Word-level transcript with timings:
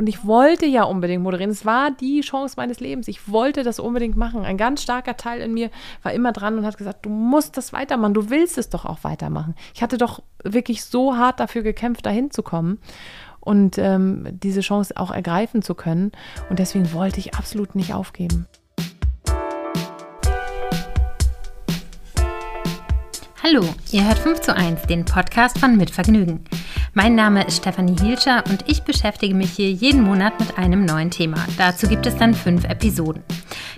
Und 0.00 0.08
ich 0.08 0.24
wollte 0.24 0.64
ja 0.64 0.84
unbedingt 0.84 1.24
moderieren. 1.24 1.50
Es 1.50 1.66
war 1.66 1.90
die 1.90 2.20
Chance 2.20 2.54
meines 2.56 2.78
Lebens. 2.78 3.08
Ich 3.08 3.28
wollte 3.28 3.64
das 3.64 3.80
unbedingt 3.80 4.16
machen. 4.16 4.44
Ein 4.44 4.56
ganz 4.56 4.80
starker 4.80 5.16
Teil 5.16 5.40
in 5.40 5.52
mir 5.52 5.72
war 6.04 6.12
immer 6.12 6.30
dran 6.30 6.56
und 6.56 6.64
hat 6.64 6.78
gesagt, 6.78 7.04
du 7.04 7.10
musst 7.10 7.56
das 7.56 7.72
weitermachen. 7.72 8.14
Du 8.14 8.30
willst 8.30 8.58
es 8.58 8.68
doch 8.68 8.84
auch 8.84 9.02
weitermachen. 9.02 9.56
Ich 9.74 9.82
hatte 9.82 9.98
doch 9.98 10.22
wirklich 10.44 10.84
so 10.84 11.16
hart 11.16 11.40
dafür 11.40 11.62
gekämpft, 11.62 12.06
dahin 12.06 12.30
zu 12.30 12.44
kommen 12.44 12.78
und 13.40 13.76
ähm, 13.76 14.28
diese 14.30 14.60
Chance 14.60 14.96
auch 14.96 15.10
ergreifen 15.10 15.62
zu 15.62 15.74
können. 15.74 16.12
Und 16.48 16.60
deswegen 16.60 16.92
wollte 16.92 17.18
ich 17.18 17.34
absolut 17.34 17.74
nicht 17.74 17.92
aufgeben. 17.92 18.46
Hallo, 23.42 23.64
ihr 23.90 24.06
hört 24.06 24.18
5 24.18 24.42
zu 24.42 24.54
1, 24.54 24.82
den 24.82 25.04
Podcast 25.04 25.58
von 25.58 25.76
Mitvergnügen. 25.76 26.44
Mein 26.94 27.14
Name 27.14 27.46
ist 27.46 27.58
Stefanie 27.58 27.96
Hielscher 28.00 28.42
und 28.48 28.64
ich 28.66 28.82
beschäftige 28.82 29.34
mich 29.34 29.50
hier 29.50 29.70
jeden 29.70 30.02
Monat 30.02 30.40
mit 30.40 30.56
einem 30.58 30.84
neuen 30.84 31.10
Thema. 31.10 31.44
Dazu 31.58 31.86
gibt 31.86 32.06
es 32.06 32.16
dann 32.16 32.34
fünf 32.34 32.64
Episoden. 32.64 33.22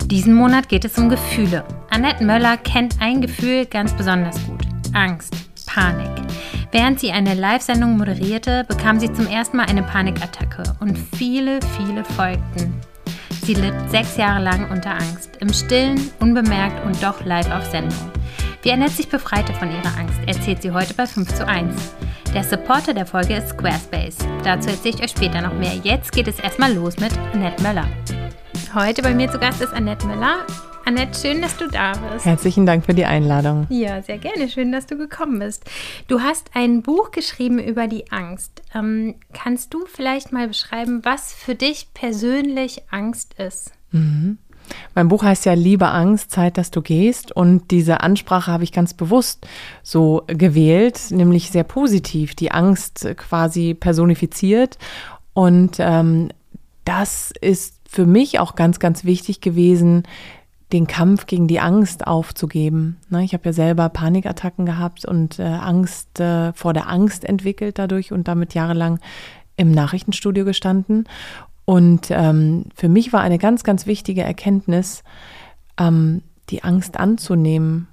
Diesen 0.05 0.33
Monat 0.35 0.69
geht 0.69 0.85
es 0.85 0.97
um 0.97 1.09
Gefühle. 1.09 1.65
Annette 1.91 2.25
Möller 2.25 2.57
kennt 2.57 2.97
ein 3.01 3.21
Gefühl 3.21 3.67
ganz 3.67 3.93
besonders 3.93 4.37
gut. 4.47 4.63
Angst, 4.93 5.35
Panik. 5.67 6.11
Während 6.73 7.01
sie 7.01 7.11
eine 7.11 7.35
Live-Sendung 7.35 7.97
moderierte, 7.97 8.65
bekam 8.69 9.01
sie 9.01 9.13
zum 9.13 9.27
ersten 9.27 9.57
Mal 9.57 9.67
eine 9.67 9.83
Panikattacke 9.83 10.63
und 10.79 10.97
viele, 11.17 11.59
viele 11.77 12.05
folgten. 12.05 12.81
Sie 13.43 13.55
litt 13.55 13.75
sechs 13.91 14.17
Jahre 14.17 14.43
lang 14.43 14.71
unter 14.71 14.93
Angst, 14.93 15.37
im 15.41 15.53
Stillen, 15.53 16.11
unbemerkt 16.21 16.85
und 16.87 17.03
doch 17.03 17.25
live 17.25 17.51
auf 17.51 17.65
Sendung. 17.71 18.11
Wie 18.63 18.73
Annette 18.73 18.93
sich 18.93 19.09
befreite 19.09 19.55
von 19.55 19.71
ihrer 19.71 19.97
Angst, 19.97 20.19
erzählt 20.27 20.61
sie 20.61 20.71
heute 20.71 20.93
bei 20.93 21.07
5 21.07 21.33
zu 21.33 21.49
1. 21.49 21.95
Der 22.35 22.45
Supporter 22.45 22.93
der 22.93 23.07
Folge 23.07 23.37
ist 23.37 23.49
Squarespace. 23.49 24.19
Dazu 24.45 24.69
erzähle 24.69 24.97
ich 24.97 25.03
euch 25.03 25.11
später 25.13 25.41
noch 25.41 25.55
mehr. 25.55 25.73
Jetzt 25.83 26.13
geht 26.13 26.29
es 26.29 26.39
erstmal 26.39 26.75
los 26.75 26.99
mit 26.99 27.11
Annette 27.33 27.63
Möller. 27.63 27.89
Heute 28.75 29.01
bei 29.01 29.15
mir 29.15 29.31
zu 29.31 29.39
Gast 29.39 29.63
ist 29.63 29.73
Annette 29.73 30.07
Möller. 30.07 30.47
Annette, 30.85 31.19
schön, 31.19 31.41
dass 31.41 31.57
du 31.57 31.69
da 31.69 31.93
bist. 32.13 32.27
Herzlichen 32.27 32.67
Dank 32.67 32.85
für 32.85 32.93
die 32.93 33.07
Einladung. 33.07 33.67
Ja, 33.71 34.03
sehr 34.03 34.19
gerne. 34.19 34.51
Schön, 34.51 34.73
dass 34.73 34.85
du 34.85 34.99
gekommen 34.99 35.39
bist. 35.39 35.65
Du 36.09 36.21
hast 36.21 36.51
ein 36.53 36.83
Buch 36.83 37.13
geschrieben 37.13 37.59
über 37.59 37.89
die 37.89 38.13
Angst. 38.13 38.61
Ähm, 38.75 39.15
kannst 39.33 39.73
du 39.73 39.87
vielleicht 39.87 40.33
mal 40.33 40.49
beschreiben, 40.49 41.01
was 41.03 41.33
für 41.33 41.55
dich 41.55 41.95
persönlich 41.95 42.83
Angst 42.91 43.35
ist? 43.39 43.73
Mhm. 43.91 44.37
Mein 44.95 45.09
Buch 45.09 45.23
heißt 45.23 45.45
ja 45.47 45.53
Liebe 45.53 45.89
Angst, 45.89 46.31
Zeit, 46.31 46.59
dass 46.59 46.71
du 46.71 46.83
gehst. 46.83 47.33
Und 47.33 47.71
diese 47.71 48.01
Ansprache 48.01 48.51
habe 48.51 48.65
ich 48.65 48.73
ganz 48.73 48.95
bewusst 48.95 49.47
so 49.83 50.23
gewählt, 50.27 51.01
nämlich 51.11 51.51
sehr 51.51 51.65
positiv, 51.65 52.35
die 52.35 52.51
Angst 52.51 53.09
quasi 53.17 53.75
personifiziert. 53.75 54.79
Und 55.33 55.77
ähm, 55.79 56.29
das 56.85 57.33
ist 57.41 57.77
für 57.89 58.07
mich 58.07 58.39
auch 58.39 58.55
ganz, 58.55 58.79
ganz 58.79 59.05
wichtig 59.05 59.41
gewesen, 59.41 60.05
den 60.73 60.87
Kampf 60.87 61.27
gegen 61.27 61.49
die 61.49 61.61
Angst 61.61 62.07
aufzugeben. 62.07 62.99
Ne, 63.09 63.25
ich 63.25 63.35
habe 63.35 63.47
ja 63.47 63.53
selber 63.53 63.89
Panikattacken 63.89 64.67
gehabt 64.67 65.05
und 65.05 65.39
äh, 65.39 65.43
Angst 65.43 66.21
äh, 66.21 66.53
vor 66.53 66.73
der 66.73 66.89
Angst 66.89 67.25
entwickelt 67.25 67.79
dadurch 67.79 68.13
und 68.13 68.29
damit 68.29 68.55
jahrelang 68.55 69.01
im 69.57 69.73
Nachrichtenstudio 69.73 70.45
gestanden. 70.45 71.07
Und 71.71 72.09
ähm, 72.11 72.65
für 72.75 72.89
mich 72.89 73.13
war 73.13 73.21
eine 73.21 73.39
ganz, 73.39 73.63
ganz 73.63 73.87
wichtige 73.87 74.25
Erkenntnis, 74.25 75.05
ähm, 75.79 76.23
die 76.49 76.65
Angst 76.65 76.99
anzunehmen 76.99 77.87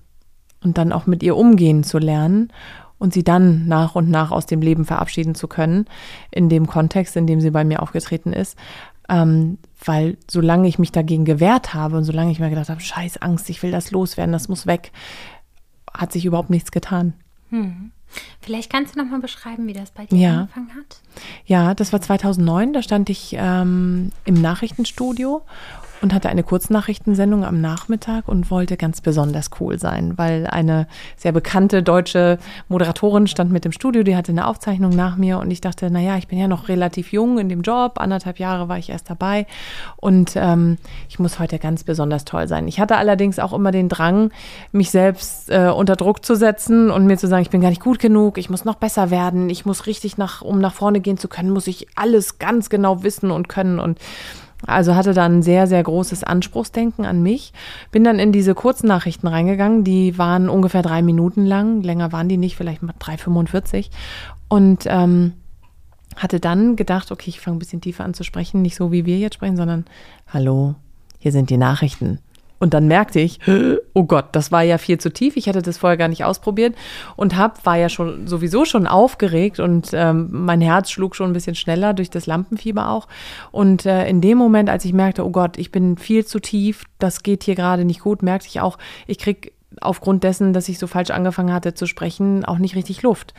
und 0.64 0.80
dann 0.80 0.92
auch 0.92 1.06
mit 1.06 1.22
ihr 1.22 1.38
umgehen 1.38 1.84
zu 1.84 2.00
lernen 2.00 2.52
und 2.98 3.14
sie 3.14 3.24
dann 3.24 3.68
nach 3.68 3.94
und 3.94 4.10
nach 4.10 4.32
aus 4.32 4.48
dem 4.48 4.64
Leben 4.64 4.84
verabschieden 4.84 5.36
zu 5.36 5.48
können, 5.48 5.86
in 6.32 6.50
dem 6.50 6.66
Kontext, 6.66 7.16
in 7.18 7.28
dem 7.28 7.40
sie 7.40 7.52
bei 7.52 7.64
mir 7.64 7.84
aufgetreten 7.84 8.34
ist. 8.34 8.58
Ähm, 9.10 9.60
weil 9.86 10.18
solange 10.28 10.68
ich 10.68 10.80
mich 10.80 10.92
dagegen 10.92 11.24
gewehrt 11.24 11.76
habe 11.76 11.98
und 11.98 12.04
solange 12.04 12.32
ich 12.32 12.40
mir 12.40 12.50
gedacht 12.50 12.70
habe, 12.70 12.82
scheiß 12.82 13.18
Angst, 13.18 13.48
ich 13.48 13.62
will 13.62 13.70
das 13.70 13.92
loswerden, 13.92 14.34
das 14.34 14.48
muss 14.48 14.66
weg, 14.66 14.92
hat 15.96 16.12
sich 16.12 16.26
überhaupt 16.26 16.50
nichts 16.50 16.72
getan. 16.72 17.14
Hm. 17.52 17.92
Vielleicht 18.42 18.72
kannst 18.72 18.96
du 18.96 19.00
noch 19.00 19.10
mal 19.10 19.20
beschreiben, 19.20 19.68
wie 19.68 19.74
das 19.74 19.92
bei 19.92 20.06
dir 20.06 20.18
ja. 20.18 20.40
angefangen 20.42 20.70
hat. 20.76 21.02
Ja, 21.46 21.74
das 21.74 21.92
war 21.92 22.02
2009. 22.02 22.74
Da 22.74 22.82
stand 22.82 23.10
ich 23.10 23.36
ähm, 23.38 24.12
im 24.26 24.42
Nachrichtenstudio 24.42 25.42
und 26.02 26.14
hatte 26.14 26.30
eine 26.30 26.44
Kurznachrichtensendung 26.44 27.44
am 27.44 27.62
Nachmittag 27.62 28.28
und 28.28 28.52
wollte 28.52 28.78
ganz 28.78 29.02
besonders 29.02 29.50
cool 29.60 29.80
sein, 29.80 30.18
weil 30.18 30.48
eine 30.48 30.88
sehr 31.16 31.32
bekannte 31.32 31.84
deutsche 31.84 32.38
Moderatorin 32.68 33.28
stand 33.28 33.52
mit 33.52 33.66
im 33.66 33.72
Studio, 33.72 34.04
die 34.04 34.16
hatte 34.16 34.32
eine 34.32 34.48
Aufzeichnung 34.48 34.96
nach 34.96 35.18
mir 35.18 35.40
und 35.40 35.50
ich 35.52 35.62
dachte, 35.62 35.90
naja, 35.90 36.18
ich 36.18 36.28
bin 36.28 36.40
ja 36.40 36.48
noch 36.48 36.68
relativ 36.68 37.12
jung 37.12 37.40
in 37.40 37.50
dem 37.50 37.62
Job, 37.62 38.00
anderthalb 38.00 38.40
Jahre 38.40 38.70
war 38.70 38.78
ich 38.78 38.90
erst 38.90 39.10
dabei 39.10 39.48
und 39.98 40.34
ähm, 40.36 40.78
ich 41.10 41.20
muss 41.20 41.40
heute 41.40 41.60
ganz 41.60 41.84
besonders 41.84 42.26
toll 42.26 42.48
sein. 42.48 42.68
Ich 42.68 42.80
hatte 42.80 42.98
allerdings 42.98 43.40
auch 43.40 43.54
immer 43.54 43.72
den 43.72 43.90
Drang, 43.90 44.32
mich 44.72 44.92
selbst 44.92 45.50
äh, 45.50 45.72
unter 45.76 45.96
Druck 45.96 46.24
zu 46.24 46.36
setzen 46.36 46.92
und 46.92 47.06
mir 47.06 47.18
zu 47.18 47.28
sagen, 47.28 47.42
ich 47.42 47.50
bin 47.50 47.62
gar 47.62 47.70
nicht 47.70 47.82
gut 47.82 48.00
genug, 48.00 48.38
ich 48.38 48.50
muss 48.50 48.66
noch 48.66 48.76
besser 48.76 49.10
werden, 49.10 49.50
ich 49.50 49.66
muss 49.66 49.88
richtig 49.88 50.18
nach, 50.18 50.42
um 50.42 50.60
nach 50.60 50.74
vorne 50.74 51.00
gehen 51.00 51.18
zu 51.18 51.28
können, 51.28 51.50
muss 51.50 51.68
ich 51.68 51.88
alles 51.96 52.40
ganz 52.40 52.70
genau 52.70 53.04
wissen 53.04 53.32
und 53.32 53.50
können 53.50 53.80
und 53.80 54.00
also 54.66 54.96
hatte 54.96 55.14
da 55.14 55.26
ein 55.26 55.44
sehr, 55.44 55.68
sehr 55.68 55.84
großes 55.84 56.24
Anspruchsdenken 56.24 57.06
an 57.06 57.22
mich. 57.22 57.54
Bin 57.92 58.04
dann 58.04 58.20
in 58.20 58.32
diese 58.32 58.56
Kurznachrichten 58.56 59.30
reingegangen, 59.30 59.84
die 59.84 60.18
waren 60.18 60.50
ungefähr 60.50 60.82
drei 60.82 61.02
Minuten 61.02 61.46
lang, 61.46 61.84
länger 61.84 62.12
waren 62.12 62.28
die 62.28 62.38
nicht, 62.38 62.56
vielleicht 62.56 62.82
mal 62.82 62.96
3,45. 63.00 63.90
Und 64.48 64.86
ähm, 64.88 65.34
hatte 66.16 66.40
dann 66.40 66.76
gedacht, 66.76 67.12
okay, 67.12 67.30
ich 67.30 67.40
fange 67.40 67.58
ein 67.58 67.60
bisschen 67.60 67.82
tiefer 67.82 68.04
an 68.04 68.14
zu 68.14 68.24
sprechen, 68.24 68.62
nicht 68.62 68.76
so 68.76 68.92
wie 68.92 69.06
wir 69.06 69.18
jetzt 69.20 69.36
sprechen, 69.36 69.58
sondern 69.58 69.86
hallo, 70.28 70.76
hier 71.20 71.32
sind 71.32 71.50
die 71.50 71.58
Nachrichten. 71.58 72.20
Und 72.60 72.74
dann 72.74 72.88
merkte 72.88 73.20
ich, 73.20 73.40
oh 73.94 74.04
Gott, 74.04 74.28
das 74.32 74.52
war 74.52 74.64
ja 74.64 74.78
viel 74.78 74.98
zu 74.98 75.12
tief. 75.12 75.38
Ich 75.38 75.48
hatte 75.48 75.62
das 75.62 75.78
vorher 75.78 75.98
gar 75.98 76.08
nicht 76.08 76.24
ausprobiert 76.24 76.76
und 77.16 77.38
hab, 77.38 77.66
war 77.66 77.78
ja 77.78 77.90
schon 77.90 78.28
sowieso 78.28 78.66
schon 78.66 78.88
aufgeregt 78.88 79.60
und 79.60 79.90
ähm, 79.94 80.30
mein 80.32 80.62
Herz 80.62 80.90
schlug 80.90 81.16
schon 81.16 81.30
ein 81.30 81.34
bisschen 81.34 81.56
schneller 81.56 81.94
durch 81.94 82.10
das 82.10 82.26
Lampenfieber 82.26 82.90
auch. 82.90 83.08
Und 83.52 83.86
äh, 83.86 84.08
in 84.08 84.22
dem 84.22 84.38
Moment, 84.38 84.70
als 84.70 84.86
ich 84.86 84.94
merkte, 84.94 85.26
oh 85.26 85.30
Gott, 85.30 85.58
ich 85.58 85.72
bin 85.72 85.98
viel 85.98 86.26
zu 86.26 86.40
tief, 86.40 86.86
das 87.00 87.24
geht 87.24 87.44
hier 87.44 87.56
gerade 87.56 87.86
nicht 87.86 88.00
gut, 88.00 88.24
merkte 88.24 88.48
ich 88.48 88.60
auch, 88.60 88.78
ich 89.06 89.20
krieg 89.20 89.54
aufgrund 89.82 90.24
dessen, 90.24 90.54
dass 90.54 90.70
ich 90.70 90.80
so 90.80 90.88
falsch 90.88 91.12
angefangen 91.12 91.54
hatte 91.54 91.74
zu 91.74 91.86
sprechen, 91.86 92.46
auch 92.46 92.58
nicht 92.58 92.76
richtig 92.76 93.02
Luft. 93.02 93.34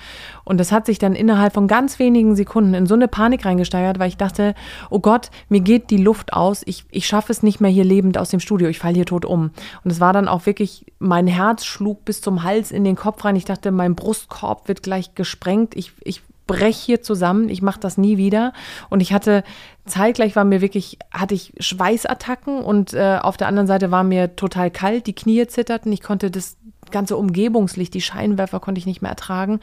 Und 0.45 0.59
das 0.59 0.73
hat 0.73 0.87
sich 0.87 0.99
dann 0.99 1.15
innerhalb 1.15 1.55
von 1.55 1.67
ganz 1.67 1.99
wenigen 1.99 2.37
Sekunden 2.37 2.75
in 2.75 2.87
so 2.87 2.95
eine 2.95 3.09
Panik 3.09 3.45
reingesteigert, 3.45 3.99
weil 3.99 4.09
ich 4.09 4.17
dachte, 4.17 4.55
oh 4.91 5.01
Gott, 5.01 5.31
mir 5.49 5.61
geht 5.61 5.91
die 5.91 5.97
Luft 5.97 6.33
aus, 6.33 6.63
ich, 6.67 6.85
ich 6.91 7.07
schaffe 7.07 7.33
es 7.33 7.43
nicht 7.43 7.61
mehr 7.61 7.71
hier 7.71 7.85
lebend 7.85 8.19
aus 8.19 8.31
dem 8.31 8.41
Studio, 8.41 8.69
ich 8.69 8.79
falle 8.79 8.95
hier 8.95 9.07
tot 9.07 9.25
um. 9.25 9.51
Und 9.85 9.91
es 9.91 10.01
war 10.01 10.13
dann 10.13 10.29
auch 10.29 10.47
wirklich, 10.47 10.87
mein 10.99 11.27
Herz 11.27 11.65
schlug 11.65 12.05
bis 12.05 12.21
zum 12.21 12.43
Hals 12.43 12.71
in 12.71 12.85
den 12.85 12.97
Kopf 12.97 13.25
rein. 13.25 13.37
Ich 13.37 13.45
dachte, 13.45 13.71
mein 13.71 13.95
Brustkorb 13.95 14.69
wird 14.69 14.83
gleich 14.83 15.15
gesprengt. 15.15 15.77
Ich, 15.77 15.93
ich 16.05 16.23
breche 16.49 16.85
hier 16.85 17.03
zusammen, 17.03 17.49
ich 17.49 17.63
mache 17.63 17.79
das 17.79 17.97
nie 17.97 18.17
wieder. 18.17 18.53
Und 18.91 19.01
ich 19.01 19.13
hatte 19.13 19.45
zeitgleich 19.87 20.35
war 20.35 20.45
mir 20.45 20.61
wirklich, 20.61 20.99
hatte 21.13 21.35
ich 21.35 21.53
Schweißattacken 21.61 22.63
und 22.63 22.93
äh, 22.93 23.19
auf 23.23 23.37
der 23.37 23.47
anderen 23.47 23.69
Seite 23.69 23.93
war 23.93 24.03
mir 24.03 24.35
total 24.35 24.73
kalt, 24.73 25.07
die 25.07 25.15
Knie 25.15 25.47
zitterten, 25.47 25.93
ich 25.93 26.03
konnte 26.03 26.33
das 26.33 26.57
ganze 26.91 27.17
Umgebungslicht, 27.17 27.95
die 27.95 28.01
Scheinwerfer 28.01 28.59
konnte 28.61 28.81
ich 28.81 28.87
nicht 28.87 29.03
mehr 29.03 29.11
ertragen 29.11 29.61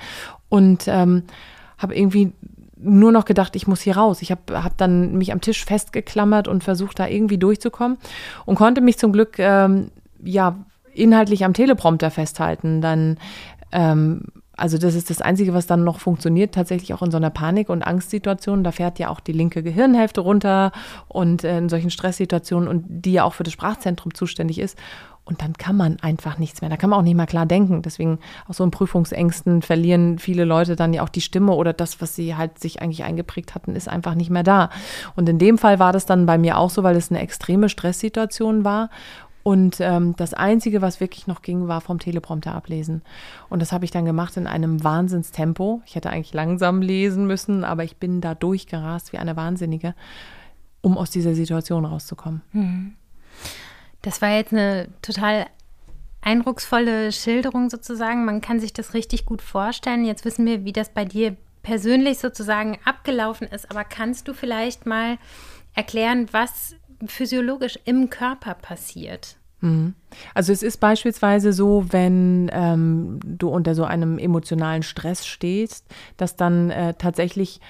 und 0.48 0.86
ähm, 0.88 1.24
habe 1.78 1.96
irgendwie 1.96 2.32
nur 2.78 3.12
noch 3.12 3.26
gedacht, 3.26 3.56
ich 3.56 3.68
muss 3.68 3.82
hier 3.82 3.98
raus. 3.98 4.22
Ich 4.22 4.32
habe 4.32 4.64
hab 4.64 4.78
dann 4.78 5.18
mich 5.18 5.32
am 5.32 5.42
Tisch 5.42 5.66
festgeklammert 5.66 6.48
und 6.48 6.64
versucht, 6.64 7.00
da 7.00 7.08
irgendwie 7.08 7.38
durchzukommen 7.38 7.98
und 8.46 8.56
konnte 8.56 8.82
mich 8.82 8.98
zum 8.98 9.12
Glück 9.12 9.40
ähm, 9.40 9.90
ja 10.24 10.56
inhaltlich 10.94 11.46
am 11.46 11.54
Teleprompter 11.54 12.12
festhalten. 12.12 12.82
Dann 12.82 13.18
ähm, 13.72 14.24
also 14.58 14.78
das 14.78 14.96
ist 14.96 15.10
das 15.10 15.22
Einzige, 15.22 15.54
was 15.54 15.68
dann 15.68 15.84
noch 15.84 16.00
funktioniert, 16.00 16.54
tatsächlich 16.54 16.94
auch 16.94 17.02
in 17.02 17.12
so 17.12 17.18
einer 17.18 17.30
Panik- 17.30 17.70
und 17.70 17.84
Angstsituation. 17.84 18.64
Da 18.64 18.72
fährt 18.72 19.00
ja 19.00 19.10
auch 19.10 19.20
die 19.20 19.34
linke 19.34 19.64
Gehirnhälfte 19.64 20.22
runter 20.22 20.72
und 21.08 21.44
äh, 21.44 21.58
in 21.58 21.70
solchen 21.70 21.90
Stresssituationen 21.90 22.70
und 22.70 22.86
die 22.88 23.14
ja 23.14 23.24
auch 23.24 23.34
für 23.34 23.44
das 23.44 23.54
Sprachzentrum 23.54 24.14
zuständig 24.14 24.60
ist. 24.60 24.78
Und 25.28 25.42
dann 25.42 25.54
kann 25.54 25.76
man 25.76 25.98
einfach 26.02 26.38
nichts 26.38 26.62
mehr. 26.62 26.70
Da 26.70 26.78
kann 26.78 26.92
man 26.92 27.00
auch 27.00 27.04
nicht 27.04 27.16
mehr 27.16 27.26
klar 27.26 27.48
denken. 27.48 27.82
Deswegen 27.82 28.20
auch 28.48 28.54
so 28.54 28.64
in 28.64 28.70
Prüfungsängsten 28.70 29.64
verlieren 29.64 30.20
viele 30.20 30.46
Leute 30.46 30.76
dann 30.76 30.94
ja 30.94 31.02
auch 31.02 31.10
die 31.10 31.22
Stimme 31.22 31.54
oder 31.54 31.74
das, 31.74 32.00
was 32.00 32.16
sie 32.16 32.36
halt 32.36 32.60
sich 32.60 32.84
eigentlich 32.84 33.04
eingeprägt 33.04 33.56
hatten, 33.56 33.76
ist 33.76 33.90
einfach 33.90 34.14
nicht 34.14 34.30
mehr 34.30 34.44
da. 34.44 34.70
Und 35.16 35.28
in 35.28 35.40
dem 35.40 35.58
Fall 35.58 35.80
war 35.80 35.94
das 35.94 36.06
dann 36.06 36.28
bei 36.28 36.38
mir 36.38 36.60
auch 36.60 36.70
so, 36.70 36.84
weil 36.84 36.96
es 36.96 37.10
eine 37.10 37.22
extreme 37.22 37.70
Stresssituation 37.70 38.64
war. 38.64 38.92
Und 39.48 39.80
ähm, 39.80 40.16
das 40.16 40.34
Einzige, 40.34 40.82
was 40.82 41.00
wirklich 41.00 41.28
noch 41.28 41.44
ging, 41.44 41.68
war 41.68 41.80
vom 41.80 42.00
Teleprompter 42.00 42.56
ablesen. 42.56 43.04
Und 43.48 43.62
das 43.62 43.72
habe 43.72 43.86
ich 43.86 43.92
dann 43.92 44.04
gemacht 44.04 44.36
in 44.38 44.48
einem 44.48 44.84
Wahnsinnstempo. 44.84 45.84
Ich 45.86 45.94
hätte 45.94 46.10
eigentlich 46.10 46.34
langsam 46.34 46.82
lesen 46.82 47.28
müssen, 47.28 47.64
aber 47.64 47.84
ich 47.84 47.98
bin 47.98 48.22
da 48.22 48.34
durchgerast 48.34 49.14
wie 49.14 49.20
eine 49.20 49.36
Wahnsinnige, 49.36 49.94
um 50.82 50.98
aus 50.98 51.12
dieser 51.12 51.36
Situation 51.36 51.86
rauszukommen. 51.86 52.42
Mhm. 52.54 52.96
Das 54.02 54.20
war 54.20 54.32
jetzt 54.32 54.52
eine 54.52 54.88
total 55.04 55.46
eindrucksvolle 56.22 57.12
Schilderung 57.12 57.70
sozusagen. 57.70 58.26
Man 58.26 58.42
kann 58.42 58.60
sich 58.60 58.74
das 58.74 58.96
richtig 58.96 59.28
gut 59.28 59.44
vorstellen. 59.44 60.06
Jetzt 60.06 60.26
wissen 60.26 60.48
wir, 60.48 60.66
wie 60.66 60.74
das 60.74 60.90
bei 60.90 61.06
dir 61.06 61.38
persönlich 61.62 62.18
sozusagen 62.18 62.80
abgelaufen 62.84 63.48
ist, 63.48 63.70
aber 63.70 63.84
kannst 63.84 64.28
du 64.28 64.34
vielleicht 64.34 64.88
mal 64.88 65.20
erklären, 65.76 66.30
was 66.32 66.76
physiologisch 67.08 67.80
im 67.86 68.10
Körper 68.10 68.54
passiert? 68.56 69.38
Mhm. 69.62 69.94
Also 70.34 70.54
es 70.54 70.64
ist 70.64 70.78
beispielsweise 70.78 71.54
so, 71.54 71.86
wenn 71.90 72.50
ähm, 72.54 73.20
du 73.24 73.50
unter 73.50 73.76
so 73.76 73.84
einem 73.84 74.18
emotionalen 74.18 74.84
Stress 74.84 75.26
stehst, 75.26 75.86
dass 76.18 76.36
dann 76.36 76.70
äh, 76.70 76.94
tatsächlich 76.94 77.62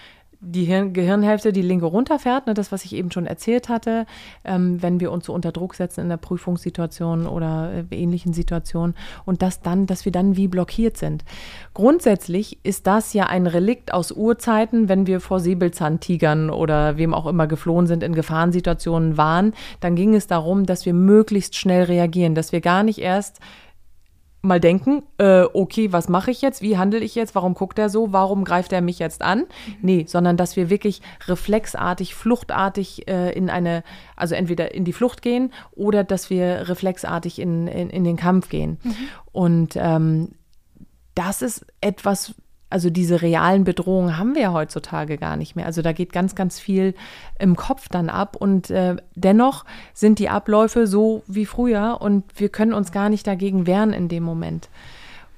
die 0.46 0.66
Hirn 0.66 0.94
Gehirnhälfte, 0.94 1.52
die 1.52 1.62
linke 1.62 1.86
runterfährt, 1.86 2.48
ne, 2.48 2.54
das, 2.54 2.72
was 2.72 2.86
ich 2.86 2.94
eben 2.94 3.12
schon 3.12 3.26
erzählt 3.26 3.68
hatte, 3.68 4.06
ähm, 4.44 4.82
wenn 4.82 5.00
wir 5.00 5.12
uns 5.12 5.26
so 5.26 5.34
unter 5.34 5.52
Druck 5.52 5.76
setzen 5.76 6.02
in 6.02 6.10
der 6.10 6.18
Prüfungssituation 6.18 7.26
oder 7.28 7.86
äh, 7.92 7.96
ähnlichen 7.96 8.34
Situationen 8.34 8.96
und 9.26 9.42
das 9.42 9.62
dann, 9.62 9.88
dass 9.88 10.06
wir 10.06 10.12
dann 10.12 10.38
wie 10.38 10.48
blockiert 10.48 10.98
sind. 10.98 11.24
Grundsätzlich 11.74 12.60
ist 12.64 12.86
das 12.88 13.14
ja 13.14 13.26
ein 13.26 13.48
Relikt 13.48 13.94
aus 13.94 14.12
Urzeiten, 14.12 14.88
wenn 14.88 15.08
wir 15.08 15.20
vor 15.20 15.40
Säbelzahntigern 15.40 16.50
oder 16.50 16.98
wem 16.98 17.14
auch 17.14 17.26
immer 17.26 17.48
geflohen 17.48 17.88
sind, 17.88 18.04
in 18.04 18.14
Gefahrensituationen 18.14 19.18
waren, 19.18 19.54
dann 19.80 19.96
ging 19.96 20.14
es 20.14 20.28
darum, 20.28 20.66
dass 20.66 20.86
wir 20.86 20.94
möglichst 20.94 21.56
schnell 21.56 21.84
reagieren, 21.84 22.36
dass 22.36 22.52
wir 22.52 22.62
gar 22.62 22.84
nicht 22.84 23.00
erst 23.00 23.40
mal 24.46 24.60
denken, 24.60 25.04
äh, 25.18 25.44
okay, 25.54 25.92
was 25.92 26.08
mache 26.10 26.32
ich 26.32 26.42
jetzt? 26.42 26.62
Wie 26.62 26.78
handle 26.78 27.00
ich 27.00 27.16
jetzt? 27.16 27.36
Warum 27.36 27.54
guckt 27.54 27.78
er 27.80 27.90
so? 27.90 28.14
Warum 28.14 28.44
greift 28.44 28.72
er 28.72 28.82
mich 28.82 29.00
jetzt 29.00 29.22
an? 29.22 29.40
Mhm. 29.40 29.46
Nee, 29.82 30.06
sondern 30.08 30.38
dass 30.38 30.56
wir 30.56 30.70
wirklich 30.70 31.02
reflexartig, 31.28 32.16
fluchtartig 32.16 33.08
äh, 33.08 33.32
in 33.32 33.50
eine, 33.50 33.84
also 34.16 34.36
entweder 34.36 34.74
in 34.74 34.86
die 34.86 34.94
Flucht 34.94 35.22
gehen 35.22 35.52
oder 35.72 36.04
dass 36.04 36.30
wir 36.30 36.70
reflexartig 36.70 37.40
in, 37.40 37.68
in, 37.68 37.90
in 37.90 38.04
den 38.04 38.18
Kampf 38.18 38.50
gehen. 38.50 38.78
Mhm. 38.84 38.96
Und 39.32 39.74
ähm, 39.76 40.30
das 41.16 41.42
ist 41.42 41.66
etwas, 41.82 42.36
also 42.70 42.90
diese 42.90 43.22
realen 43.22 43.64
Bedrohungen 43.64 44.18
haben 44.18 44.36
wir 44.36 44.42
ja 44.42 44.54
heutzutage 44.54 45.18
gar 45.18 45.38
nicht 45.38 45.56
mehr. 45.56 45.66
Also 45.66 45.82
da 45.82 45.94
geht 45.94 46.12
ganz, 46.12 46.36
ganz 46.36 46.60
viel 46.60 46.94
im 47.40 47.56
Kopf 47.56 47.88
dann 47.90 48.10
ab 48.10 48.36
und 48.36 48.70
äh, 48.70 48.96
dennoch 49.14 49.66
sind 49.94 50.20
die 50.20 50.30
Abläufe 50.30 50.88
so 50.88 51.24
wie 51.28 51.46
früher 51.46 52.00
und 52.02 52.24
wir 52.36 52.50
können 52.50 52.74
uns 52.74 52.92
gar 52.92 53.10
nicht 53.10 53.28
dagegen 53.28 53.68
wehren 53.68 53.94
in 53.94 54.08
dem 54.08 54.24
Moment. 54.24 54.70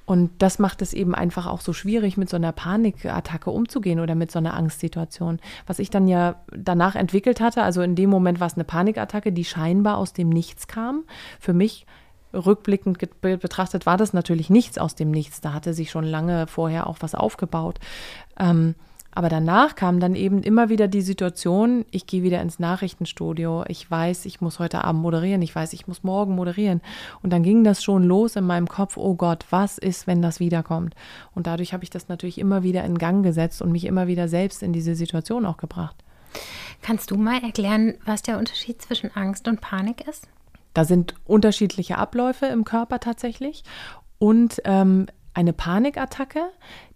Und 0.08 0.30
das 0.38 0.58
macht 0.58 0.80
es 0.80 0.94
eben 0.94 1.14
einfach 1.14 1.46
auch 1.46 1.60
so 1.60 1.74
schwierig, 1.74 2.16
mit 2.16 2.30
so 2.30 2.36
einer 2.36 2.52
Panikattacke 2.52 3.50
umzugehen 3.50 4.00
oder 4.00 4.14
mit 4.14 4.30
so 4.30 4.38
einer 4.38 4.54
Angstsituation. 4.54 5.38
Was 5.66 5.80
ich 5.80 5.90
dann 5.90 6.08
ja 6.08 6.36
danach 6.50 6.94
entwickelt 6.96 7.42
hatte, 7.42 7.62
also 7.62 7.82
in 7.82 7.94
dem 7.94 8.08
Moment 8.08 8.40
war 8.40 8.46
es 8.46 8.54
eine 8.54 8.64
Panikattacke, 8.64 9.32
die 9.32 9.44
scheinbar 9.44 9.98
aus 9.98 10.14
dem 10.14 10.30
Nichts 10.30 10.66
kam. 10.66 11.04
Für 11.38 11.52
mich 11.52 11.84
rückblickend 12.32 12.98
betrachtet 13.20 13.86
war 13.86 13.96
das 13.96 14.12
natürlich 14.12 14.50
nichts 14.50 14.78
aus 14.78 14.94
dem 14.94 15.10
Nichts. 15.10 15.40
Da 15.40 15.52
hatte 15.52 15.74
sich 15.74 15.90
schon 15.90 16.04
lange 16.04 16.46
vorher 16.46 16.86
auch 16.86 16.98
was 17.00 17.14
aufgebaut. 17.14 17.78
Ähm, 18.38 18.74
aber 19.18 19.28
danach 19.28 19.74
kam 19.74 19.98
dann 19.98 20.14
eben 20.14 20.44
immer 20.44 20.68
wieder 20.68 20.86
die 20.86 21.00
Situation, 21.00 21.84
ich 21.90 22.06
gehe 22.06 22.22
wieder 22.22 22.40
ins 22.40 22.60
Nachrichtenstudio, 22.60 23.64
ich 23.66 23.90
weiß, 23.90 24.26
ich 24.26 24.40
muss 24.40 24.60
heute 24.60 24.84
Abend 24.84 25.02
moderieren, 25.02 25.42
ich 25.42 25.52
weiß, 25.52 25.72
ich 25.72 25.88
muss 25.88 26.04
morgen 26.04 26.36
moderieren. 26.36 26.82
Und 27.20 27.32
dann 27.32 27.42
ging 27.42 27.64
das 27.64 27.82
schon 27.82 28.04
los 28.04 28.36
in 28.36 28.44
meinem 28.44 28.68
Kopf, 28.68 28.96
oh 28.96 29.14
Gott, 29.14 29.44
was 29.50 29.76
ist, 29.76 30.06
wenn 30.06 30.22
das 30.22 30.38
wiederkommt? 30.38 30.94
Und 31.34 31.48
dadurch 31.48 31.72
habe 31.72 31.82
ich 31.82 31.90
das 31.90 32.08
natürlich 32.08 32.38
immer 32.38 32.62
wieder 32.62 32.84
in 32.84 32.96
Gang 32.96 33.24
gesetzt 33.24 33.60
und 33.60 33.72
mich 33.72 33.86
immer 33.86 34.06
wieder 34.06 34.28
selbst 34.28 34.62
in 34.62 34.72
diese 34.72 34.94
Situation 34.94 35.46
auch 35.46 35.56
gebracht. 35.56 35.96
Kannst 36.82 37.10
du 37.10 37.16
mal 37.16 37.42
erklären, 37.42 37.94
was 38.04 38.22
der 38.22 38.38
Unterschied 38.38 38.80
zwischen 38.82 39.10
Angst 39.16 39.48
und 39.48 39.60
Panik 39.60 40.06
ist? 40.06 40.28
Da 40.74 40.84
sind 40.84 41.14
unterschiedliche 41.24 41.98
Abläufe 41.98 42.46
im 42.46 42.64
Körper 42.64 43.00
tatsächlich. 43.00 43.64
Und 44.18 44.60
ähm, 44.64 45.06
eine 45.34 45.52
Panikattacke, 45.52 46.50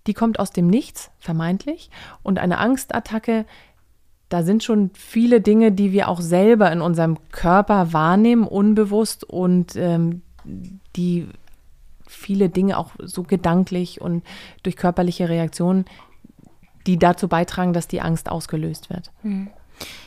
die 0.07 0.15
kommt 0.15 0.39
aus 0.41 0.51
dem 0.51 0.67
Nichts, 0.67 1.11
vermeintlich. 1.19 1.91
Und 2.23 2.39
eine 2.39 2.59
Angstattacke, 2.59 3.47
da 4.29 4.43
sind 4.43 4.65
schon 4.65 4.91
viele 4.95 5.41
Dinge, 5.41 5.73
die 5.73 5.93
wir 5.93 6.09
auch 6.09 6.21
selber 6.21 6.73
in 6.73 6.81
unserem 6.81 7.19
Körper 7.31 7.93
wahrnehmen, 7.93 8.47
unbewusst 8.47 9.25
und 9.25 9.77
ähm, 9.77 10.23
die 10.97 11.29
viele 12.07 12.49
Dinge 12.49 12.79
auch 12.79 12.93
so 12.99 13.23
gedanklich 13.23 14.01
und 14.01 14.23
durch 14.63 14.77
körperliche 14.77 15.29
Reaktionen, 15.29 15.85
die 16.87 16.99
dazu 16.99 17.29
beitragen, 17.29 17.73
dass 17.73 17.89
die 17.89 18.01
Angst 18.01 18.29
ausgelöst 18.29 18.91
wird. 18.91 19.11
Hm. 19.23 19.49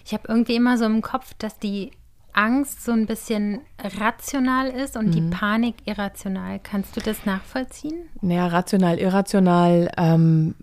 Ich 0.05 0.13
habe 0.13 0.27
irgendwie 0.27 0.55
immer 0.55 0.77
so 0.77 0.85
im 0.85 1.01
Kopf, 1.01 1.33
dass 1.37 1.57
die 1.57 1.91
Angst 2.35 2.83
so 2.83 2.91
ein 2.91 3.05
bisschen 3.05 3.61
rational 3.97 4.67
ist 4.67 4.97
und 4.97 5.07
mhm. 5.07 5.11
die 5.11 5.21
Panik 5.21 5.75
irrational. 5.85 6.59
Kannst 6.61 6.95
du 6.97 7.01
das 7.01 7.25
nachvollziehen? 7.25 8.09
Naja, 8.21 8.47
rational, 8.47 8.99
irrational. 8.99 9.89
Ähm, 9.97 10.55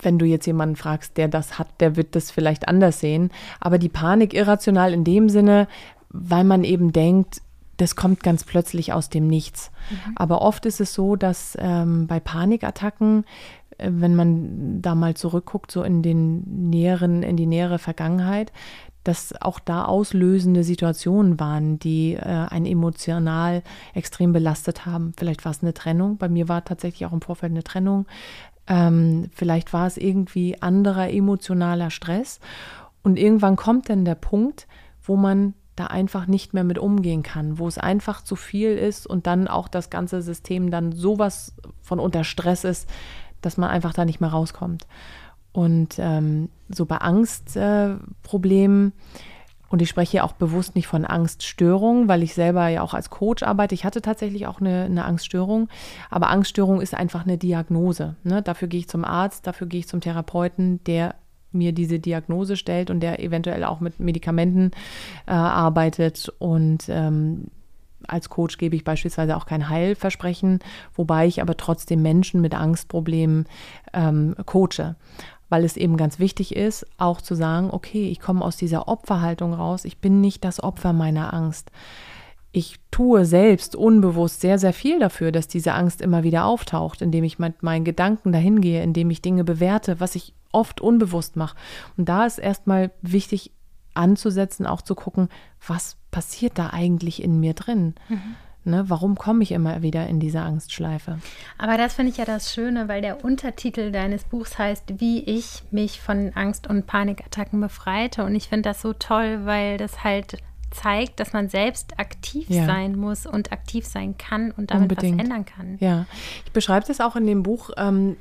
wenn 0.00 0.18
du 0.18 0.24
jetzt 0.24 0.46
jemanden 0.46 0.76
fragst, 0.76 1.16
der 1.16 1.28
das 1.28 1.58
hat, 1.58 1.68
der 1.80 1.96
wird 1.96 2.14
das 2.14 2.30
vielleicht 2.30 2.68
anders 2.68 3.00
sehen. 3.00 3.30
Aber 3.60 3.78
die 3.78 3.88
Panik 3.88 4.34
irrational 4.34 4.92
in 4.92 5.04
dem 5.04 5.28
Sinne, 5.28 5.68
weil 6.08 6.44
man 6.44 6.64
eben 6.64 6.92
denkt, 6.92 7.42
das 7.76 7.94
kommt 7.94 8.22
ganz 8.22 8.44
plötzlich 8.44 8.94
aus 8.94 9.10
dem 9.10 9.26
Nichts. 9.26 9.70
Mhm. 9.90 10.12
Aber 10.16 10.40
oft 10.40 10.64
ist 10.64 10.80
es 10.80 10.94
so, 10.94 11.16
dass 11.16 11.58
ähm, 11.60 12.06
bei 12.06 12.20
Panikattacken 12.20 13.24
äh, 13.78 13.90
wenn 13.92 14.14
man 14.14 14.82
da 14.82 14.94
mal 14.94 15.14
zurückguckt, 15.14 15.70
so 15.70 15.82
in 15.82 16.02
den 16.02 16.70
näheren, 16.70 17.22
in 17.22 17.36
die 17.36 17.46
nähere 17.46 17.78
Vergangenheit, 17.78 18.52
dass 19.06 19.40
auch 19.40 19.60
da 19.60 19.84
auslösende 19.84 20.64
Situationen 20.64 21.38
waren, 21.38 21.78
die 21.78 22.14
äh, 22.14 22.20
einen 22.20 22.66
emotional 22.66 23.62
extrem 23.94 24.32
belastet 24.32 24.84
haben. 24.84 25.12
Vielleicht 25.16 25.44
war 25.44 25.52
es 25.52 25.62
eine 25.62 25.74
Trennung. 25.74 26.16
Bei 26.16 26.28
mir 26.28 26.48
war 26.48 26.64
tatsächlich 26.64 27.06
auch 27.06 27.12
im 27.12 27.20
Vorfeld 27.20 27.52
eine 27.52 27.62
Trennung. 27.62 28.06
Ähm, 28.66 29.30
vielleicht 29.32 29.72
war 29.72 29.86
es 29.86 29.96
irgendwie 29.96 30.60
anderer 30.60 31.08
emotionaler 31.10 31.90
Stress. 31.90 32.40
Und 33.04 33.16
irgendwann 33.16 33.54
kommt 33.54 33.88
dann 33.88 34.04
der 34.04 34.16
Punkt, 34.16 34.66
wo 35.04 35.14
man 35.14 35.54
da 35.76 35.86
einfach 35.86 36.26
nicht 36.26 36.52
mehr 36.52 36.64
mit 36.64 36.78
umgehen 36.78 37.22
kann, 37.22 37.60
wo 37.60 37.68
es 37.68 37.78
einfach 37.78 38.22
zu 38.22 38.34
viel 38.34 38.70
ist 38.70 39.06
und 39.06 39.28
dann 39.28 39.46
auch 39.46 39.68
das 39.68 39.88
ganze 39.88 40.20
System 40.20 40.70
dann 40.72 40.90
sowas 40.90 41.54
von 41.80 42.00
unter 42.00 42.24
Stress 42.24 42.64
ist, 42.64 42.88
dass 43.40 43.56
man 43.56 43.70
einfach 43.70 43.92
da 43.92 44.04
nicht 44.04 44.20
mehr 44.20 44.30
rauskommt. 44.30 44.86
Und 45.56 45.96
ähm, 45.98 46.50
so 46.68 46.84
bei 46.84 46.98
Angstproblemen, 46.98 48.88
äh, 48.88 48.92
und 49.70 49.80
ich 49.80 49.88
spreche 49.88 50.10
hier 50.10 50.24
auch 50.24 50.32
bewusst 50.32 50.74
nicht 50.74 50.86
von 50.86 51.06
Angststörungen, 51.06 52.08
weil 52.08 52.22
ich 52.22 52.34
selber 52.34 52.68
ja 52.68 52.82
auch 52.82 52.92
als 52.92 53.08
Coach 53.08 53.42
arbeite. 53.42 53.74
Ich 53.74 53.86
hatte 53.86 54.02
tatsächlich 54.02 54.46
auch 54.46 54.60
eine, 54.60 54.84
eine 54.84 55.06
Angststörung, 55.06 55.70
aber 56.10 56.28
Angststörung 56.28 56.82
ist 56.82 56.94
einfach 56.94 57.24
eine 57.24 57.38
Diagnose. 57.38 58.16
Ne? 58.22 58.42
Dafür 58.42 58.68
gehe 58.68 58.80
ich 58.80 58.88
zum 58.88 59.06
Arzt, 59.06 59.46
dafür 59.46 59.66
gehe 59.66 59.80
ich 59.80 59.88
zum 59.88 60.02
Therapeuten, 60.02 60.84
der 60.84 61.14
mir 61.52 61.72
diese 61.72 62.00
Diagnose 62.00 62.56
stellt 62.56 62.90
und 62.90 63.00
der 63.00 63.20
eventuell 63.20 63.64
auch 63.64 63.80
mit 63.80 63.98
Medikamenten 63.98 64.72
äh, 65.26 65.30
arbeitet. 65.30 66.30
Und 66.38 66.84
ähm, 66.90 67.46
als 68.06 68.28
Coach 68.28 68.58
gebe 68.58 68.76
ich 68.76 68.84
beispielsweise 68.84 69.36
auch 69.38 69.46
kein 69.46 69.70
Heilversprechen, 69.70 70.60
wobei 70.94 71.26
ich 71.26 71.40
aber 71.40 71.56
trotzdem 71.56 72.02
Menschen 72.02 72.42
mit 72.42 72.54
Angstproblemen 72.54 73.46
ähm, 73.94 74.36
coache 74.44 74.96
weil 75.48 75.64
es 75.64 75.76
eben 75.76 75.96
ganz 75.96 76.18
wichtig 76.18 76.56
ist, 76.56 76.86
auch 76.98 77.20
zu 77.20 77.34
sagen, 77.34 77.70
okay, 77.70 78.08
ich 78.08 78.20
komme 78.20 78.44
aus 78.44 78.56
dieser 78.56 78.88
Opferhaltung 78.88 79.54
raus, 79.54 79.84
ich 79.84 79.98
bin 79.98 80.20
nicht 80.20 80.44
das 80.44 80.62
Opfer 80.62 80.92
meiner 80.92 81.32
Angst. 81.32 81.70
Ich 82.52 82.78
tue 82.90 83.26
selbst 83.26 83.76
unbewusst 83.76 84.40
sehr, 84.40 84.58
sehr 84.58 84.72
viel 84.72 84.98
dafür, 84.98 85.30
dass 85.30 85.46
diese 85.46 85.74
Angst 85.74 86.00
immer 86.00 86.22
wieder 86.22 86.46
auftaucht, 86.46 87.02
indem 87.02 87.24
ich 87.24 87.38
mit 87.38 87.62
meinen 87.62 87.84
Gedanken 87.84 88.32
dahin 88.32 88.60
gehe, 88.60 88.82
indem 88.82 89.10
ich 89.10 89.20
Dinge 89.20 89.44
bewerte, 89.44 90.00
was 90.00 90.14
ich 90.14 90.32
oft 90.52 90.80
unbewusst 90.80 91.36
mache. 91.36 91.56
Und 91.96 92.08
da 92.08 92.24
ist 92.24 92.38
erstmal 92.38 92.90
wichtig 93.02 93.52
anzusetzen, 93.92 94.66
auch 94.66 94.82
zu 94.82 94.94
gucken, 94.94 95.28
was 95.66 95.96
passiert 96.10 96.58
da 96.58 96.70
eigentlich 96.70 97.22
in 97.22 97.40
mir 97.40 97.54
drin. 97.54 97.94
Mhm. 98.08 98.36
Ne, 98.66 98.84
warum 98.88 99.14
komme 99.14 99.44
ich 99.44 99.52
immer 99.52 99.80
wieder 99.82 100.08
in 100.08 100.18
diese 100.18 100.40
Angstschleife? 100.40 101.20
Aber 101.56 101.78
das 101.78 101.94
finde 101.94 102.10
ich 102.10 102.18
ja 102.18 102.24
das 102.24 102.52
Schöne, 102.52 102.88
weil 102.88 103.00
der 103.00 103.24
Untertitel 103.24 103.92
deines 103.92 104.24
Buchs 104.24 104.58
heißt, 104.58 104.98
wie 104.98 105.22
ich 105.22 105.62
mich 105.70 106.00
von 106.00 106.32
Angst- 106.34 106.66
und 106.66 106.84
Panikattacken 106.84 107.60
befreite. 107.60 108.24
Und 108.24 108.34
ich 108.34 108.48
finde 108.48 108.68
das 108.68 108.82
so 108.82 108.92
toll, 108.92 109.42
weil 109.44 109.76
das 109.76 110.02
halt 110.02 110.38
zeigt, 110.72 111.20
dass 111.20 111.32
man 111.32 111.48
selbst 111.48 112.00
aktiv 112.00 112.50
ja. 112.50 112.66
sein 112.66 112.96
muss 112.96 113.24
und 113.24 113.52
aktiv 113.52 113.86
sein 113.86 114.18
kann 114.18 114.50
und 114.50 114.72
damit 114.72 114.90
Unbedingt. 114.90 115.18
was 115.18 115.24
ändern 115.24 115.44
kann. 115.44 115.76
Ja, 115.78 116.06
ich 116.44 116.50
beschreibe 116.50 116.86
das 116.88 117.00
auch 117.00 117.14
in 117.14 117.24
dem 117.24 117.44
Buch. 117.44 117.70
Ähm, 117.76 118.16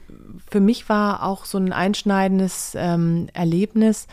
für 0.47 0.59
mich 0.59 0.87
war 0.89 1.23
auch 1.23 1.45
so 1.45 1.57
ein 1.57 1.73
einschneidendes 1.73 2.75
ähm, 2.77 3.29
Erlebnis. 3.33 4.07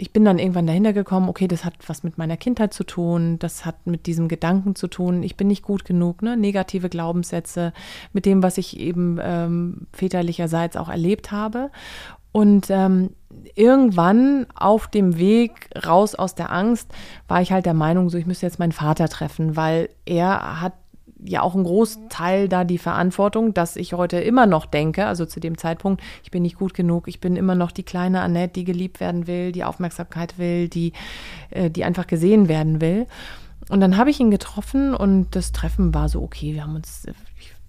Ich 0.00 0.12
bin 0.12 0.24
dann 0.24 0.38
irgendwann 0.38 0.66
dahinter 0.66 0.92
gekommen, 0.92 1.28
okay, 1.28 1.48
das 1.48 1.64
hat 1.64 1.74
was 1.86 2.04
mit 2.04 2.18
meiner 2.18 2.36
Kindheit 2.36 2.72
zu 2.72 2.84
tun, 2.84 3.38
das 3.38 3.64
hat 3.64 3.86
mit 3.86 4.06
diesem 4.06 4.28
Gedanken 4.28 4.76
zu 4.76 4.86
tun, 4.86 5.22
ich 5.22 5.36
bin 5.36 5.48
nicht 5.48 5.62
gut 5.62 5.84
genug, 5.84 6.22
ne? 6.22 6.36
negative 6.36 6.88
Glaubenssätze, 6.88 7.72
mit 8.12 8.24
dem, 8.24 8.42
was 8.42 8.58
ich 8.58 8.78
eben 8.78 9.18
ähm, 9.20 9.88
väterlicherseits 9.92 10.76
auch 10.76 10.88
erlebt 10.88 11.32
habe. 11.32 11.70
Und 12.30 12.68
ähm, 12.70 13.10
irgendwann 13.54 14.46
auf 14.54 14.86
dem 14.86 15.18
Weg 15.18 15.70
raus 15.86 16.14
aus 16.14 16.34
der 16.34 16.52
Angst 16.52 16.92
war 17.26 17.42
ich 17.42 17.52
halt 17.52 17.66
der 17.66 17.74
Meinung, 17.74 18.10
so 18.10 18.18
ich 18.18 18.26
müsste 18.26 18.46
jetzt 18.46 18.58
meinen 18.58 18.72
Vater 18.72 19.08
treffen, 19.08 19.56
weil 19.56 19.88
er 20.04 20.60
hat 20.60 20.74
ja 21.24 21.42
auch 21.42 21.54
ein 21.54 21.64
Großteil 21.64 22.48
da 22.48 22.64
die 22.64 22.78
Verantwortung, 22.78 23.54
dass 23.54 23.76
ich 23.76 23.92
heute 23.94 24.18
immer 24.18 24.46
noch 24.46 24.66
denke, 24.66 25.06
also 25.06 25.26
zu 25.26 25.40
dem 25.40 25.58
Zeitpunkt, 25.58 26.02
ich 26.22 26.30
bin 26.30 26.42
nicht 26.42 26.56
gut 26.56 26.74
genug, 26.74 27.08
ich 27.08 27.20
bin 27.20 27.36
immer 27.36 27.54
noch 27.54 27.72
die 27.72 27.82
kleine 27.82 28.20
Annette, 28.20 28.54
die 28.54 28.64
geliebt 28.64 29.00
werden 29.00 29.26
will, 29.26 29.52
die 29.52 29.64
Aufmerksamkeit 29.64 30.38
will, 30.38 30.68
die, 30.68 30.92
äh, 31.50 31.70
die 31.70 31.84
einfach 31.84 32.06
gesehen 32.06 32.48
werden 32.48 32.80
will. 32.80 33.06
Und 33.68 33.80
dann 33.80 33.96
habe 33.96 34.10
ich 34.10 34.20
ihn 34.20 34.30
getroffen 34.30 34.94
und 34.94 35.34
das 35.36 35.52
Treffen 35.52 35.92
war 35.92 36.08
so 36.08 36.22
okay. 36.22 36.54
Wir 36.54 36.62
haben 36.62 36.76
uns 36.76 37.04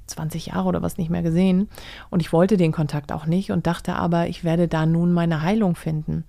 20 0.07 0.47
Jahre 0.47 0.67
oder 0.67 0.81
was 0.81 0.97
nicht 0.97 1.09
mehr 1.09 1.21
gesehen 1.21 1.69
und 2.09 2.21
ich 2.21 2.33
wollte 2.33 2.57
den 2.57 2.71
Kontakt 2.71 3.11
auch 3.11 3.25
nicht 3.25 3.51
und 3.51 3.67
dachte 3.67 3.95
aber, 3.95 4.27
ich 4.27 4.43
werde 4.43 4.67
da 4.67 4.85
nun 4.85 5.11
meine 5.11 5.41
Heilung 5.41 5.75
finden. 5.75 6.25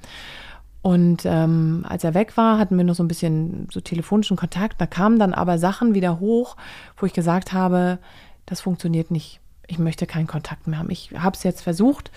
Und 0.82 1.22
ähm, 1.26 1.84
als 1.86 2.04
er 2.04 2.14
weg 2.14 2.36
war, 2.36 2.58
hatten 2.58 2.76
wir 2.76 2.84
noch 2.84 2.94
so 2.94 3.02
ein 3.02 3.08
bisschen 3.08 3.68
so 3.70 3.80
telefonischen 3.80 4.36
Kontakt. 4.36 4.80
Da 4.80 4.86
kamen 4.86 5.18
dann 5.18 5.34
aber 5.34 5.58
Sachen 5.58 5.94
wieder 5.94 6.20
hoch, 6.20 6.56
wo 6.96 7.06
ich 7.06 7.12
gesagt 7.12 7.52
habe, 7.52 7.98
das 8.46 8.62
funktioniert 8.62 9.10
nicht. 9.10 9.40
Ich 9.66 9.78
möchte 9.78 10.06
keinen 10.06 10.26
Kontakt 10.26 10.66
mehr 10.66 10.78
haben. 10.78 10.90
Ich 10.90 11.12
habe 11.16 11.36
es 11.36 11.42
jetzt 11.42 11.60
versucht. 11.60 12.10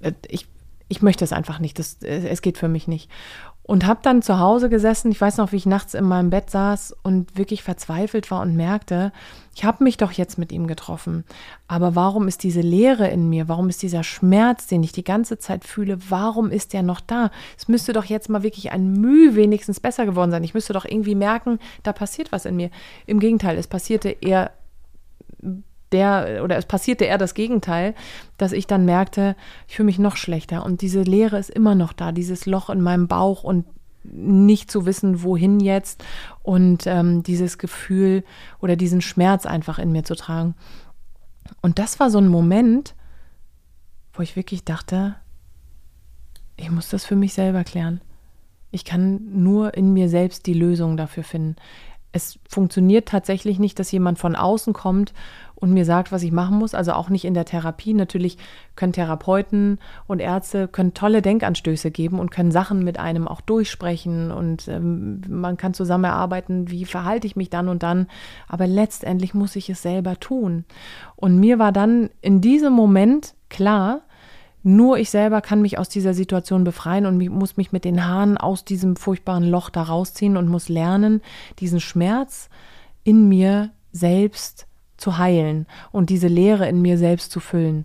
Äh, 0.00 0.12
ich, 0.28 0.46
ich 0.88 1.02
möchte 1.02 1.24
es 1.24 1.32
einfach 1.32 1.60
nicht. 1.60 1.78
Das, 1.78 2.02
es 2.02 2.42
geht 2.42 2.58
für 2.58 2.68
mich 2.68 2.88
nicht. 2.88 3.08
Und 3.64 3.86
habe 3.86 4.00
dann 4.02 4.22
zu 4.22 4.40
Hause 4.40 4.68
gesessen. 4.68 5.12
Ich 5.12 5.20
weiß 5.20 5.36
noch, 5.36 5.52
wie 5.52 5.56
ich 5.56 5.66
nachts 5.66 5.94
in 5.94 6.04
meinem 6.04 6.30
Bett 6.30 6.50
saß 6.50 6.96
und 7.02 7.38
wirklich 7.38 7.62
verzweifelt 7.62 8.30
war 8.30 8.42
und 8.42 8.56
merkte, 8.56 9.12
ich 9.54 9.64
habe 9.64 9.84
mich 9.84 9.96
doch 9.96 10.10
jetzt 10.10 10.36
mit 10.36 10.50
ihm 10.50 10.66
getroffen. 10.66 11.24
Aber 11.68 11.94
warum 11.94 12.26
ist 12.26 12.42
diese 12.42 12.60
Leere 12.60 13.06
in 13.08 13.28
mir? 13.28 13.48
Warum 13.48 13.68
ist 13.68 13.82
dieser 13.82 14.02
Schmerz, 14.02 14.66
den 14.66 14.82
ich 14.82 14.90
die 14.92 15.04
ganze 15.04 15.38
Zeit 15.38 15.64
fühle, 15.64 15.98
warum 16.10 16.50
ist 16.50 16.72
der 16.72 16.82
noch 16.82 17.00
da? 17.00 17.30
Es 17.56 17.68
müsste 17.68 17.92
doch 17.92 18.04
jetzt 18.04 18.28
mal 18.28 18.42
wirklich 18.42 18.72
ein 18.72 18.92
Mühe 18.94 19.36
wenigstens 19.36 19.78
besser 19.78 20.06
geworden 20.06 20.32
sein. 20.32 20.44
Ich 20.44 20.54
müsste 20.54 20.72
doch 20.72 20.84
irgendwie 20.84 21.14
merken, 21.14 21.60
da 21.84 21.92
passiert 21.92 22.32
was 22.32 22.46
in 22.46 22.56
mir. 22.56 22.70
Im 23.06 23.20
Gegenteil, 23.20 23.56
es 23.58 23.68
passierte 23.68 24.08
eher 24.08 24.50
der 25.92 26.40
oder 26.42 26.56
es 26.56 26.66
passierte 26.66 27.04
eher 27.04 27.18
das 27.18 27.34
Gegenteil, 27.34 27.94
dass 28.38 28.52
ich 28.52 28.66
dann 28.66 28.84
merkte, 28.84 29.36
ich 29.68 29.76
fühle 29.76 29.86
mich 29.86 29.98
noch 29.98 30.16
schlechter 30.16 30.64
und 30.64 30.82
diese 30.82 31.02
Leere 31.02 31.38
ist 31.38 31.50
immer 31.50 31.74
noch 31.74 31.92
da, 31.92 32.12
dieses 32.12 32.46
Loch 32.46 32.70
in 32.70 32.80
meinem 32.80 33.08
Bauch 33.08 33.44
und 33.44 33.66
nicht 34.04 34.70
zu 34.70 34.86
wissen, 34.86 35.22
wohin 35.22 35.60
jetzt 35.60 36.04
und 36.42 36.86
ähm, 36.86 37.22
dieses 37.22 37.58
Gefühl 37.58 38.24
oder 38.60 38.76
diesen 38.76 39.00
Schmerz 39.00 39.46
einfach 39.46 39.78
in 39.78 39.92
mir 39.92 40.02
zu 40.02 40.14
tragen. 40.14 40.54
Und 41.60 41.78
das 41.78 42.00
war 42.00 42.10
so 42.10 42.18
ein 42.18 42.28
Moment, 42.28 42.94
wo 44.12 44.22
ich 44.22 44.36
wirklich 44.36 44.64
dachte, 44.64 45.16
ich 46.56 46.70
muss 46.70 46.88
das 46.88 47.04
für 47.04 47.16
mich 47.16 47.34
selber 47.34 47.64
klären. 47.64 48.00
Ich 48.70 48.84
kann 48.84 49.42
nur 49.42 49.74
in 49.74 49.92
mir 49.92 50.08
selbst 50.08 50.46
die 50.46 50.54
Lösung 50.54 50.96
dafür 50.96 51.24
finden. 51.24 51.56
Es 52.10 52.38
funktioniert 52.48 53.08
tatsächlich 53.08 53.58
nicht, 53.58 53.78
dass 53.78 53.92
jemand 53.92 54.18
von 54.18 54.36
außen 54.36 54.72
kommt 54.72 55.12
und 55.62 55.72
mir 55.72 55.84
sagt, 55.84 56.10
was 56.10 56.24
ich 56.24 56.32
machen 56.32 56.58
muss. 56.58 56.74
Also 56.74 56.92
auch 56.92 57.08
nicht 57.08 57.24
in 57.24 57.34
der 57.34 57.44
Therapie. 57.44 57.94
Natürlich 57.94 58.36
können 58.74 58.92
Therapeuten 58.92 59.78
und 60.08 60.18
Ärzte 60.18 60.66
können 60.66 60.92
tolle 60.92 61.22
Denkanstöße 61.22 61.92
geben 61.92 62.18
und 62.18 62.32
können 62.32 62.50
Sachen 62.50 62.82
mit 62.82 62.98
einem 62.98 63.28
auch 63.28 63.40
durchsprechen 63.40 64.32
und 64.32 64.66
ähm, 64.66 65.20
man 65.28 65.56
kann 65.56 65.72
zusammen 65.72 66.04
erarbeiten, 66.04 66.68
wie 66.68 66.84
verhalte 66.84 67.28
ich 67.28 67.36
mich 67.36 67.48
dann 67.48 67.68
und 67.68 67.84
dann. 67.84 68.08
Aber 68.48 68.66
letztendlich 68.66 69.34
muss 69.34 69.54
ich 69.54 69.70
es 69.70 69.82
selber 69.82 70.18
tun. 70.18 70.64
Und 71.14 71.38
mir 71.38 71.60
war 71.60 71.70
dann 71.70 72.10
in 72.22 72.40
diesem 72.40 72.72
Moment 72.72 73.34
klar, 73.48 74.00
nur 74.64 74.98
ich 74.98 75.10
selber 75.10 75.42
kann 75.42 75.62
mich 75.62 75.78
aus 75.78 75.88
dieser 75.88 76.12
Situation 76.12 76.64
befreien 76.64 77.06
und 77.06 77.24
muss 77.28 77.56
mich 77.56 77.70
mit 77.70 77.84
den 77.84 78.04
Haaren 78.04 78.36
aus 78.36 78.64
diesem 78.64 78.96
furchtbaren 78.96 79.44
Loch 79.44 79.70
da 79.70 79.82
rausziehen 79.82 80.36
und 80.36 80.48
muss 80.48 80.68
lernen, 80.68 81.22
diesen 81.60 81.78
Schmerz 81.78 82.48
in 83.04 83.28
mir 83.28 83.70
selbst 83.92 84.66
zu 85.02 85.18
heilen 85.18 85.66
und 85.90 86.08
diese 86.08 86.28
Leere 86.28 86.68
in 86.68 86.80
mir 86.80 86.96
selbst 86.96 87.30
zu 87.30 87.40
füllen. 87.40 87.84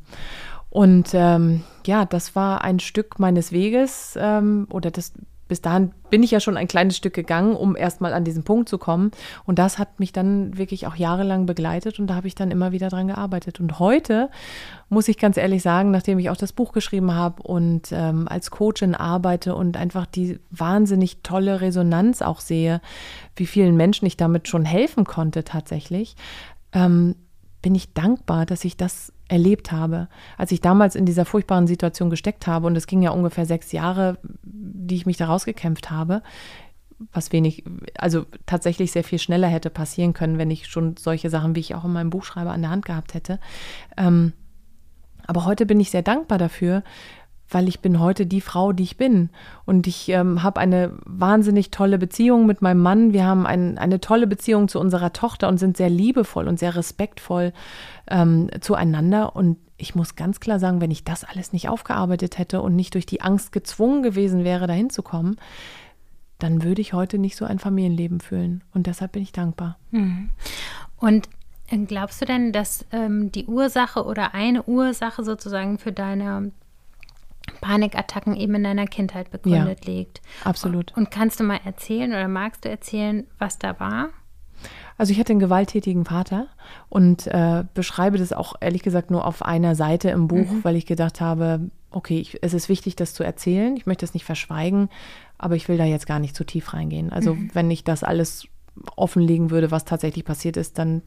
Und 0.70 1.10
ähm, 1.14 1.64
ja, 1.86 2.06
das 2.06 2.36
war 2.36 2.64
ein 2.64 2.80
Stück 2.80 3.20
meines 3.20 3.52
Weges 3.52 4.18
ähm, 4.20 4.68
oder 4.70 4.92
das 4.92 5.14
bis 5.48 5.62
dahin 5.62 5.92
bin 6.10 6.24
ich 6.24 6.32
ja 6.32 6.40
schon 6.40 6.58
ein 6.58 6.68
kleines 6.68 6.98
Stück 6.98 7.14
gegangen, 7.14 7.56
um 7.56 7.76
erstmal 7.76 8.14
an 8.14 8.24
diesen 8.24 8.44
Punkt 8.44 8.70
zu 8.70 8.78
kommen. 8.78 9.12
Und 9.46 9.60
das 9.60 9.78
hat 9.78 10.00
mich 10.00 10.14
dann 10.14 10.58
wirklich 10.58 10.88
auch 10.88 10.96
jahrelang 10.96 11.46
begleitet 11.46 12.00
und 12.00 12.08
da 12.08 12.16
habe 12.16 12.28
ich 12.28 12.36
dann 12.36 12.52
immer 12.52 12.72
wieder 12.72 12.90
dran 12.90 13.08
gearbeitet. 13.08 13.60
Und 13.60 13.80
heute 13.80 14.30
muss 14.90 15.08
ich 15.08 15.18
ganz 15.18 15.38
ehrlich 15.38 15.62
sagen, 15.62 15.92
nachdem 15.92 16.20
ich 16.20 16.30
auch 16.30 16.38
das 16.38 16.54
Buch 16.54 16.72
geschrieben 16.72 17.14
habe 17.14 17.44
und 17.44 17.92
ähm, 17.92 18.28
als 18.28 18.52
Coachin 18.52 18.96
arbeite 18.96 19.56
und 19.56 19.78
einfach 19.78 20.06
die 20.06 20.40
wahnsinnig 20.50 21.24
tolle 21.24 21.62
Resonanz 21.62 22.22
auch 22.22 22.40
sehe, 22.40 22.82
wie 23.36 23.46
vielen 23.46 23.76
Menschen 23.76 24.06
ich 24.06 24.18
damit 24.18 24.48
schon 24.48 24.66
helfen 24.66 25.06
konnte 25.06 25.44
tatsächlich, 25.44 26.16
ähm, 26.74 27.16
bin 27.62 27.76
ich 27.76 27.94
dankbar, 27.94 28.46
dass 28.46 28.64
ich 28.66 28.78
das 28.78 29.12
erlebt 29.28 29.72
habe. 29.72 30.08
Als 30.38 30.52
ich 30.52 30.62
damals 30.62 30.96
in 30.96 31.06
dieser 31.06 31.26
furchtbaren 31.26 31.68
Situation 31.68 32.10
gesteckt 32.10 32.48
habe, 32.48 32.68
und 32.68 32.76
es 32.76 32.88
ging 32.88 33.02
ja 33.02 33.12
ungefähr 33.12 33.46
sechs 33.46 33.72
Jahre, 33.72 34.18
die 34.44 34.96
ich 34.96 35.06
mich 35.06 35.18
da 35.18 35.26
rausgekämpft 35.26 35.90
habe, 35.92 36.22
was 37.12 37.32
wenig, 37.32 37.64
also 37.98 38.26
tatsächlich 38.46 38.92
sehr 38.92 39.04
viel 39.04 39.20
schneller 39.20 39.48
hätte 39.48 39.70
passieren 39.70 40.14
können, 40.14 40.38
wenn 40.38 40.50
ich 40.50 40.68
schon 40.68 40.98
solche 40.98 41.30
Sachen, 41.30 41.56
wie 41.56 41.60
ich 41.60 41.76
auch 41.76 41.86
in 41.86 41.94
meinem 41.94 42.10
Buch 42.10 42.24
schreibe, 42.24 42.52
an 42.52 42.62
der 42.62 42.72
Hand 42.72 42.86
gehabt 42.86 43.14
hätte. 43.14 43.40
Ähm, 43.98 44.34
aber 45.28 45.46
heute 45.46 45.66
bin 45.66 45.80
ich 45.80 45.92
sehr 45.92 46.02
dankbar 46.02 46.38
dafür, 46.38 46.84
weil 47.50 47.68
ich 47.68 47.80
bin 47.80 48.00
heute 48.00 48.26
die 48.26 48.42
Frau, 48.42 48.74
die 48.74 48.84
ich 48.84 48.98
bin. 48.98 49.30
Und 49.66 49.88
ich 49.88 50.10
ähm, 50.10 50.44
habe 50.44 50.60
eine 50.60 50.94
wahnsinnig 51.06 51.72
tolle 51.72 51.98
Beziehung 51.98 52.46
mit 52.46 52.62
meinem 52.62 52.82
Mann. 52.82 53.14
Wir 53.14 53.26
haben 53.26 53.46
ein, 53.46 53.78
eine 53.78 54.02
tolle 54.02 54.28
Beziehung 54.28 54.68
zu 54.68 54.80
unserer 54.80 55.14
Tochter 55.14 55.48
und 55.48 55.58
sind 55.58 55.78
sehr 55.78 55.90
liebevoll 55.90 56.48
und 56.48 56.60
sehr 56.60 56.76
respektvoll 56.76 57.54
ähm, 58.10 58.50
zueinander. 58.60 59.36
Und 59.36 59.58
ich 59.78 59.96
muss 59.96 60.16
ganz 60.16 60.40
klar 60.40 60.60
sagen, 60.60 60.82
wenn 60.82 60.92
ich 60.92 61.04
das 61.04 61.24
alles 61.24 61.54
nicht 61.54 61.70
aufgearbeitet 61.70 62.38
hätte 62.38 62.62
und 62.62 62.76
nicht 62.76 62.94
durch 62.96 63.06
die 63.06 63.22
Angst 63.22 63.52
gezwungen 63.52 64.04
gewesen 64.04 64.44
wäre, 64.44 64.68
dahin 64.68 64.90
zu 64.90 65.02
kommen, 65.02 65.38
dann 66.40 66.64
würde 66.64 66.82
ich 66.82 66.94
heute 66.94 67.18
nicht 67.18 67.38
so 67.38 67.46
ein 67.46 67.60
Familienleben 67.60 68.20
fühlen. 68.20 68.64
Und 68.74 68.88
deshalb 68.88 69.14
bin 69.14 69.24
ich 69.24 69.32
dankbar. 69.32 69.78
Mhm. 69.92 70.32
Und 70.98 71.30
äh, 71.70 71.78
glaubst 71.78 72.22
du 72.22 72.26
denn, 72.26 72.52
dass 72.52 72.86
ähm, 72.92 73.32
die 73.32 73.46
Ursache 73.46 74.04
oder 74.04 74.34
eine 74.34 74.64
Ursache 74.64 75.24
sozusagen 75.24 75.78
für 75.78 75.92
deine 75.92 76.52
Panikattacken 77.62 78.36
eben 78.36 78.56
in 78.56 78.64
deiner 78.64 78.86
Kindheit 78.86 79.32
begründet 79.32 79.86
ja, 79.86 79.94
liegt. 79.94 80.22
Absolut. 80.44 80.96
Und 80.96 81.12
kannst 81.12 81.40
du 81.40 81.44
mal 81.44 81.60
erzählen 81.64 82.12
oder 82.12 82.28
magst 82.28 82.66
du 82.66 82.70
erzählen, 82.70 83.26
was 83.40 83.58
da 83.58 83.80
war? 83.80 84.10
Also 84.98 85.12
ich 85.12 85.20
hatte 85.20 85.34
einen 85.34 85.40
gewalttätigen 85.40 86.06
Vater 86.06 86.48
und 86.90 87.28
äh, 87.28 87.64
beschreibe 87.74 88.18
das 88.18 88.34
auch 88.34 88.56
ehrlich 88.60 88.82
gesagt 88.82 89.12
nur 89.12 89.26
auf 89.26 89.44
einer 89.44 89.76
Seite 89.76 90.10
im 90.10 90.28
Buch, 90.28 90.50
mhm. 90.50 90.64
weil 90.64 90.76
ich 90.76 90.88
gedacht 90.88 91.22
habe, 91.22 91.70
okay, 91.92 92.20
ich, 92.20 92.40
es 92.42 92.54
ist 92.54 92.68
wichtig, 92.68 92.96
das 92.96 93.14
zu 93.14 93.24
erzählen. 93.24 93.78
Ich 93.78 93.86
möchte 93.86 94.06
es 94.06 94.14
nicht 94.14 94.26
verschweigen, 94.26 94.90
aber 95.38 95.56
ich 95.56 95.68
will 95.70 95.78
da 95.78 95.86
jetzt 95.86 96.08
gar 96.08 96.20
nicht 96.20 96.36
zu 96.36 96.44
tief 96.44 96.74
reingehen. 96.74 97.12
Also 97.12 97.36
mhm. 97.36 97.52
wenn 97.54 97.70
ich 97.70 97.84
das 97.84 98.04
alles 98.04 98.48
offenlegen 98.96 99.52
würde, 99.52 99.72
was 99.72 99.86
tatsächlich 99.86 100.26
passiert 100.26 100.58
ist, 100.58 100.80
dann 100.80 101.02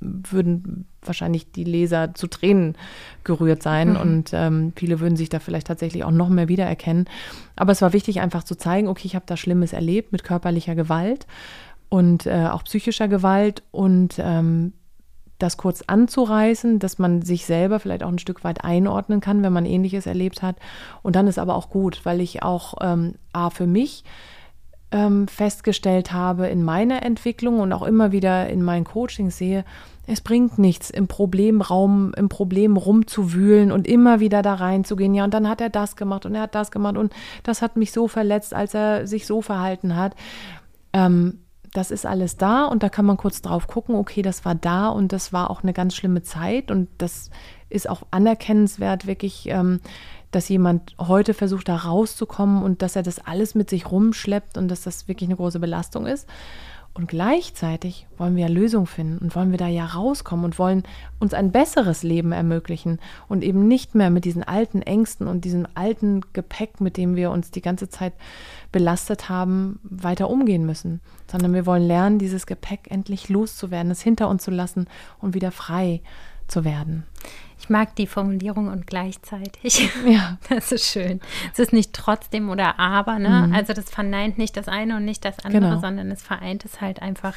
würden 0.00 0.86
wahrscheinlich 1.02 1.52
die 1.52 1.64
Leser 1.64 2.14
zu 2.14 2.26
Tränen 2.26 2.76
gerührt 3.24 3.62
sein 3.62 3.90
mhm. 3.90 3.96
und 3.96 4.30
ähm, 4.32 4.72
viele 4.76 5.00
würden 5.00 5.16
sich 5.16 5.28
da 5.28 5.38
vielleicht 5.38 5.66
tatsächlich 5.66 6.04
auch 6.04 6.10
noch 6.10 6.28
mehr 6.28 6.48
wiedererkennen. 6.48 7.06
Aber 7.56 7.72
es 7.72 7.82
war 7.82 7.92
wichtig, 7.92 8.20
einfach 8.20 8.44
zu 8.44 8.56
zeigen, 8.56 8.88
okay, 8.88 9.06
ich 9.06 9.14
habe 9.14 9.26
da 9.26 9.36
Schlimmes 9.36 9.72
erlebt 9.72 10.12
mit 10.12 10.24
körperlicher 10.24 10.74
Gewalt 10.74 11.26
und 11.88 12.26
äh, 12.26 12.48
auch 12.50 12.64
psychischer 12.64 13.08
Gewalt 13.08 13.62
und 13.70 14.16
ähm, 14.18 14.72
das 15.38 15.56
kurz 15.56 15.82
anzureißen, 15.86 16.78
dass 16.80 16.98
man 16.98 17.22
sich 17.22 17.46
selber 17.46 17.78
vielleicht 17.78 18.02
auch 18.02 18.08
ein 18.08 18.18
Stück 18.18 18.42
weit 18.44 18.64
einordnen 18.64 19.20
kann, 19.20 19.42
wenn 19.42 19.52
man 19.52 19.66
ähnliches 19.66 20.06
erlebt 20.06 20.42
hat. 20.42 20.56
Und 21.02 21.14
dann 21.16 21.28
ist 21.28 21.38
aber 21.38 21.54
auch 21.54 21.70
gut, 21.70 22.00
weil 22.04 22.20
ich 22.20 22.42
auch 22.42 22.74
ähm, 22.80 23.14
A 23.32 23.50
für 23.50 23.66
mich 23.66 24.04
ähm, 24.90 25.28
festgestellt 25.28 26.12
habe 26.12 26.46
in 26.48 26.62
meiner 26.64 27.02
Entwicklung 27.02 27.60
und 27.60 27.72
auch 27.72 27.82
immer 27.82 28.12
wieder 28.12 28.48
in 28.48 28.62
meinen 28.62 28.84
Coachings 28.84 29.36
sehe, 29.36 29.64
es 30.06 30.22
bringt 30.22 30.58
nichts, 30.58 30.88
im 30.88 31.06
Problemraum, 31.06 32.14
im 32.16 32.30
Problem 32.30 32.78
rumzuwühlen 32.78 33.70
und 33.70 33.86
immer 33.86 34.20
wieder 34.20 34.40
da 34.40 34.54
reinzugehen. 34.54 35.14
Ja, 35.14 35.24
und 35.24 35.34
dann 35.34 35.46
hat 35.46 35.60
er 35.60 35.68
das 35.68 35.96
gemacht 35.96 36.24
und 36.24 36.34
er 36.34 36.42
hat 36.42 36.54
das 36.54 36.70
gemacht 36.70 36.96
und 36.96 37.12
das 37.42 37.60
hat 37.60 37.76
mich 37.76 37.92
so 37.92 38.08
verletzt, 38.08 38.54
als 38.54 38.72
er 38.72 39.06
sich 39.06 39.26
so 39.26 39.42
verhalten 39.42 39.96
hat. 39.96 40.14
Ähm, 40.94 41.40
das 41.74 41.90
ist 41.90 42.06
alles 42.06 42.38
da 42.38 42.64
und 42.64 42.82
da 42.82 42.88
kann 42.88 43.04
man 43.04 43.18
kurz 43.18 43.42
drauf 43.42 43.66
gucken, 43.66 43.94
okay, 43.96 44.22
das 44.22 44.46
war 44.46 44.54
da 44.54 44.88
und 44.88 45.12
das 45.12 45.34
war 45.34 45.50
auch 45.50 45.62
eine 45.62 45.74
ganz 45.74 45.94
schlimme 45.94 46.22
Zeit 46.22 46.70
und 46.70 46.88
das 46.96 47.30
ist 47.68 47.90
auch 47.90 48.02
anerkennenswert, 48.10 49.06
wirklich. 49.06 49.46
Ähm, 49.48 49.80
dass 50.30 50.48
jemand 50.48 50.94
heute 50.98 51.34
versucht, 51.34 51.68
da 51.68 51.76
rauszukommen 51.76 52.62
und 52.62 52.82
dass 52.82 52.96
er 52.96 53.02
das 53.02 53.18
alles 53.18 53.54
mit 53.54 53.70
sich 53.70 53.90
rumschleppt 53.90 54.58
und 54.58 54.68
dass 54.68 54.82
das 54.82 55.08
wirklich 55.08 55.28
eine 55.28 55.36
große 55.36 55.60
Belastung 55.60 56.06
ist. 56.06 56.28
Und 56.98 57.06
gleichzeitig 57.06 58.08
wollen 58.16 58.34
wir 58.34 58.48
ja 58.48 58.52
Lösungen 58.52 58.88
finden 58.88 59.18
und 59.18 59.36
wollen 59.36 59.52
wir 59.52 59.58
da 59.58 59.68
ja 59.68 59.86
rauskommen 59.86 60.44
und 60.44 60.58
wollen 60.58 60.82
uns 61.20 61.32
ein 61.32 61.52
besseres 61.52 62.02
Leben 62.02 62.32
ermöglichen 62.32 62.98
und 63.28 63.44
eben 63.44 63.68
nicht 63.68 63.94
mehr 63.94 64.10
mit 64.10 64.24
diesen 64.24 64.42
alten 64.42 64.82
Ängsten 64.82 65.28
und 65.28 65.44
diesem 65.44 65.68
alten 65.74 66.22
Gepäck, 66.32 66.80
mit 66.80 66.96
dem 66.96 67.14
wir 67.14 67.30
uns 67.30 67.52
die 67.52 67.62
ganze 67.62 67.88
Zeit 67.88 68.14
belastet 68.72 69.28
haben, 69.28 69.78
weiter 69.84 70.28
umgehen 70.28 70.66
müssen, 70.66 71.00
sondern 71.30 71.54
wir 71.54 71.66
wollen 71.66 71.86
lernen, 71.86 72.18
dieses 72.18 72.46
Gepäck 72.46 72.90
endlich 72.90 73.28
loszuwerden, 73.28 73.92
es 73.92 74.02
hinter 74.02 74.28
uns 74.28 74.42
zu 74.42 74.50
lassen 74.50 74.88
und 75.20 75.34
wieder 75.34 75.52
frei 75.52 76.00
zu 76.48 76.64
werden. 76.64 77.04
Ich 77.60 77.68
mag 77.68 77.96
die 77.96 78.06
Formulierung 78.06 78.68
und 78.68 78.86
gleichzeitig. 78.86 79.90
Ja. 80.06 80.38
Das 80.48 80.72
ist 80.72 80.86
schön. 80.86 81.20
Es 81.52 81.58
ist 81.58 81.72
nicht 81.72 81.92
trotzdem 81.92 82.48
oder 82.48 82.78
aber, 82.78 83.18
ne? 83.18 83.46
Mhm. 83.48 83.54
Also 83.54 83.72
das 83.72 83.90
verneint 83.90 84.38
nicht 84.38 84.56
das 84.56 84.68
eine 84.68 84.96
und 84.96 85.04
nicht 85.04 85.24
das 85.24 85.38
andere, 85.44 85.70
genau. 85.70 85.80
sondern 85.80 86.10
es 86.10 86.22
vereint 86.22 86.64
es 86.64 86.80
halt 86.80 87.02
einfach. 87.02 87.34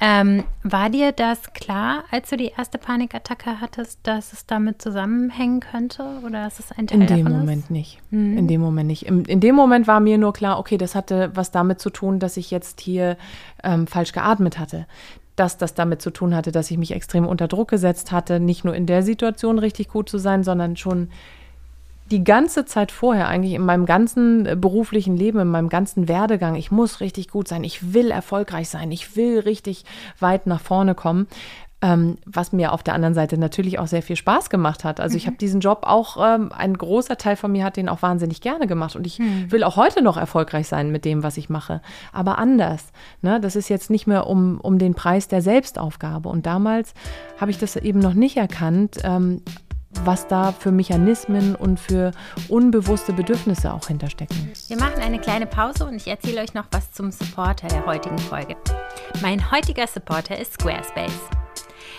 Ähm, 0.00 0.44
war 0.62 0.90
dir 0.90 1.12
das 1.12 1.52
klar, 1.54 2.04
als 2.10 2.28
du 2.28 2.36
die 2.36 2.52
erste 2.56 2.78
Panikattacke 2.78 3.60
hattest, 3.60 4.00
dass 4.02 4.32
es 4.32 4.44
damit 4.44 4.82
zusammenhängen 4.82 5.60
könnte 5.60 6.04
oder 6.26 6.46
ist 6.46 6.60
es 6.60 6.72
ein 6.72 6.86
Teil 6.86 7.00
In 7.00 7.06
dem 7.06 7.28
Moment 7.28 7.64
ist? 7.64 7.70
nicht. 7.70 7.98
Mhm. 8.10 8.36
In 8.36 8.48
dem 8.48 8.60
Moment 8.60 8.88
nicht. 8.88 9.06
In, 9.06 9.24
in, 9.24 9.40
dem 9.40 9.54
Moment 9.54 9.86
war 9.86 10.00
mir 10.00 10.18
nur 10.18 10.32
klar, 10.32 10.58
okay, 10.58 10.76
das 10.76 10.94
hatte 10.94 11.30
was 11.34 11.50
damit 11.50 11.80
zu 11.80 11.90
tun, 11.90 12.18
dass 12.18 12.36
ich 12.36 12.50
jetzt 12.50 12.80
hier 12.80 13.16
ähm, 13.62 13.86
falsch 13.86 14.12
geatmet 14.12 14.58
hatte 14.58 14.86
dass 15.36 15.56
das 15.56 15.74
damit 15.74 16.00
zu 16.00 16.10
tun 16.10 16.34
hatte, 16.34 16.52
dass 16.52 16.70
ich 16.70 16.78
mich 16.78 16.92
extrem 16.92 17.26
unter 17.26 17.48
Druck 17.48 17.68
gesetzt 17.68 18.12
hatte, 18.12 18.40
nicht 18.40 18.64
nur 18.64 18.74
in 18.74 18.86
der 18.86 19.02
Situation 19.02 19.58
richtig 19.58 19.88
gut 19.88 20.08
zu 20.08 20.18
sein, 20.18 20.44
sondern 20.44 20.76
schon 20.76 21.08
die 22.10 22.22
ganze 22.22 22.66
Zeit 22.66 22.92
vorher, 22.92 23.28
eigentlich 23.28 23.54
in 23.54 23.64
meinem 23.64 23.86
ganzen 23.86 24.44
äh, 24.46 24.56
beruflichen 24.56 25.16
Leben, 25.16 25.38
in 25.38 25.48
meinem 25.48 25.70
ganzen 25.70 26.06
Werdegang, 26.06 26.54
ich 26.54 26.70
muss 26.70 27.00
richtig 27.00 27.28
gut 27.28 27.48
sein, 27.48 27.64
ich 27.64 27.94
will 27.94 28.10
erfolgreich 28.10 28.68
sein, 28.68 28.92
ich 28.92 29.16
will 29.16 29.40
richtig 29.40 29.84
weit 30.20 30.46
nach 30.46 30.60
vorne 30.60 30.94
kommen, 30.94 31.26
ähm, 31.84 32.16
was 32.24 32.52
mir 32.52 32.72
auf 32.72 32.82
der 32.82 32.94
anderen 32.94 33.12
Seite 33.12 33.36
natürlich 33.36 33.78
auch 33.78 33.86
sehr 33.86 34.00
viel 34.00 34.16
Spaß 34.16 34.48
gemacht 34.48 34.84
hat. 34.84 35.00
Also 35.00 35.14
mhm. 35.14 35.18
ich 35.18 35.26
habe 35.26 35.36
diesen 35.36 35.60
Job 35.60 35.80
auch, 35.82 36.16
ähm, 36.18 36.50
ein 36.50 36.78
großer 36.78 37.18
Teil 37.18 37.36
von 37.36 37.52
mir 37.52 37.62
hat 37.62 37.76
den 37.76 37.90
auch 37.90 38.00
wahnsinnig 38.00 38.40
gerne 38.40 38.66
gemacht 38.66 38.96
und 38.96 39.06
ich 39.06 39.18
mhm. 39.18 39.52
will 39.52 39.62
auch 39.62 39.76
heute 39.76 40.02
noch 40.02 40.16
erfolgreich 40.16 40.66
sein 40.66 40.90
mit 40.90 41.04
dem, 41.04 41.22
was 41.22 41.36
ich 41.36 41.50
mache, 41.50 41.82
aber 42.10 42.38
anders. 42.38 42.86
Ne? 43.20 43.38
Das 43.38 43.54
ist 43.54 43.68
jetzt 43.68 43.90
nicht 43.90 44.06
mehr 44.06 44.26
um, 44.26 44.58
um 44.62 44.78
den 44.78 44.94
Preis 44.94 45.28
der 45.28 45.42
Selbstaufgabe 45.42 46.30
und 46.30 46.46
damals 46.46 46.94
habe 47.38 47.50
ich 47.50 47.58
das 47.58 47.76
eben 47.76 47.98
noch 47.98 48.14
nicht 48.14 48.38
erkannt. 48.38 48.98
Ähm, 49.04 49.42
was 50.04 50.26
da 50.26 50.50
für 50.50 50.72
Mechanismen 50.72 51.54
und 51.54 51.78
für 51.78 52.10
unbewusste 52.48 53.12
Bedürfnisse 53.12 53.72
auch 53.72 53.86
hinterstecken. 53.86 54.50
Wir 54.66 54.76
machen 54.76 55.00
eine 55.00 55.20
kleine 55.20 55.46
Pause 55.46 55.86
und 55.86 55.94
ich 55.94 56.08
erzähle 56.08 56.42
euch 56.42 56.52
noch 56.52 56.66
was 56.72 56.90
zum 56.90 57.12
Supporter 57.12 57.68
der 57.68 57.86
heutigen 57.86 58.18
Folge. 58.18 58.56
Mein 59.22 59.52
heutiger 59.52 59.86
Supporter 59.86 60.36
ist 60.36 60.54
Squarespace. 60.54 61.43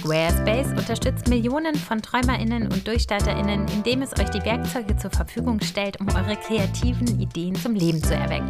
Squarespace 0.00 0.68
unterstützt 0.68 1.28
Millionen 1.28 1.74
von 1.74 2.00
TräumerInnen 2.00 2.72
und 2.72 2.88
DurchstarterInnen, 2.88 3.66
indem 3.68 4.00
es 4.00 4.18
euch 4.18 4.30
die 4.30 4.42
Werkzeuge 4.44 4.96
zur 4.96 5.10
Verfügung 5.10 5.60
stellt, 5.60 6.00
um 6.00 6.08
eure 6.08 6.36
kreativen 6.36 7.20
Ideen 7.20 7.54
zum 7.54 7.74
Leben 7.74 8.02
zu 8.02 8.14
erwecken. 8.14 8.48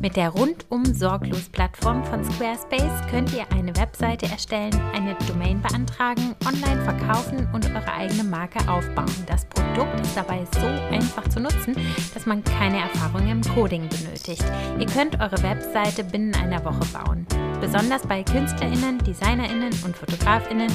Mit 0.00 0.16
der 0.16 0.30
rundum 0.30 0.86
sorglos 0.86 1.50
Plattform 1.50 2.02
von 2.04 2.24
Squarespace 2.24 3.06
könnt 3.10 3.34
ihr 3.34 3.44
eine 3.52 3.76
Webseite 3.76 4.26
erstellen, 4.26 4.72
eine 4.94 5.14
Domain 5.26 5.60
beantragen, 5.60 6.34
online 6.46 6.82
verkaufen 6.82 7.46
und 7.52 7.66
eure 7.66 7.92
eigene 7.92 8.24
Marke 8.24 8.60
aufbauen. 8.68 9.12
Das 9.26 9.44
Produkt 9.44 10.00
ist 10.00 10.16
dabei 10.16 10.46
so 10.52 10.66
einfach 10.94 11.28
zu 11.28 11.40
nutzen, 11.40 11.76
dass 12.14 12.24
man 12.24 12.42
keine 12.44 12.78
Erfahrung 12.78 13.28
im 13.28 13.42
Coding 13.42 13.88
benötigt. 13.88 14.44
Ihr 14.78 14.86
könnt 14.86 15.20
eure 15.20 15.42
Webseite 15.42 16.02
binnen 16.02 16.34
einer 16.34 16.64
Woche 16.64 16.86
bauen. 16.92 17.26
Besonders 17.60 18.02
bei 18.02 18.22
KünstlerInnen, 18.22 18.98
DesignerInnen 18.98 19.72
und 19.84 19.96
FotografInnen 19.96 20.70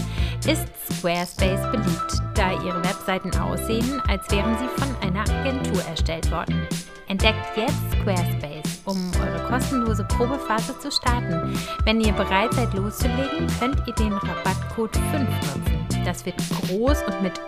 ist 0.45 0.67
Squarespace 0.97 1.71
beliebt, 1.71 2.21
da 2.35 2.51
ihre 2.63 2.83
Webseiten 2.83 3.35
aussehen, 3.37 4.01
als 4.07 4.29
wären 4.31 4.57
sie 4.57 4.81
von 4.81 4.95
einer 5.01 5.21
Agentur 5.21 5.81
erstellt 5.83 6.31
worden. 6.31 6.67
Entdeckt 7.07 7.57
jetzt 7.57 7.75
Squarespace, 8.01 8.81
um 8.85 9.11
eure 9.21 9.47
kostenlose 9.47 10.03
Probephase 10.05 10.77
zu 10.79 10.91
starten. 10.91 11.57
Wenn 11.85 12.01
ihr 12.01 12.13
bereit 12.13 12.53
seid 12.53 12.73
loszulegen, 12.73 13.47
könnt 13.59 13.81
ihr 13.87 13.93
den 13.93 14.13
Rabattcode 14.13 14.95
5 15.11 15.29
nutzen. 15.29 16.03
Das 16.05 16.25
wird 16.25 16.37
groß 16.37 16.97
und 17.07 17.21
mit 17.21 17.39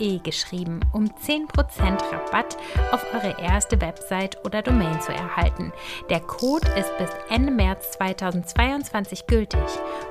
UE 0.00 0.18
geschrieben, 0.20 0.80
um 0.92 1.04
10% 1.04 1.48
Rabatt 2.12 2.56
auf 2.92 3.04
eure 3.14 3.40
erste 3.40 3.80
Website 3.80 4.44
oder 4.44 4.62
Domain 4.62 5.00
zu 5.00 5.12
erhalten. 5.12 5.72
Der 6.10 6.20
Code 6.20 6.68
ist 6.78 6.96
bis 6.98 7.10
Ende 7.28 7.52
März 7.52 7.92
2022 7.92 9.26
gültig 9.26 9.60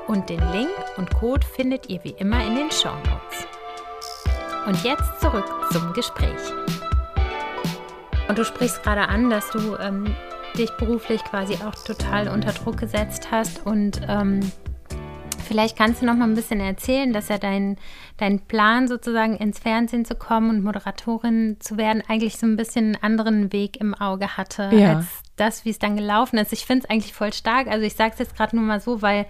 und 0.08 0.30
den 0.30 0.42
Link 0.52 0.72
und 0.98 1.14
Code 1.14 1.46
findet 1.46 1.90
ihr 1.90 2.04
wie 2.04 2.16
immer 2.18 2.46
in 2.46 2.56
den 2.56 2.72
Show 2.72 2.96
Notes. 2.96 3.48
Und 4.66 4.84
jetzt 4.84 5.20
zurück 5.20 5.46
zum 5.72 5.92
Gespräch. 5.94 6.40
Und 8.28 8.38
du 8.38 8.46
sprichst 8.46 8.82
gerade 8.84 9.10
an, 9.10 9.30
dass 9.30 9.50
du 9.50 9.76
ähm, 9.78 10.16
dich 10.58 10.72
beruflich 10.78 11.24
quasi 11.24 11.56
auch 11.56 11.76
total 11.84 12.30
unter 12.30 12.54
Druck 12.54 12.78
gesetzt 12.78 13.30
hast 13.32 13.66
und 13.66 14.02
ähm, 14.08 14.40
Vielleicht 15.44 15.78
kannst 15.78 16.02
du 16.02 16.06
noch 16.06 16.16
mal 16.16 16.26
ein 16.26 16.36
bisschen 16.36 16.60
erzählen, 16.60 17.14
dass 17.14 17.30
er 17.30 17.40
dein, 17.40 17.78
dein 18.18 18.40
Plan 18.40 18.88
sozusagen 18.88 19.36
ins 19.38 19.60
Fernsehen 19.60 20.06
zu 20.06 20.16
kommen 20.16 20.50
und 20.50 20.64
Moderatorin 20.64 21.58
zu 21.60 21.78
werden 21.78 22.04
eigentlich 22.08 22.38
so 22.38 22.46
ein 22.46 22.56
bisschen 22.56 22.96
einen 22.96 23.04
anderen 23.04 23.54
Weg 23.54 23.80
im 23.80 23.94
Auge 23.94 24.38
hatte 24.38 24.70
ja. 24.74 24.98
als 24.98 25.06
das, 25.36 25.66
wie 25.66 25.70
es 25.70 25.80
dann 25.80 25.96
gelaufen 25.96 26.38
ist. 26.38 26.54
Ich 26.54 26.66
finde 26.66 26.86
es 26.86 26.90
eigentlich 26.90 27.14
voll 27.14 27.34
stark. 27.34 27.68
Also 27.68 27.86
ich 27.86 27.96
sage 27.96 28.14
es 28.14 28.20
jetzt 28.20 28.36
gerade 28.36 28.56
nur 28.56 28.66
mal 28.66 28.80
so, 28.80 29.02
weil 29.02 29.26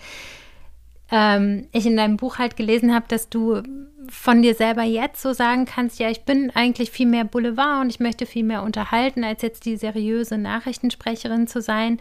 ähm, 1.12 1.67
ich 1.71 1.86
in 1.86 1.97
deinem 1.97 2.17
Buch 2.17 2.39
halt 2.39 2.56
gelesen 2.56 2.93
habe, 2.93 3.06
dass 3.08 3.30
du 3.30 3.62
von 4.10 4.41
dir 4.41 4.56
selber 4.56 4.84
jetzt 4.84 5.21
so 5.21 5.34
sagen 5.34 5.65
kannst, 5.65 5.99
ja, 5.99 6.10
ich 6.10 6.26
bin 6.26 6.52
eigentlich 6.56 6.91
viel 6.91 7.06
mehr 7.06 7.23
Boulevard 7.23 7.82
und 7.82 7.89
ich 7.89 7.99
möchte 7.99 8.26
viel 8.26 8.43
mehr 8.43 8.63
unterhalten, 8.63 9.23
als 9.23 9.41
jetzt 9.41 9.65
die 9.65 9.78
seriöse 9.78 10.38
Nachrichtensprecherin 10.38 11.47
zu 11.47 11.62
sein. 11.62 11.99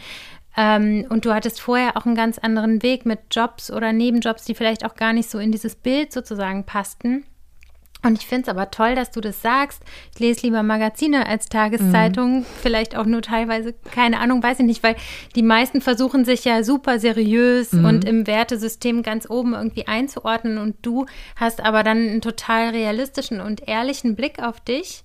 Ähm, 0.57 1.07
und 1.09 1.25
du 1.25 1.33
hattest 1.33 1.61
vorher 1.61 1.97
auch 1.97 2.07
einen 2.07 2.15
ganz 2.15 2.39
anderen 2.39 2.83
Weg 2.83 3.07
mit 3.07 3.21
Jobs 3.31 3.71
oder 3.71 3.93
Nebenjobs, 3.93 4.45
die 4.45 4.55
vielleicht 4.55 4.85
auch 4.85 4.95
gar 4.95 5.13
nicht 5.13 5.31
so 5.31 5.39
in 5.39 5.53
dieses 5.53 5.75
Bild 5.77 6.13
sozusagen 6.13 6.65
passten. 6.65 7.25
Und 8.05 8.19
ich 8.19 8.27
finde 8.27 8.43
es 8.43 8.49
aber 8.49 8.71
toll, 8.71 8.97
dass 8.97 9.13
du 9.13 9.21
das 9.21 9.43
sagst. 9.43 9.81
Ich 10.13 10.19
lese 10.19 10.43
lieber 10.43 10.65
Magazine 10.65 11.27
als 11.27 11.49
Tageszeitung, 11.49 12.41
mhm. 12.41 12.47
vielleicht 12.61 12.97
auch 12.97 13.07
nur 13.07 13.23
teilweise, 13.23 13.75
keine 13.93 14.19
Ahnung, 14.19 14.43
weiß 14.43 14.59
ich 14.59 14.67
nicht, 14.67 14.83
weil 14.83 14.97
die 15.37 15.43
meisten 15.43 15.81
versuchen 15.81 16.25
sich 16.25 16.45
ja 16.45 16.65
super 16.65 16.99
seriös 16.99 17.73
mhm. 17.73 17.85
und 17.85 18.05
im 18.05 18.27
Wertesystem 18.27 19.05
ganz 19.05 19.31
oben 19.31 19.55
irgendwie 19.55 19.87
einzuordnen. 19.87 20.59
Und 20.59 20.77
du 20.83 21.07
hast 21.37 21.61
aber 21.65 21.85
dann 21.85 21.99
einen 21.99 22.21
total 22.21 22.71
realistischen 22.71 23.41
und 23.41 23.69
ehrlichen 23.69 24.17
Blick 24.17 24.43
auf 24.43 24.61
dich, 24.61 25.05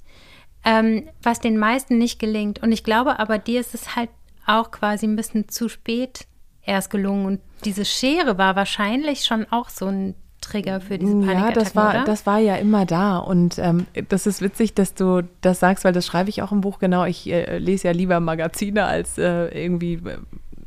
ähm, 0.65 1.07
was 1.21 1.39
den 1.39 1.60
meisten 1.60 1.99
nicht 1.99 2.17
gelingt. 2.19 2.63
Und 2.63 2.71
ich 2.71 2.83
glaube 2.83 3.19
aber, 3.19 3.38
dir 3.38 3.60
ist 3.60 3.75
es 3.75 3.95
halt 3.95 4.10
auch 4.47 4.71
quasi 4.71 5.05
ein 5.05 5.15
bisschen 5.15 5.49
zu 5.49 5.69
spät 5.69 6.25
erst 6.63 6.89
gelungen. 6.89 7.25
Und 7.25 7.41
diese 7.65 7.86
Schere 7.86 8.38
war 8.38 8.55
wahrscheinlich 8.55 9.25
schon 9.25 9.45
auch 9.51 9.69
so 9.69 9.88
ein 9.88 10.15
Trigger 10.41 10.79
für 10.81 10.97
diese 10.97 11.12
Panikattacken, 11.12 11.49
Ja, 11.49 11.51
das 11.51 11.75
war, 11.75 11.89
oder? 11.89 12.03
das 12.05 12.25
war 12.25 12.39
ja 12.39 12.55
immer 12.55 12.86
da. 12.86 13.17
Und 13.17 13.57
ähm, 13.60 13.88
das 14.10 14.27
ist 14.27 14.41
witzig, 14.41 14.73
dass 14.75 14.93
du 14.93 15.23
das 15.41 15.60
sagst, 15.60 15.83
weil 15.83 15.93
das 15.93 16.05
schreibe 16.05 16.29
ich 16.29 16.41
auch 16.41 16.51
im 16.51 16.62
Buch 16.62 16.79
genau. 16.79 17.05
Ich 17.05 17.29
äh, 17.29 17.57
lese 17.57 17.88
ja 17.88 17.93
lieber 17.93 18.19
Magazine 18.19 18.86
als 18.86 19.17
äh, 19.17 19.47
irgendwie, 19.47 20.01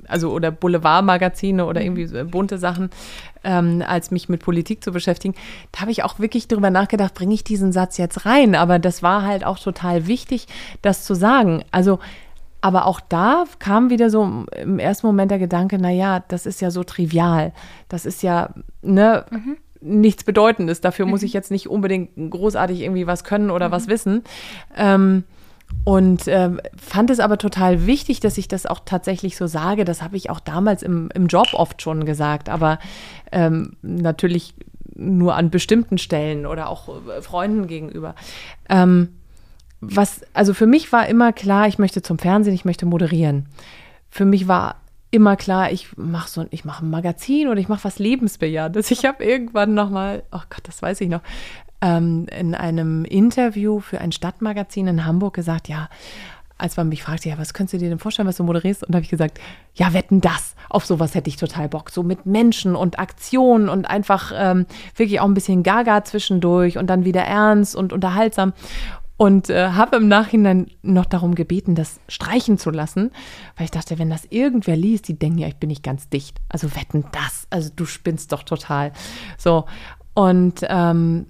also 0.08 0.32
oder 0.32 0.50
Boulevardmagazine 0.50 1.64
oder 1.64 1.80
mhm. 1.80 1.96
irgendwie 1.96 2.24
bunte 2.24 2.58
Sachen, 2.58 2.90
ähm, 3.44 3.82
als 3.86 4.10
mich 4.10 4.28
mit 4.28 4.42
Politik 4.42 4.82
zu 4.82 4.92
beschäftigen. 4.92 5.34
Da 5.72 5.82
habe 5.82 5.92
ich 5.92 6.02
auch 6.02 6.18
wirklich 6.18 6.48
drüber 6.48 6.70
nachgedacht, 6.70 7.14
bringe 7.14 7.34
ich 7.34 7.44
diesen 7.44 7.72
Satz 7.72 7.96
jetzt 7.96 8.26
rein? 8.26 8.54
Aber 8.54 8.78
das 8.78 9.02
war 9.02 9.22
halt 9.22 9.46
auch 9.46 9.58
total 9.58 10.06
wichtig, 10.06 10.46
das 10.82 11.04
zu 11.04 11.14
sagen. 11.14 11.64
Also 11.70 12.00
aber 12.60 12.86
auch 12.86 13.00
da 13.00 13.44
kam 13.58 13.90
wieder 13.90 14.10
so 14.10 14.44
im 14.54 14.78
ersten 14.78 15.06
Moment 15.06 15.30
der 15.30 15.38
Gedanke, 15.38 15.78
na 15.78 15.90
ja, 15.90 16.20
das 16.28 16.46
ist 16.46 16.60
ja 16.60 16.70
so 16.70 16.84
trivial. 16.84 17.52
Das 17.88 18.06
ist 18.06 18.22
ja, 18.22 18.50
ne, 18.82 19.24
mhm. 19.30 19.56
nichts 19.80 20.24
Bedeutendes. 20.24 20.80
Dafür 20.80 21.06
mhm. 21.06 21.12
muss 21.12 21.22
ich 21.22 21.32
jetzt 21.32 21.50
nicht 21.50 21.68
unbedingt 21.68 22.10
großartig 22.30 22.80
irgendwie 22.80 23.06
was 23.06 23.24
können 23.24 23.50
oder 23.50 23.68
mhm. 23.68 23.72
was 23.72 23.88
wissen. 23.88 24.24
Ähm, 24.76 25.24
und 25.84 26.26
äh, 26.28 26.50
fand 26.76 27.10
es 27.10 27.20
aber 27.20 27.38
total 27.38 27.86
wichtig, 27.86 28.20
dass 28.20 28.36
ich 28.38 28.48
das 28.48 28.66
auch 28.66 28.80
tatsächlich 28.84 29.36
so 29.36 29.46
sage. 29.46 29.84
Das 29.84 30.02
habe 30.02 30.16
ich 30.16 30.28
auch 30.28 30.40
damals 30.40 30.82
im, 30.82 31.10
im 31.14 31.28
Job 31.28 31.54
oft 31.54 31.80
schon 31.80 32.04
gesagt, 32.04 32.48
aber 32.48 32.78
ähm, 33.32 33.76
natürlich 33.82 34.54
nur 34.94 35.34
an 35.34 35.50
bestimmten 35.50 35.96
Stellen 35.96 36.44
oder 36.44 36.68
auch 36.68 36.88
äh, 37.08 37.22
Freunden 37.22 37.66
gegenüber. 37.66 38.14
Ähm, 38.68 39.19
was, 39.80 40.22
also 40.34 40.54
für 40.54 40.66
mich 40.66 40.92
war 40.92 41.06
immer 41.08 41.32
klar, 41.32 41.66
ich 41.68 41.78
möchte 41.78 42.02
zum 42.02 42.18
Fernsehen, 42.18 42.54
ich 42.54 42.64
möchte 42.64 42.86
moderieren. 42.86 43.46
Für 44.10 44.24
mich 44.24 44.48
war 44.48 44.76
immer 45.10 45.36
klar, 45.36 45.72
ich 45.72 45.96
mache 45.96 46.28
so, 46.28 46.46
ich 46.50 46.64
mache 46.64 46.84
ein 46.84 46.90
Magazin 46.90 47.48
oder 47.48 47.58
ich 47.58 47.68
mache 47.68 47.84
was 47.84 47.98
lebensbejahendes. 47.98 48.90
Ich 49.00 49.04
habe 49.04 49.24
irgendwann 49.24 49.74
noch 49.74 49.90
mal, 49.90 50.22
oh 50.32 50.42
Gott, 50.50 50.62
das 50.64 50.82
weiß 50.82 51.00
ich 51.00 51.08
noch, 51.08 51.22
ähm, 51.80 52.26
in 52.36 52.54
einem 52.54 53.04
Interview 53.04 53.80
für 53.80 54.00
ein 54.00 54.12
Stadtmagazin 54.12 54.86
in 54.86 55.04
Hamburg 55.06 55.34
gesagt, 55.34 55.68
ja, 55.68 55.88
als 56.60 56.76
man 56.76 56.88
mich 56.88 57.02
fragte, 57.02 57.28
ja, 57.28 57.38
was 57.38 57.54
könntest 57.54 57.74
du 57.74 57.78
dir 57.78 57.88
denn 57.88 57.98
vorstellen, 57.98 58.28
was 58.28 58.36
du 58.36 58.44
moderierst? 58.44 58.84
Und 58.84 58.94
habe 58.94 59.02
ich 59.02 59.10
gesagt, 59.10 59.40
ja, 59.74 59.94
wetten 59.94 60.20
das. 60.20 60.54
Auf 60.68 60.84
sowas 60.84 61.14
hätte 61.14 61.30
ich 61.30 61.36
total 61.36 61.68
Bock. 61.68 61.90
So 61.90 62.02
mit 62.02 62.26
Menschen 62.26 62.76
und 62.76 62.98
Aktionen 62.98 63.68
und 63.68 63.88
einfach 63.88 64.32
ähm, 64.34 64.66
wirklich 64.94 65.20
auch 65.20 65.24
ein 65.24 65.34
bisschen 65.34 65.62
gaga 65.62 66.04
zwischendurch 66.04 66.76
und 66.76 66.88
dann 66.88 67.04
wieder 67.04 67.22
ernst 67.22 67.74
und 67.74 67.92
unterhaltsam. 67.92 68.52
Und 69.20 69.50
äh, 69.50 69.72
habe 69.72 69.98
im 69.98 70.08
Nachhinein 70.08 70.68
noch 70.80 71.04
darum 71.04 71.34
gebeten, 71.34 71.74
das 71.74 72.00
streichen 72.08 72.56
zu 72.56 72.70
lassen, 72.70 73.10
weil 73.54 73.66
ich 73.66 73.70
dachte, 73.70 73.98
wenn 73.98 74.08
das 74.08 74.24
irgendwer 74.30 74.76
liest, 74.76 75.08
die 75.08 75.18
denken 75.18 75.36
ja, 75.36 75.48
ich 75.48 75.56
bin 75.56 75.68
nicht 75.68 75.82
ganz 75.82 76.08
dicht. 76.08 76.38
Also 76.48 76.74
wetten 76.74 77.04
das. 77.12 77.46
Also 77.50 77.68
du 77.76 77.84
spinnst 77.84 78.32
doch 78.32 78.44
total. 78.44 78.94
So. 79.36 79.66
Und 80.14 80.64
ähm, 80.66 81.26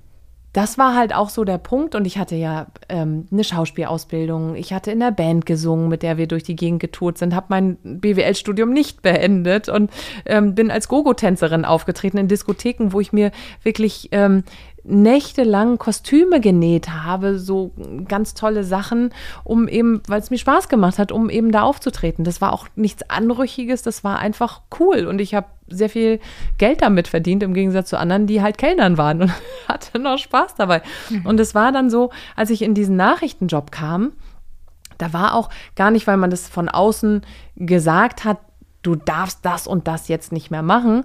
das 0.52 0.78
war 0.78 0.96
halt 0.96 1.14
auch 1.14 1.30
so 1.30 1.44
der 1.44 1.58
Punkt. 1.58 1.94
Und 1.94 2.06
ich 2.06 2.18
hatte 2.18 2.34
ja 2.34 2.66
ähm, 2.88 3.26
eine 3.30 3.44
Schauspielausbildung. 3.44 4.56
Ich 4.56 4.72
hatte 4.72 4.90
in 4.90 5.00
der 5.00 5.12
Band 5.12 5.46
gesungen, 5.46 5.88
mit 5.88 6.02
der 6.02 6.16
wir 6.16 6.26
durch 6.26 6.42
die 6.42 6.56
Gegend 6.56 6.80
getourt 6.80 7.18
sind, 7.18 7.34
habe 7.34 7.46
mein 7.50 7.76
BWL-Studium 7.82 8.72
nicht 8.72 9.02
beendet 9.02 9.68
und 9.68 9.90
ähm, 10.26 10.54
bin 10.54 10.70
als 10.70 10.88
Gogo-Tänzerin 10.88 11.64
aufgetreten 11.64 12.18
in 12.18 12.28
Diskotheken, 12.28 12.92
wo 12.92 13.00
ich 13.00 13.12
mir 13.12 13.30
wirklich 13.62 14.08
ähm, 14.12 14.42
nächtelang 14.90 15.78
Kostüme 15.78 16.40
genäht 16.40 16.90
habe, 16.90 17.38
so 17.38 17.72
ganz 18.06 18.34
tolle 18.34 18.64
Sachen, 18.64 19.10
um 19.44 19.68
eben, 19.68 20.02
weil 20.06 20.20
es 20.20 20.30
mir 20.30 20.38
Spaß 20.38 20.68
gemacht 20.68 20.98
hat, 20.98 21.12
um 21.12 21.30
eben 21.30 21.52
da 21.52 21.62
aufzutreten. 21.62 22.24
Das 22.24 22.40
war 22.40 22.52
auch 22.52 22.66
nichts 22.76 23.08
Anrüchiges, 23.08 23.82
das 23.82 24.04
war 24.04 24.18
einfach 24.18 24.62
cool 24.78 25.06
und 25.06 25.20
ich 25.20 25.34
habe 25.34 25.46
sehr 25.68 25.88
viel 25.88 26.20
Geld 26.58 26.82
damit 26.82 27.08
verdient, 27.08 27.42
im 27.42 27.54
Gegensatz 27.54 27.88
zu 27.90 27.98
anderen, 27.98 28.26
die 28.26 28.42
halt 28.42 28.58
Kellnern 28.58 28.98
waren 28.98 29.22
und 29.22 29.32
hatte 29.68 29.98
noch 29.98 30.18
Spaß 30.18 30.56
dabei. 30.56 30.82
Mhm. 31.08 31.26
Und 31.26 31.40
es 31.40 31.54
war 31.54 31.72
dann 31.72 31.90
so, 31.90 32.10
als 32.36 32.50
ich 32.50 32.62
in 32.62 32.74
diesen 32.74 32.96
Nachrichtenjob 32.96 33.70
kam, 33.70 34.12
da 34.98 35.12
war 35.12 35.34
auch 35.34 35.48
gar 35.76 35.90
nicht, 35.90 36.06
weil 36.06 36.16
man 36.16 36.30
das 36.30 36.48
von 36.48 36.68
außen 36.68 37.22
gesagt 37.56 38.24
hat, 38.24 38.38
du 38.82 38.96
darfst 38.96 39.40
das 39.42 39.66
und 39.66 39.86
das 39.88 40.08
jetzt 40.08 40.32
nicht 40.32 40.50
mehr 40.50 40.62
machen. 40.62 41.04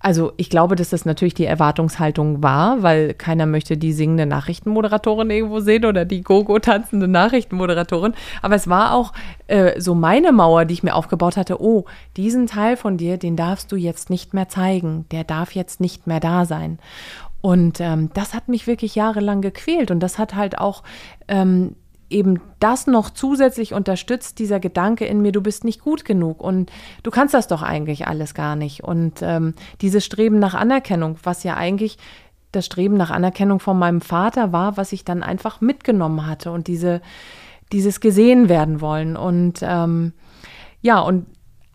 Also 0.00 0.32
ich 0.36 0.48
glaube, 0.48 0.76
dass 0.76 0.90
das 0.90 1.04
natürlich 1.04 1.34
die 1.34 1.44
Erwartungshaltung 1.44 2.42
war, 2.42 2.82
weil 2.82 3.14
keiner 3.14 3.46
möchte 3.46 3.76
die 3.76 3.92
singende 3.92 4.26
Nachrichtenmoderatorin 4.26 5.28
irgendwo 5.30 5.58
sehen 5.60 5.84
oder 5.84 6.04
die 6.04 6.22
Gogo 6.22 6.58
tanzende 6.60 7.08
Nachrichtenmoderatorin. 7.08 8.14
Aber 8.40 8.54
es 8.54 8.68
war 8.68 8.94
auch 8.94 9.12
äh, 9.48 9.80
so 9.80 9.94
meine 9.94 10.30
Mauer, 10.30 10.66
die 10.66 10.74
ich 10.74 10.82
mir 10.84 10.94
aufgebaut 10.94 11.36
hatte. 11.36 11.60
Oh, 11.60 11.84
diesen 12.16 12.46
Teil 12.46 12.76
von 12.76 12.96
dir, 12.96 13.18
den 13.18 13.34
darfst 13.34 13.72
du 13.72 13.76
jetzt 13.76 14.08
nicht 14.08 14.34
mehr 14.34 14.48
zeigen. 14.48 15.06
Der 15.10 15.24
darf 15.24 15.52
jetzt 15.52 15.80
nicht 15.80 16.06
mehr 16.06 16.20
da 16.20 16.44
sein. 16.44 16.78
Und 17.40 17.80
ähm, 17.80 18.10
das 18.14 18.34
hat 18.34 18.48
mich 18.48 18.66
wirklich 18.66 18.94
jahrelang 18.94 19.42
gequält 19.42 19.90
und 19.90 20.00
das 20.00 20.18
hat 20.18 20.34
halt 20.34 20.58
auch 20.58 20.82
ähm, 21.28 21.76
eben 22.10 22.40
das 22.58 22.86
noch 22.86 23.10
zusätzlich 23.10 23.74
unterstützt, 23.74 24.38
dieser 24.38 24.60
Gedanke 24.60 25.04
in 25.04 25.20
mir, 25.20 25.32
du 25.32 25.42
bist 25.42 25.64
nicht 25.64 25.82
gut 25.82 26.04
genug 26.04 26.42
und 26.42 26.70
du 27.02 27.10
kannst 27.10 27.34
das 27.34 27.48
doch 27.48 27.62
eigentlich 27.62 28.06
alles 28.06 28.34
gar 28.34 28.56
nicht. 28.56 28.82
Und 28.82 29.20
ähm, 29.22 29.54
dieses 29.80 30.04
Streben 30.04 30.38
nach 30.38 30.54
Anerkennung, 30.54 31.18
was 31.22 31.44
ja 31.44 31.54
eigentlich 31.56 31.98
das 32.52 32.66
Streben 32.66 32.96
nach 32.96 33.10
Anerkennung 33.10 33.60
von 33.60 33.78
meinem 33.78 34.00
Vater 34.00 34.52
war, 34.52 34.76
was 34.76 34.92
ich 34.92 35.04
dann 35.04 35.22
einfach 35.22 35.60
mitgenommen 35.60 36.26
hatte 36.26 36.50
und 36.50 36.66
diese, 36.66 37.02
dieses 37.72 38.00
gesehen 38.00 38.48
werden 38.48 38.80
wollen. 38.80 39.16
Und 39.16 39.60
ähm, 39.62 40.14
ja, 40.80 41.00
und 41.00 41.26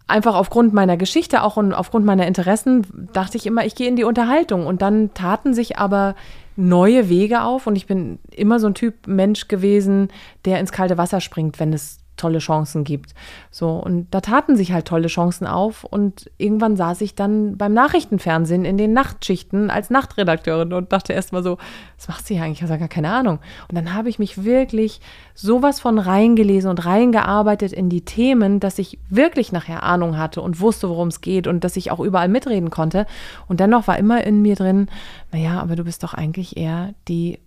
einfach 0.07 0.35
aufgrund 0.35 0.73
meiner 0.73 0.97
Geschichte 0.97 1.43
auch 1.43 1.57
und 1.57 1.73
aufgrund 1.73 2.05
meiner 2.05 2.27
Interessen 2.27 3.09
dachte 3.13 3.37
ich 3.37 3.45
immer, 3.45 3.65
ich 3.65 3.75
gehe 3.75 3.87
in 3.87 3.95
die 3.95 4.03
Unterhaltung. 4.03 4.65
Und 4.65 4.81
dann 4.81 5.13
taten 5.13 5.53
sich 5.53 5.77
aber 5.77 6.15
neue 6.55 7.09
Wege 7.09 7.43
auf. 7.43 7.67
Und 7.67 7.75
ich 7.75 7.87
bin 7.87 8.19
immer 8.31 8.59
so 8.59 8.67
ein 8.67 8.75
Typ 8.75 9.07
Mensch 9.07 9.47
gewesen, 9.47 10.09
der 10.45 10.59
ins 10.59 10.71
kalte 10.71 10.97
Wasser 10.97 11.21
springt, 11.21 11.59
wenn 11.59 11.73
es 11.73 11.97
tolle 12.17 12.39
Chancen 12.39 12.83
gibt. 12.83 13.13
So, 13.51 13.71
und 13.71 14.07
da 14.11 14.21
taten 14.21 14.55
sich 14.55 14.71
halt 14.71 14.87
tolle 14.87 15.07
Chancen 15.07 15.47
auf 15.47 15.83
und 15.83 16.29
irgendwann 16.37 16.75
saß 16.75 17.01
ich 17.01 17.15
dann 17.15 17.57
beim 17.57 17.73
Nachrichtenfernsehen 17.73 18.65
in 18.65 18.77
den 18.77 18.93
Nachtschichten 18.93 19.69
als 19.69 19.89
Nachtredakteurin 19.89 20.73
und 20.73 20.91
dachte 20.93 21.13
erst 21.13 21.33
mal 21.33 21.43
so, 21.43 21.57
was 21.97 22.07
macht 22.07 22.27
sie 22.27 22.39
eigentlich? 22.39 22.61
Ich 22.61 22.69
habe 22.69 22.77
gar 22.77 22.87
keine 22.87 23.11
Ahnung. 23.11 23.39
Und 23.69 23.75
dann 23.75 23.93
habe 23.93 24.09
ich 24.09 24.19
mich 24.19 24.43
wirklich 24.43 25.01
sowas 25.33 25.79
von 25.79 25.99
reingelesen 25.99 26.69
und 26.69 26.85
reingearbeitet 26.85 27.73
in 27.73 27.89
die 27.89 28.01
Themen, 28.01 28.59
dass 28.59 28.79
ich 28.79 28.99
wirklich 29.09 29.51
nachher 29.51 29.83
Ahnung 29.83 30.17
hatte 30.17 30.41
und 30.41 30.59
wusste, 30.59 30.89
worum 30.89 31.07
es 31.07 31.21
geht 31.21 31.47
und 31.47 31.63
dass 31.63 31.75
ich 31.75 31.91
auch 31.91 31.99
überall 31.99 32.27
mitreden 32.27 32.69
konnte. 32.69 33.05
Und 33.47 33.59
dennoch 33.59 33.87
war 33.87 33.97
immer 33.97 34.23
in 34.23 34.41
mir 34.41 34.55
drin, 34.55 34.87
naja, 35.31 35.59
aber 35.61 35.75
du 35.75 35.83
bist 35.83 36.03
doch 36.03 36.13
eigentlich 36.13 36.57
eher 36.57 36.93
die 37.07 37.39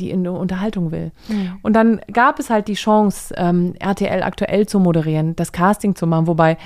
die 0.00 0.10
in 0.10 0.26
Unterhaltung 0.26 0.90
will. 0.90 1.12
Mhm. 1.28 1.58
Und 1.62 1.74
dann 1.74 2.00
gab 2.12 2.38
es 2.38 2.50
halt 2.50 2.68
die 2.68 2.74
Chance, 2.74 3.34
ähm, 3.36 3.74
RTL 3.78 4.22
aktuell 4.22 4.66
zu 4.66 4.80
moderieren, 4.80 5.36
das 5.36 5.52
Casting 5.52 5.94
zu 5.94 6.06
machen, 6.06 6.26
wobei 6.26 6.56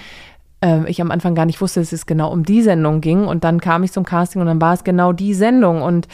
äh, 0.62 0.88
ich 0.88 1.00
am 1.00 1.10
Anfang 1.10 1.34
gar 1.34 1.46
nicht 1.46 1.60
wusste, 1.60 1.80
dass 1.80 1.92
es 1.92 2.06
genau 2.06 2.32
um 2.32 2.44
die 2.44 2.62
Sendung 2.62 3.00
ging. 3.00 3.26
Und 3.26 3.44
dann 3.44 3.60
kam 3.60 3.82
ich 3.82 3.92
zum 3.92 4.04
Casting 4.04 4.40
und 4.40 4.46
dann 4.46 4.60
war 4.60 4.74
es 4.74 4.84
genau 4.84 5.12
die 5.12 5.34
Sendung. 5.34 5.82
Und 5.82 6.08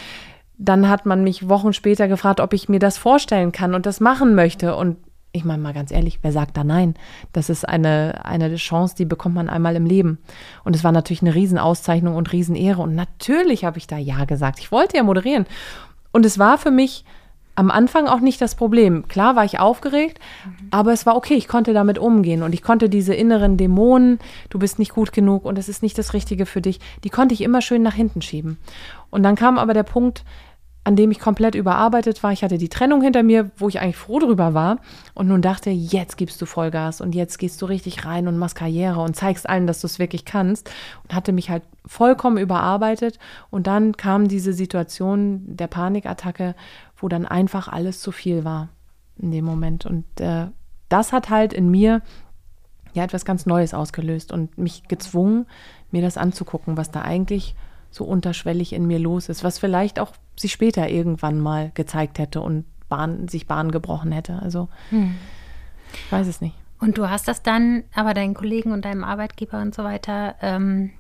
dann 0.57 0.89
hat 0.89 1.07
man 1.07 1.23
mich 1.23 1.49
Wochen 1.49 1.73
später 1.73 2.09
gefragt, 2.09 2.41
ob 2.41 2.53
ich 2.53 2.69
mir 2.69 2.81
das 2.81 2.99
vorstellen 2.99 3.53
kann 3.53 3.75
und 3.75 3.87
das 3.87 4.01
machen 4.01 4.35
möchte. 4.35 4.75
Und 4.75 4.97
ich 5.33 5.45
meine 5.45 5.63
mal 5.63 5.75
ganz 5.75 5.93
ehrlich, 5.93 6.21
wer 6.23 6.33
sagt 6.33 6.57
da 6.57 6.65
nein? 6.65 6.95
Das 7.33 7.51
ist 7.51 7.69
eine, 7.69 8.25
eine 8.25 8.55
Chance, 8.57 8.97
die 8.97 9.05
bekommt 9.05 9.35
man 9.35 9.49
einmal 9.49 9.77
im 9.77 9.87
Leben. 9.87 10.19
Und 10.65 10.75
es 10.75 10.85
war 10.85 10.93
natürlich 10.93 11.23
eine 11.23 11.35
Riesenauszeichnung 11.35 12.17
und 12.17 12.33
Riesenehre. 12.33 12.81
Und 12.81 12.95
natürlich 12.95 13.65
habe 13.65 13.79
ich 13.79 13.87
da 13.87 13.99
Ja 13.99 14.25
gesagt. 14.25 14.59
Ich 14.59 14.73
wollte 14.73 14.97
ja 14.97 15.03
moderieren. 15.03 15.47
Und 16.19 16.27
es 16.27 16.37
war 16.37 16.59
für 16.59 16.73
mich 16.73 17.05
am 17.55 17.71
Anfang 17.71 18.09
auch 18.09 18.19
nicht 18.19 18.41
das 18.41 18.57
Problem. 18.57 19.07
Klar 19.07 19.37
war 19.37 19.45
ich 19.45 19.61
aufgeregt, 19.61 20.19
aber 20.73 20.93
es 20.93 21.07
war 21.07 21.15
okay, 21.15 21.35
ich 21.35 21.47
konnte 21.47 21.73
damit 21.73 21.97
umgehen 21.97 22.43
und 22.43 22.53
ich 22.55 22.65
konnte 22.65 22.89
diese 22.89 23.15
inneren 23.15 23.57
Dämonen, 23.57 24.19
du 24.51 24.59
bist 24.59 24.81
nicht 24.81 24.93
gut 24.93 25.13
genug 25.13 25.45
und 25.45 25.59
es 25.59 25.69
ist 25.69 25.81
nicht 25.81 25.97
das 25.97 26.15
Richtige 26.15 26.45
für 26.45 26.61
dich, 26.61 26.81
die 27.05 27.09
konnte 27.09 27.35
ich 27.35 27.41
immer 27.41 27.61
schön 27.61 27.83
nach 27.83 27.95
hinten 27.95 28.21
schieben. 28.21 28.59
Und 29.11 29.23
dann 29.23 29.37
kam 29.37 29.59
aber 29.59 29.75
der 29.75 29.85
Punkt, 29.85 30.25
an 30.89 30.97
dem 30.97 31.11
ich 31.11 31.19
komplett 31.19 31.55
überarbeitet 31.55 32.23
war. 32.23 32.33
Ich 32.33 32.43
hatte 32.43 32.57
die 32.57 32.71
Trennung 32.71 33.03
hinter 33.03 33.23
mir, 33.23 33.51
wo 33.59 33.69
ich 33.69 33.79
eigentlich 33.79 33.99
froh 33.99 34.21
drüber 34.21 34.55
war. 34.55 34.79
Und 35.13 35.29
nun 35.29 35.43
dachte, 35.43 35.69
jetzt 35.69 36.17
gibst 36.17 36.41
du 36.41 36.47
Vollgas 36.47 37.03
und 37.03 37.15
jetzt 37.15 37.39
gehst 37.39 37.61
du 37.61 37.67
richtig 37.67 38.07
rein 38.07 38.27
und 38.27 38.39
machst 38.39 38.57
Karriere 38.57 39.03
und 39.03 39.15
zeigst 39.15 39.47
allen, 39.47 39.67
dass 39.67 39.83
du 39.83 39.87
es 39.87 39.99
wirklich 39.99 40.25
kannst. 40.25 40.71
Und 41.03 41.15
hatte 41.15 41.33
mich 41.33 41.51
halt 41.51 41.63
vollkommen 41.85 42.39
überarbeitet. 42.39 43.19
Und 43.51 43.67
dann 43.67 43.99
kam 43.99 44.29
diese 44.29 44.55
Situation 44.55 45.43
der 45.45 45.67
Panikattacke, 45.67 46.55
wo 46.97 47.09
dann 47.09 47.27
einfach 47.27 47.69
alles 47.69 48.01
zu 48.01 48.11
viel 48.11 48.47
war 48.47 48.71
in 49.19 49.31
dem 49.31 49.45
Moment. 49.45 49.85
Und 49.85 50.07
äh, 50.23 50.47
das 50.89 51.13
hat 51.13 51.29
halt 51.29 51.53
in 51.53 51.71
mir 51.71 52.01
ja 52.95 53.05
etwas 53.05 53.27
ganz 53.27 53.45
Neues 53.45 53.75
ausgelöst 53.75 54.33
und 54.33 54.57
mich 54.57 54.89
gezwungen, 54.89 55.45
mir 55.91 56.01
das 56.01 56.17
anzugucken, 56.17 56.79
was 56.79 56.91
da 56.91 57.03
eigentlich 57.03 57.55
so 57.91 58.05
unterschwellig 58.05 58.73
in 58.73 58.87
mir 58.87 58.99
los 58.99 59.29
ist, 59.29 59.45
was 59.45 59.59
vielleicht 59.59 59.99
auch 59.99 60.13
sich 60.37 60.53
später 60.53 60.89
irgendwann 60.89 61.41
mal 61.41 61.71
gezeigt 61.75 62.19
hätte 62.19 62.41
und 62.41 62.65
Bahn, 62.89 63.29
sich 63.29 63.47
Bahn 63.47 63.71
gebrochen 63.71 64.13
hätte. 64.13 64.41
Also 64.41 64.69
hm. 64.91 65.15
ich 65.93 66.13
weiß 66.13 66.27
es 66.27 66.41
nicht. 66.41 66.55
Und 66.81 66.97
du 66.97 67.11
hast 67.11 67.29
das 67.29 67.43
dann 67.43 67.85
aber 67.95 68.15
deinen 68.15 68.35
Kollegen 68.35 68.73
und 68.73 68.85
deinem 68.85 69.05
Arbeitgeber 69.05 69.61
und 69.61 69.75
so 69.75 69.83
weiter 69.85 70.37
ähm, 70.41 70.91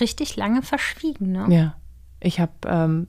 richtig 0.00 0.36
lange 0.36 0.62
verschwiegen, 0.62 1.32
ne? 1.32 1.46
Ja. 1.48 1.74
Ich 2.20 2.40
habe 2.40 2.52
ähm, 2.66 3.06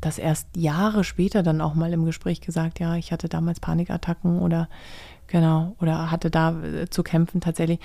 das 0.00 0.18
erst 0.18 0.56
Jahre 0.56 1.04
später 1.04 1.42
dann 1.42 1.60
auch 1.60 1.74
mal 1.74 1.92
im 1.92 2.04
Gespräch 2.04 2.40
gesagt, 2.40 2.80
ja, 2.80 2.96
ich 2.96 3.12
hatte 3.12 3.28
damals 3.28 3.60
Panikattacken 3.60 4.40
oder 4.40 4.68
genau, 5.26 5.74
oder 5.80 6.10
hatte 6.10 6.30
da 6.30 6.60
äh, 6.62 6.90
zu 6.90 7.02
kämpfen 7.02 7.40
tatsächlich. 7.40 7.80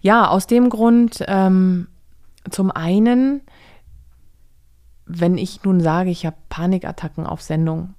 Ja, 0.00 0.28
aus 0.28 0.46
dem 0.46 0.70
Grund, 0.70 1.24
ähm, 1.28 1.86
zum 2.50 2.70
einen 2.70 3.42
wenn 5.08 5.38
ich 5.38 5.64
nun 5.64 5.80
sage, 5.80 6.10
ich 6.10 6.26
habe 6.26 6.36
Panikattacken 6.48 7.26
auf 7.26 7.42
Sendung 7.42 7.94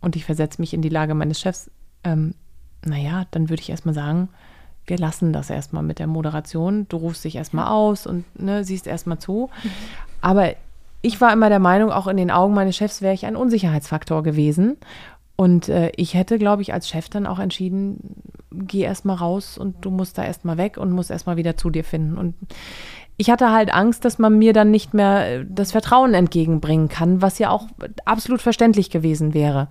und 0.00 0.16
ich 0.16 0.24
versetze 0.24 0.60
mich 0.60 0.74
in 0.74 0.82
die 0.82 0.88
Lage 0.88 1.14
meines 1.14 1.40
Chefs, 1.40 1.70
ähm, 2.04 2.34
naja, 2.84 3.26
dann 3.30 3.48
würde 3.48 3.62
ich 3.62 3.70
erstmal 3.70 3.94
sagen, 3.94 4.28
wir 4.86 4.98
lassen 4.98 5.32
das 5.32 5.48
erstmal 5.48 5.84
mit 5.84 6.00
der 6.00 6.08
Moderation. 6.08 6.86
Du 6.88 6.96
rufst 6.96 7.24
dich 7.24 7.36
erstmal 7.36 7.68
aus 7.68 8.06
und 8.06 8.24
ne, 8.38 8.64
siehst 8.64 8.88
erstmal 8.88 9.18
zu. 9.18 9.48
Mhm. 9.62 9.70
Aber 10.20 10.54
ich 11.02 11.20
war 11.20 11.32
immer 11.32 11.48
der 11.48 11.60
Meinung, 11.60 11.92
auch 11.92 12.08
in 12.08 12.16
den 12.16 12.32
Augen 12.32 12.54
meines 12.54 12.76
Chefs 12.76 13.00
wäre 13.00 13.14
ich 13.14 13.24
ein 13.24 13.36
Unsicherheitsfaktor 13.36 14.24
gewesen. 14.24 14.76
Und 15.36 15.68
äh, 15.68 15.92
ich 15.96 16.14
hätte, 16.14 16.38
glaube 16.38 16.62
ich, 16.62 16.72
als 16.72 16.88
Chef 16.88 17.08
dann 17.08 17.26
auch 17.26 17.38
entschieden, 17.38 18.22
geh 18.50 18.80
erstmal 18.80 19.16
raus 19.16 19.56
und 19.56 19.84
du 19.84 19.90
musst 19.90 20.18
da 20.18 20.24
erstmal 20.24 20.58
weg 20.58 20.76
und 20.76 20.92
musst 20.92 21.10
erstmal 21.10 21.36
wieder 21.36 21.56
zu 21.56 21.70
dir 21.70 21.84
finden. 21.84 22.18
Und 22.18 22.34
ich 23.16 23.30
hatte 23.30 23.50
halt 23.50 23.72
Angst, 23.72 24.04
dass 24.04 24.18
man 24.18 24.38
mir 24.38 24.52
dann 24.52 24.70
nicht 24.70 24.94
mehr 24.94 25.40
äh, 25.40 25.46
das 25.48 25.72
Vertrauen 25.72 26.14
entgegenbringen 26.14 26.88
kann, 26.88 27.22
was 27.22 27.38
ja 27.38 27.50
auch 27.50 27.68
absolut 28.04 28.42
verständlich 28.42 28.90
gewesen 28.90 29.34
wäre. 29.34 29.68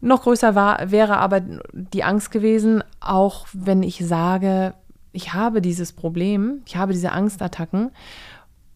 Noch 0.00 0.22
größer 0.22 0.54
war, 0.54 0.90
wäre 0.90 1.18
aber 1.18 1.40
die 1.72 2.04
Angst 2.04 2.30
gewesen, 2.30 2.84
auch 3.00 3.46
wenn 3.52 3.82
ich 3.82 4.06
sage, 4.06 4.74
ich 5.12 5.32
habe 5.32 5.62
dieses 5.62 5.92
Problem, 5.92 6.60
ich 6.66 6.76
habe 6.76 6.92
diese 6.92 7.12
Angstattacken 7.12 7.90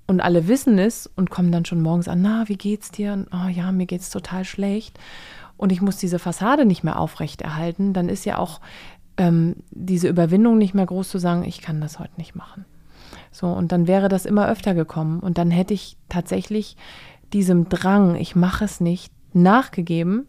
und 0.07 0.21
alle 0.21 0.49
wissen 0.49 0.79
es 0.79 1.07
und 1.07 1.31
kommen 1.31 1.53
dann 1.53 1.67
schon 1.67 1.83
morgens 1.83 2.09
an, 2.09 2.23
na, 2.23 2.49
wie 2.49 2.57
geht's 2.57 2.91
dir? 2.91 3.13
Und, 3.13 3.29
oh 3.33 3.49
ja, 3.49 3.71
mir 3.71 3.87
geht's 3.87 4.11
total 4.11 4.45
schlecht. 4.45 4.99
und 5.57 5.73
ich 5.73 5.83
muss 5.83 5.99
diese 5.99 6.19
Fassade 6.19 6.65
nicht 6.65 6.85
mehr 6.85 6.99
aufrechterhalten, 6.99 7.93
dann 7.93 8.09
ist 8.09 8.25
ja 8.25 8.39
auch 8.39 8.63
ähm, 9.19 9.57
diese 9.71 10.09
Überwindung 10.09 10.57
nicht 10.57 10.73
mehr 10.73 10.87
groß 10.87 11.11
zu 11.11 11.19
sagen, 11.19 11.45
ich 11.45 11.61
kann 11.61 11.83
das 11.83 11.99
heute 11.99 12.17
nicht 12.17 12.35
machen. 12.35 12.65
So, 13.31 13.47
und 13.47 13.73
dann 13.73 13.87
wäre 13.87 14.09
das 14.09 14.27
immer 14.27 14.49
öfter 14.49 14.75
gekommen. 14.75 15.21
Und 15.21 15.39
dann 15.39 15.51
hätte 15.51 15.75
ich 15.75 15.97
tatsächlich 16.09 16.77
diesem 17.33 17.69
Drang, 17.69 18.17
ich 18.17 18.35
mache 18.35 18.65
es 18.65 18.81
nicht, 18.81 19.13
nachgegeben 19.33 20.27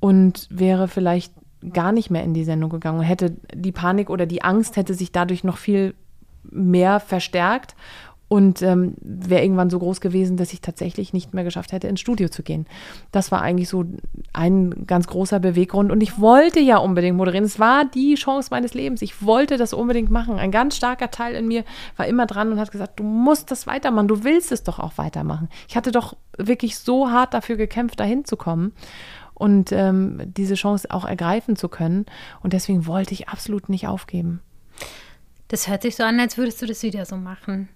und 0.00 0.46
wäre 0.50 0.88
vielleicht 0.88 1.32
gar 1.72 1.92
nicht 1.92 2.10
mehr 2.10 2.24
in 2.24 2.34
die 2.34 2.44
Sendung 2.44 2.70
gegangen 2.70 3.02
hätte 3.02 3.36
die 3.54 3.72
Panik 3.72 4.08
oder 4.08 4.26
die 4.26 4.42
Angst 4.42 4.76
hätte 4.76 4.94
sich 4.94 5.12
dadurch 5.12 5.44
noch 5.44 5.58
viel 5.58 5.94
mehr 6.42 7.00
verstärkt 7.00 7.74
und 8.30 8.62
ähm, 8.62 8.94
wäre 9.00 9.42
irgendwann 9.42 9.70
so 9.70 9.80
groß 9.80 10.00
gewesen, 10.00 10.36
dass 10.36 10.52
ich 10.52 10.60
tatsächlich 10.60 11.12
nicht 11.12 11.34
mehr 11.34 11.42
geschafft 11.42 11.72
hätte, 11.72 11.88
ins 11.88 11.98
Studio 11.98 12.28
zu 12.28 12.44
gehen. 12.44 12.64
Das 13.10 13.32
war 13.32 13.42
eigentlich 13.42 13.68
so 13.68 13.84
ein 14.32 14.86
ganz 14.86 15.08
großer 15.08 15.40
Beweggrund. 15.40 15.90
Und 15.90 16.00
ich 16.00 16.20
wollte 16.20 16.60
ja 16.60 16.76
unbedingt 16.76 17.16
moderieren. 17.16 17.44
Es 17.44 17.58
war 17.58 17.84
die 17.86 18.14
Chance 18.14 18.50
meines 18.52 18.72
Lebens. 18.72 19.02
Ich 19.02 19.24
wollte 19.26 19.56
das 19.56 19.72
unbedingt 19.72 20.12
machen. 20.12 20.38
Ein 20.38 20.52
ganz 20.52 20.76
starker 20.76 21.10
Teil 21.10 21.34
in 21.34 21.48
mir 21.48 21.64
war 21.96 22.06
immer 22.06 22.26
dran 22.26 22.52
und 22.52 22.60
hat 22.60 22.70
gesagt, 22.70 23.00
du 23.00 23.02
musst 23.02 23.50
das 23.50 23.66
weitermachen. 23.66 24.06
Du 24.06 24.22
willst 24.22 24.52
es 24.52 24.62
doch 24.62 24.78
auch 24.78 24.96
weitermachen. 24.96 25.48
Ich 25.68 25.76
hatte 25.76 25.90
doch 25.90 26.16
wirklich 26.38 26.78
so 26.78 27.10
hart 27.10 27.34
dafür 27.34 27.56
gekämpft, 27.56 27.98
dahin 27.98 28.24
zu 28.24 28.36
kommen 28.36 28.74
und 29.34 29.72
ähm, 29.72 30.22
diese 30.24 30.54
Chance 30.54 30.88
auch 30.92 31.04
ergreifen 31.04 31.56
zu 31.56 31.68
können. 31.68 32.06
Und 32.44 32.52
deswegen 32.52 32.86
wollte 32.86 33.12
ich 33.12 33.28
absolut 33.28 33.68
nicht 33.68 33.88
aufgeben. 33.88 34.40
Das 35.48 35.66
hört 35.66 35.82
sich 35.82 35.96
so 35.96 36.04
an, 36.04 36.20
als 36.20 36.38
würdest 36.38 36.62
du 36.62 36.66
das 36.66 36.84
wieder 36.84 37.04
so 37.04 37.16
machen. 37.16 37.68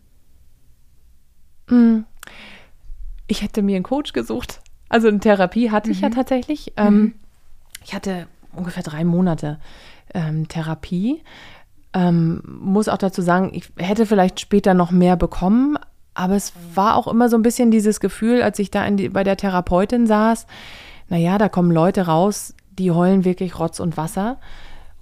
Hm. 1.68 2.04
Ich 3.26 3.42
hätte 3.42 3.62
mir 3.62 3.76
einen 3.76 3.84
Coach 3.84 4.12
gesucht. 4.12 4.60
Also 4.88 5.08
eine 5.08 5.20
Therapie 5.20 5.70
hatte 5.70 5.90
ich 5.90 6.00
ja 6.00 6.08
mhm. 6.08 6.14
tatsächlich. 6.14 6.72
Ähm, 6.76 6.94
mhm. 6.94 7.14
Ich 7.84 7.94
hatte 7.94 8.26
ungefähr 8.54 8.82
drei 8.82 9.04
Monate 9.04 9.58
ähm, 10.12 10.48
Therapie. 10.48 11.22
Ähm, 11.92 12.42
muss 12.46 12.88
auch 12.88 12.98
dazu 12.98 13.22
sagen, 13.22 13.50
ich 13.52 13.70
hätte 13.76 14.06
vielleicht 14.06 14.40
später 14.40 14.74
noch 14.74 14.90
mehr 14.90 15.16
bekommen, 15.16 15.78
aber 16.14 16.34
es 16.34 16.52
war 16.74 16.96
auch 16.96 17.08
immer 17.08 17.28
so 17.28 17.36
ein 17.36 17.42
bisschen 17.42 17.70
dieses 17.70 18.00
Gefühl, 18.00 18.42
als 18.42 18.58
ich 18.58 18.70
da 18.70 18.88
die, 18.90 19.08
bei 19.08 19.24
der 19.24 19.36
Therapeutin 19.36 20.06
saß, 20.06 20.46
naja, 21.08 21.38
da 21.38 21.48
kommen 21.48 21.70
Leute 21.70 22.06
raus, 22.06 22.54
die 22.78 22.90
heulen 22.90 23.24
wirklich 23.24 23.58
Rotz 23.58 23.80
und 23.80 23.96
Wasser. 23.96 24.38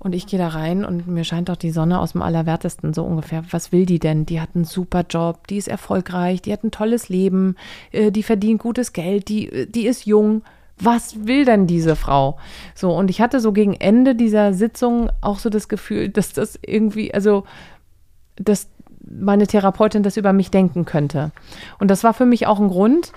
Und 0.02 0.16
ich 0.16 0.26
gehe 0.26 0.38
da 0.38 0.48
rein 0.48 0.84
und 0.84 1.06
mir 1.06 1.22
scheint 1.22 1.48
doch 1.48 1.54
die 1.54 1.70
Sonne 1.70 2.00
aus 2.00 2.10
dem 2.10 2.22
Allerwertesten 2.22 2.92
so 2.92 3.04
ungefähr. 3.04 3.44
Was 3.52 3.70
will 3.70 3.86
die 3.86 4.00
denn? 4.00 4.26
Die 4.26 4.40
hat 4.40 4.48
einen 4.56 4.64
super 4.64 5.04
Job, 5.08 5.46
die 5.46 5.58
ist 5.58 5.68
erfolgreich, 5.68 6.42
die 6.42 6.52
hat 6.52 6.64
ein 6.64 6.72
tolles 6.72 7.08
Leben, 7.08 7.54
äh, 7.92 8.10
die 8.10 8.24
verdient 8.24 8.60
gutes 8.60 8.92
Geld, 8.92 9.28
die, 9.28 9.48
äh, 9.48 9.66
die 9.66 9.86
ist 9.86 10.04
jung. 10.04 10.42
Was 10.76 11.24
will 11.28 11.44
denn 11.44 11.68
diese 11.68 11.94
Frau? 11.94 12.36
So, 12.74 12.92
und 12.92 13.10
ich 13.10 13.20
hatte 13.20 13.38
so 13.38 13.52
gegen 13.52 13.74
Ende 13.74 14.16
dieser 14.16 14.54
Sitzung 14.54 15.08
auch 15.20 15.38
so 15.38 15.50
das 15.50 15.68
Gefühl, 15.68 16.08
dass 16.08 16.32
das 16.32 16.58
irgendwie, 16.66 17.14
also, 17.14 17.44
dass 18.34 18.68
meine 19.08 19.46
Therapeutin 19.46 20.02
das 20.02 20.16
über 20.16 20.32
mich 20.32 20.50
denken 20.50 20.84
könnte. 20.84 21.30
Und 21.78 21.92
das 21.92 22.02
war 22.02 22.12
für 22.12 22.26
mich 22.26 22.48
auch 22.48 22.58
ein 22.58 22.68
Grund, 22.68 23.12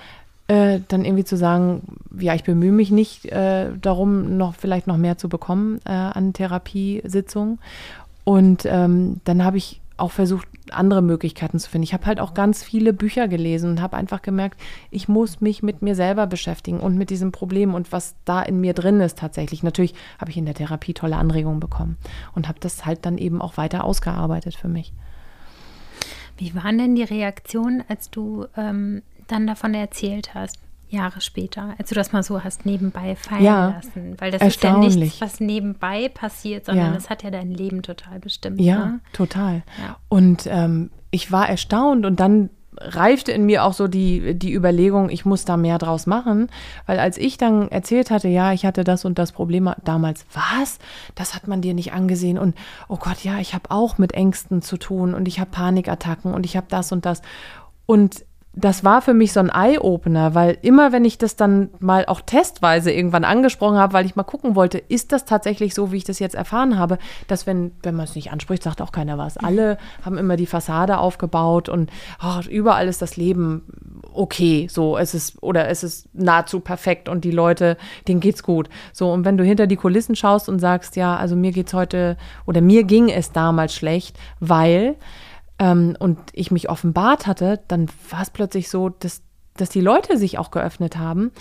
äh, 0.47 0.79
dann 0.87 1.05
irgendwie 1.05 1.23
zu 1.23 1.37
sagen, 1.37 1.81
ja, 2.19 2.35
ich 2.35 2.43
bemühe 2.43 2.71
mich 2.71 2.91
nicht 2.91 3.25
äh, 3.25 3.71
darum, 3.81 4.37
noch 4.37 4.55
vielleicht 4.55 4.87
noch 4.87 4.97
mehr 4.97 5.17
zu 5.17 5.29
bekommen 5.29 5.79
äh, 5.85 5.91
an 5.91 6.33
Therapiesitzungen. 6.33 7.59
Und 8.23 8.65
ähm, 8.65 9.21
dann 9.23 9.43
habe 9.43 9.57
ich 9.57 9.81
auch 9.97 10.11
versucht, 10.11 10.47
andere 10.71 11.01
Möglichkeiten 11.01 11.59
zu 11.59 11.69
finden. 11.69 11.83
Ich 11.83 11.93
habe 11.93 12.05
halt 12.05 12.19
auch 12.19 12.33
ganz 12.33 12.63
viele 12.63 12.91
Bücher 12.91 13.27
gelesen 13.27 13.69
und 13.71 13.81
habe 13.81 13.95
einfach 13.95 14.21
gemerkt, 14.21 14.59
ich 14.91 15.07
muss 15.07 15.39
mich 15.39 15.63
mit 15.63 15.81
mir 15.81 15.95
selber 15.95 16.27
beschäftigen 16.27 16.79
und 16.79 16.97
mit 16.97 17.09
diesem 17.09 17.31
Problem 17.31 17.73
und 17.73 17.91
was 17.91 18.15
da 18.25 18.41
in 18.41 18.59
mir 18.59 18.73
drin 18.73 18.99
ist 18.99 19.17
tatsächlich. 19.17 19.63
Natürlich 19.63 19.93
habe 20.19 20.31
ich 20.31 20.37
in 20.37 20.45
der 20.45 20.55
Therapie 20.55 20.93
tolle 20.93 21.17
Anregungen 21.17 21.59
bekommen 21.59 21.97
und 22.33 22.47
habe 22.47 22.59
das 22.59 22.85
halt 22.85 23.05
dann 23.05 23.17
eben 23.17 23.41
auch 23.41 23.57
weiter 23.57 23.83
ausgearbeitet 23.83 24.55
für 24.55 24.67
mich. 24.67 24.91
Wie 26.37 26.53
waren 26.55 26.77
denn 26.77 26.95
die 26.95 27.03
Reaktionen, 27.03 27.83
als 27.87 28.09
du 28.09 28.47
ähm, 28.57 29.01
dann 29.27 29.47
davon 29.47 29.73
erzählt 29.73 30.33
hast, 30.33 30.57
Jahre 30.89 31.19
später, 31.19 31.75
als 31.77 31.89
du 31.89 31.95
das 31.95 32.11
mal 32.11 32.23
so 32.23 32.43
hast 32.43 32.65
nebenbei 32.65 33.15
fallen 33.15 33.43
ja, 33.43 33.69
lassen. 33.69 34.15
Weil 34.19 34.31
das 34.31 34.41
ist 34.41 34.63
ja 34.63 34.77
nichts, 34.77 35.19
was 35.19 35.39
nebenbei 35.39 36.09
passiert, 36.09 36.65
sondern 36.65 36.87
ja. 36.87 36.93
das 36.93 37.09
hat 37.09 37.23
ja 37.23 37.31
dein 37.31 37.51
Leben 37.51 37.81
total 37.81 38.19
bestimmt. 38.19 38.61
Ja, 38.61 38.85
ne? 38.85 38.99
total. 39.11 39.63
Ja. 39.79 39.97
Und 40.09 40.47
ähm, 40.47 40.91
ich 41.11 41.31
war 41.31 41.49
erstaunt 41.49 42.05
und 42.05 42.19
dann 42.19 42.49
reifte 42.77 43.31
in 43.31 43.45
mir 43.45 43.63
auch 43.63 43.73
so 43.73 43.87
die, 43.87 44.37
die 44.37 44.53
Überlegung, 44.53 45.09
ich 45.09 45.25
muss 45.25 45.45
da 45.45 45.57
mehr 45.57 45.77
draus 45.77 46.07
machen, 46.07 46.49
weil 46.85 46.99
als 46.99 47.17
ich 47.17 47.37
dann 47.37 47.69
erzählt 47.69 48.11
hatte, 48.11 48.27
ja, 48.27 48.51
ich 48.53 48.65
hatte 48.65 48.83
das 48.83 49.05
und 49.05 49.17
das 49.17 49.31
Problem 49.31 49.71
damals, 49.83 50.25
was? 50.33 50.79
Das 51.15 51.35
hat 51.35 51.47
man 51.47 51.61
dir 51.61 51.73
nicht 51.73 51.93
angesehen 51.93 52.37
und 52.37 52.55
oh 52.89 52.97
Gott, 52.97 53.23
ja, 53.23 53.39
ich 53.39 53.53
habe 53.53 53.71
auch 53.71 53.97
mit 53.97 54.13
Ängsten 54.13 54.61
zu 54.61 54.77
tun 54.77 55.13
und 55.13 55.27
ich 55.27 55.39
habe 55.39 55.51
Panikattacken 55.51 56.33
und 56.33 56.45
ich 56.45 56.57
habe 56.57 56.67
das 56.69 56.91
und 56.91 57.05
das 57.05 57.21
und 57.85 58.25
das 58.55 58.83
war 58.83 59.01
für 59.01 59.13
mich 59.13 59.33
so 59.33 59.41
ein 59.41 59.49
Eye-Opener, 59.49 60.33
weil 60.33 60.57
immer, 60.61 60.91
wenn 60.91 61.03
ich 61.03 61.17
das 61.17 61.35
dann 61.35 61.69
mal 61.79 62.05
auch 62.05 62.21
testweise 62.21 62.91
irgendwann 62.91 63.25
angesprochen 63.25 63.77
habe, 63.77 63.93
weil 63.93 64.05
ich 64.05 64.15
mal 64.15 64.23
gucken 64.23 64.55
wollte, 64.55 64.77
ist 64.77 65.11
das 65.11 65.25
tatsächlich 65.25 65.73
so, 65.73 65.91
wie 65.91 65.97
ich 65.97 66.05
das 66.05 66.19
jetzt 66.19 66.35
erfahren 66.35 66.79
habe, 66.79 66.97
dass 67.27 67.45
wenn, 67.45 67.73
wenn 67.83 67.95
man 67.95 68.05
es 68.05 68.15
nicht 68.15 68.31
anspricht, 68.31 68.63
sagt 68.63 68.81
auch 68.81 68.93
keiner 68.93 69.17
was. 69.17 69.37
Alle 69.37 69.77
haben 70.03 70.17
immer 70.17 70.37
die 70.37 70.45
Fassade 70.45 70.97
aufgebaut 70.99 71.67
und 71.67 71.91
oh, 72.23 72.41
überall 72.49 72.87
ist 72.87 73.01
das 73.01 73.17
Leben 73.17 73.63
okay, 74.15 74.67
so, 74.69 74.97
es 74.97 75.13
ist, 75.13 75.41
oder 75.43 75.67
es 75.67 75.83
ist 75.83 76.07
nahezu 76.13 76.59
perfekt 76.59 77.09
und 77.09 77.23
die 77.23 77.31
Leute, 77.31 77.77
denen 78.07 78.19
geht's 78.19 78.43
gut. 78.43 78.69
So, 78.93 79.11
und 79.11 79.25
wenn 79.25 79.37
du 79.37 79.43
hinter 79.43 79.67
die 79.67 79.75
Kulissen 79.75 80.15
schaust 80.15 80.49
und 80.49 80.59
sagst, 80.59 80.95
ja, 80.95 81.15
also 81.15 81.35
mir 81.35 81.51
geht's 81.51 81.73
heute, 81.73 82.17
oder 82.45 82.61
mir 82.61 82.83
ging 82.83 83.09
es 83.09 83.31
damals 83.31 83.75
schlecht, 83.75 84.17
weil, 84.39 84.95
ähm, 85.59 85.95
und 85.99 86.19
ich 86.33 86.51
mich 86.51 86.69
offenbart 86.69 87.27
hatte, 87.27 87.61
dann 87.67 87.87
war 88.09 88.21
es 88.21 88.29
plötzlich 88.29 88.69
so, 88.69 88.89
dass, 88.89 89.21
dass 89.55 89.69
die 89.69 89.81
Leute 89.81 90.17
sich 90.17 90.37
auch 90.37 90.51
geöffnet 90.51 90.97
haben. 90.97 91.31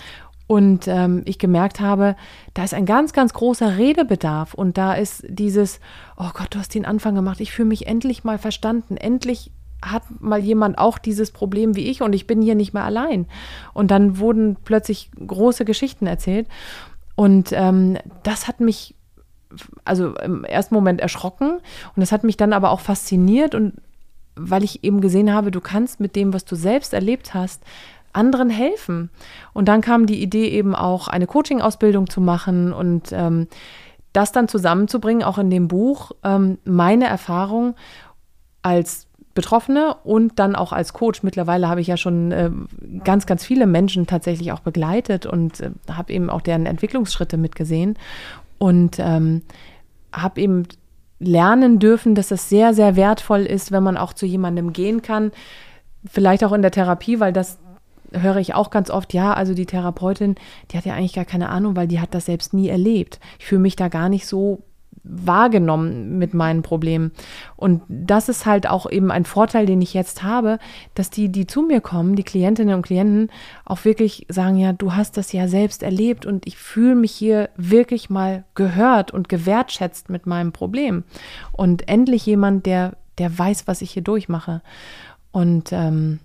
Und 0.47 0.87
ähm, 0.87 1.23
ich 1.25 1.39
gemerkt 1.39 1.79
habe, 1.79 2.15
da 2.53 2.63
ist 2.63 2.75
ein 2.75 2.85
ganz, 2.85 3.13
ganz 3.13 3.33
großer 3.33 3.77
Redebedarf. 3.77 4.53
Und 4.53 4.77
da 4.77 4.93
ist 4.93 5.25
dieses, 5.27 5.79
oh 6.17 6.29
Gott, 6.33 6.53
du 6.53 6.59
hast 6.59 6.75
den 6.75 6.85
Anfang 6.85 7.15
gemacht, 7.15 7.39
ich 7.41 7.51
fühle 7.51 7.67
mich 7.67 7.87
endlich 7.87 8.23
mal 8.23 8.37
verstanden, 8.37 8.95
endlich 8.95 9.51
hat 9.81 10.03
mal 10.19 10.39
jemand 10.39 10.77
auch 10.77 10.97
dieses 10.97 11.31
Problem 11.31 11.75
wie 11.75 11.89
ich 11.89 12.01
und 12.01 12.13
ich 12.13 12.27
bin 12.27 12.41
hier 12.41 12.55
nicht 12.55 12.73
mehr 12.73 12.83
allein. 12.83 13.27
Und 13.73 13.91
dann 13.91 14.19
wurden 14.19 14.55
plötzlich 14.63 15.11
große 15.25 15.65
Geschichten 15.65 16.07
erzählt. 16.07 16.47
Und 17.15 17.51
ähm, 17.51 17.97
das 18.23 18.47
hat 18.47 18.59
mich 18.59 18.95
also 19.83 20.15
im 20.15 20.43
ersten 20.43 20.75
Moment 20.75 21.01
erschrocken. 21.01 21.57
Und 21.57 22.01
das 22.01 22.11
hat 22.11 22.23
mich 22.23 22.37
dann 22.37 22.53
aber 22.53 22.71
auch 22.71 22.79
fasziniert 22.79 23.55
und 23.55 23.73
weil 24.35 24.63
ich 24.63 24.83
eben 24.83 25.01
gesehen 25.01 25.33
habe, 25.33 25.51
du 25.51 25.61
kannst 25.61 25.99
mit 25.99 26.15
dem, 26.15 26.33
was 26.33 26.45
du 26.45 26.55
selbst 26.55 26.93
erlebt 26.93 27.33
hast, 27.33 27.63
anderen 28.13 28.49
helfen. 28.49 29.09
Und 29.53 29.67
dann 29.67 29.81
kam 29.81 30.05
die 30.05 30.21
Idee 30.21 30.47
eben 30.47 30.75
auch, 30.75 31.07
eine 31.07 31.27
Coaching-Ausbildung 31.27 32.09
zu 32.09 32.21
machen 32.21 32.73
und 32.73 33.11
ähm, 33.11 33.47
das 34.13 34.31
dann 34.31 34.47
zusammenzubringen, 34.47 35.23
auch 35.23 35.37
in 35.37 35.49
dem 35.49 35.67
Buch, 35.67 36.11
ähm, 36.23 36.57
meine 36.63 37.05
Erfahrung 37.05 37.75
als 38.61 39.07
Betroffene 39.33 39.95
und 40.05 40.39
dann 40.39 40.55
auch 40.55 40.71
als 40.71 40.93
Coach. 40.93 41.21
Mittlerweile 41.21 41.67
habe 41.67 41.81
ich 41.81 41.87
ja 41.87 41.97
schon 41.97 42.31
äh, 42.31 42.49
ganz, 43.03 43.25
ganz 43.25 43.43
viele 43.43 43.67
Menschen 43.67 44.07
tatsächlich 44.07 44.53
auch 44.53 44.61
begleitet 44.61 45.25
und 45.25 45.59
äh, 45.59 45.71
habe 45.91 46.13
eben 46.13 46.29
auch 46.29 46.41
deren 46.41 46.65
Entwicklungsschritte 46.65 47.35
mitgesehen 47.35 47.97
und 48.57 48.95
ähm, 48.99 49.41
habe 50.13 50.39
eben 50.39 50.63
lernen 51.19 51.79
dürfen, 51.79 52.15
dass 52.15 52.27
das 52.27 52.49
sehr, 52.49 52.73
sehr 52.73 52.95
wertvoll 52.95 53.41
ist, 53.41 53.71
wenn 53.71 53.83
man 53.83 53.97
auch 53.97 54.13
zu 54.13 54.25
jemandem 54.25 54.73
gehen 54.73 55.01
kann. 55.01 55.31
Vielleicht 56.09 56.43
auch 56.43 56.51
in 56.51 56.61
der 56.61 56.71
Therapie, 56.71 57.19
weil 57.19 57.33
das 57.33 57.57
höre 58.11 58.37
ich 58.37 58.53
auch 58.53 58.69
ganz 58.69 58.89
oft, 58.89 59.13
ja, 59.13 59.33
also 59.33 59.53
die 59.53 59.65
Therapeutin, 59.65 60.35
die 60.71 60.77
hat 60.77 60.85
ja 60.85 60.93
eigentlich 60.93 61.13
gar 61.13 61.25
keine 61.25 61.49
Ahnung, 61.49 61.75
weil 61.75 61.87
die 61.87 61.99
hat 61.99 62.13
das 62.13 62.25
selbst 62.25 62.53
nie 62.53 62.69
erlebt. 62.69 63.19
Ich 63.39 63.45
fühle 63.45 63.61
mich 63.61 63.75
da 63.75 63.87
gar 63.87 64.09
nicht 64.09 64.27
so 64.27 64.61
wahrgenommen 65.07 66.17
mit 66.17 66.33
meinen 66.33 66.61
Problemen. 66.61 67.11
Und 67.55 67.81
das 67.87 68.29
ist 68.29 68.45
halt 68.45 68.67
auch 68.67 68.89
eben 68.89 69.11
ein 69.11 69.25
Vorteil, 69.25 69.65
den 69.65 69.81
ich 69.81 69.93
jetzt 69.93 70.23
habe, 70.23 70.59
dass 70.93 71.09
die, 71.09 71.29
die 71.29 71.47
zu 71.47 71.61
mir 71.61 71.81
kommen, 71.81 72.15
die 72.15 72.23
Klientinnen 72.23 72.75
und 72.75 72.81
Klienten, 72.81 73.29
auch 73.65 73.85
wirklich 73.85 74.25
sagen, 74.29 74.57
ja, 74.57 74.73
du 74.73 74.93
hast 74.93 75.17
das 75.17 75.31
ja 75.31 75.47
selbst 75.47 75.83
erlebt 75.83 76.25
und 76.25 76.47
ich 76.47 76.57
fühle 76.57 76.95
mich 76.95 77.11
hier 77.11 77.49
wirklich 77.55 78.09
mal 78.09 78.43
gehört 78.55 79.11
und 79.11 79.29
gewertschätzt 79.29 80.09
mit 80.09 80.25
meinem 80.25 80.51
Problem. 80.51 81.03
Und 81.51 81.87
endlich 81.87 82.25
jemand, 82.25 82.65
der, 82.65 82.93
der 83.17 83.37
weiß, 83.37 83.67
was 83.67 83.81
ich 83.81 83.91
hier 83.91 84.03
durchmache. 84.03 84.61
Und 85.31 85.71
ähm, 85.71 86.19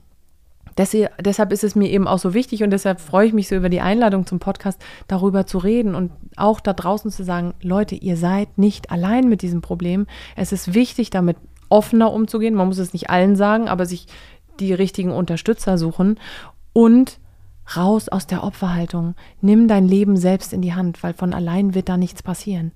deshalb 0.79 1.53
ist 1.53 1.65
es 1.65 1.75
mir 1.75 1.89
eben 1.89 2.09
auch 2.09 2.19
so 2.19 2.35
wichtig 2.35 2.63
und 2.63 2.71
deshalb 2.71 3.01
freue 3.01 3.27
ich 3.27 3.33
mich 3.33 3.49
so 3.49 3.57
über 3.57 3.69
die 3.69 3.81
Einladung 3.81 4.27
zum 4.27 4.39
Podcast, 4.39 4.81
darüber 5.09 5.47
zu 5.47 5.59
reden 5.59 5.95
und 5.95 6.13
auch 6.37 6.61
da 6.61 6.73
draußen 6.73 7.11
zu 7.11 7.25
sagen, 7.25 7.55
Leute, 7.63 7.95
ihr 7.95 8.17
seid 8.17 8.59
nicht 8.59 8.91
allein 8.91 9.29
mit 9.29 9.43
diesem 9.43 9.61
Problem. 9.61 10.07
Es 10.37 10.53
ist 10.53 10.75
wichtig, 10.75 11.11
damit 11.11 11.37
offener 11.69 12.13
umzugehen. 12.13 12.55
Man 12.55 12.69
muss 12.69 12.79
es 12.79 12.93
nicht 12.93 13.11
allen 13.11 13.37
sagen, 13.37 13.69
aber 13.69 13.87
sich 13.87 14.07
die 14.59 14.75
richtigen 14.75 15.13
Unterstützer 15.13 15.79
suchen 15.79 16.19
und 16.73 17.19
raus 17.77 18.09
aus 18.09 18.27
der 18.27 18.45
Opferhaltung. 18.45 19.15
Nimm 19.41 19.69
dein 19.69 19.87
Leben 19.87 20.17
selbst 20.17 20.53
in 20.53 20.63
die 20.63 20.75
Hand, 20.75 21.03
weil 21.03 21.15
von 21.15 21.33
allein 21.33 21.75
wird 21.75 21.89
da 21.89 21.97
nichts 21.97 22.23
passieren. 22.23 22.73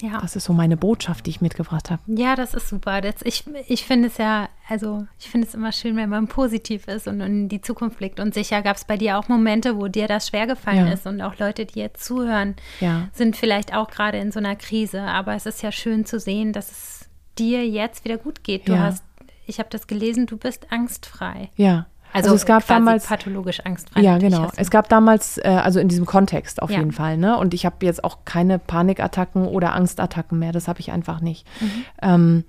Ja. 0.00 0.20
Das 0.20 0.36
ist 0.36 0.44
so 0.44 0.52
meine 0.52 0.76
Botschaft, 0.76 1.26
die 1.26 1.30
ich 1.30 1.40
mitgebracht 1.40 1.90
habe. 1.90 2.00
Ja, 2.06 2.36
das 2.36 2.54
ist 2.54 2.68
super. 2.68 3.00
Das, 3.00 3.16
ich 3.24 3.44
ich 3.66 3.84
finde 3.84 4.08
es 4.08 4.18
ja, 4.18 4.48
also 4.68 5.06
ich 5.18 5.28
finde 5.28 5.46
es 5.46 5.54
immer 5.54 5.72
schön, 5.72 5.96
wenn 5.96 6.08
man 6.08 6.28
positiv 6.28 6.86
ist 6.86 7.08
und 7.08 7.20
in 7.20 7.48
die 7.48 7.60
Zukunft 7.60 7.98
blickt. 7.98 8.20
Und 8.20 8.34
sicher 8.34 8.62
gab 8.62 8.76
es 8.76 8.84
bei 8.84 8.96
dir 8.96 9.18
auch 9.18 9.28
Momente, 9.28 9.76
wo 9.76 9.88
dir 9.88 10.06
das 10.06 10.28
schwergefallen 10.28 10.86
ja. 10.86 10.92
ist. 10.92 11.06
Und 11.06 11.20
auch 11.20 11.38
Leute, 11.38 11.66
die 11.66 11.80
jetzt 11.80 12.04
zuhören, 12.04 12.54
ja. 12.80 13.08
sind 13.12 13.36
vielleicht 13.36 13.74
auch 13.74 13.90
gerade 13.90 14.18
in 14.18 14.30
so 14.30 14.38
einer 14.38 14.56
Krise. 14.56 15.02
Aber 15.02 15.34
es 15.34 15.46
ist 15.46 15.62
ja 15.62 15.72
schön 15.72 16.04
zu 16.04 16.20
sehen, 16.20 16.52
dass 16.52 16.70
es 16.70 17.08
dir 17.38 17.66
jetzt 17.66 18.04
wieder 18.04 18.18
gut 18.18 18.44
geht. 18.44 18.68
Du 18.68 18.72
ja. 18.72 18.80
hast, 18.80 19.04
ich 19.46 19.58
habe 19.58 19.68
das 19.70 19.86
gelesen, 19.86 20.26
du 20.26 20.36
bist 20.36 20.70
angstfrei. 20.70 21.50
Ja. 21.56 21.86
Also, 22.12 22.30
also, 22.30 22.36
es 22.36 22.46
gab 22.46 22.66
damals 22.66 23.06
pathologisch 23.06 23.60
angstfrei. 23.60 24.00
Ja, 24.00 24.18
genau. 24.18 24.50
Es 24.56 24.70
gab 24.70 24.88
damals, 24.88 25.38
äh, 25.38 25.48
also 25.48 25.78
in 25.78 25.88
diesem 25.88 26.06
Kontext 26.06 26.62
auf 26.62 26.70
ja. 26.70 26.78
jeden 26.78 26.92
Fall. 26.92 27.18
Ne? 27.18 27.36
Und 27.36 27.54
ich 27.54 27.66
habe 27.66 27.84
jetzt 27.84 28.02
auch 28.02 28.18
keine 28.24 28.58
Panikattacken 28.58 29.46
oder 29.46 29.74
Angstattacken 29.74 30.38
mehr. 30.38 30.52
Das 30.52 30.68
habe 30.68 30.80
ich 30.80 30.90
einfach 30.90 31.20
nicht. 31.20 31.46
Mhm. 31.60 31.84
Ähm, 32.02 32.44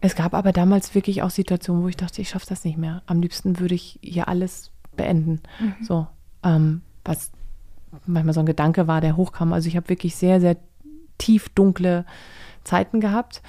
es 0.00 0.14
gab 0.14 0.32
aber 0.32 0.52
damals 0.52 0.94
wirklich 0.94 1.22
auch 1.22 1.30
Situationen, 1.30 1.82
wo 1.82 1.88
ich 1.88 1.96
dachte, 1.96 2.22
ich 2.22 2.30
schaffe 2.30 2.46
das 2.48 2.64
nicht 2.64 2.78
mehr. 2.78 3.02
Am 3.06 3.20
liebsten 3.20 3.58
würde 3.58 3.74
ich 3.74 3.98
hier 4.02 4.28
alles 4.28 4.70
beenden. 4.96 5.40
Mhm. 5.58 5.74
So, 5.84 6.06
ähm, 6.42 6.82
was 7.04 7.30
manchmal 8.06 8.34
so 8.34 8.40
ein 8.40 8.46
Gedanke 8.46 8.86
war, 8.86 9.00
der 9.00 9.16
hochkam. 9.16 9.52
Also 9.52 9.68
ich 9.68 9.76
habe 9.76 9.88
wirklich 9.88 10.16
sehr, 10.16 10.40
sehr 10.40 10.56
tief 11.18 11.48
dunkle 11.50 12.04
Zeiten 12.64 13.00
gehabt 13.00 13.42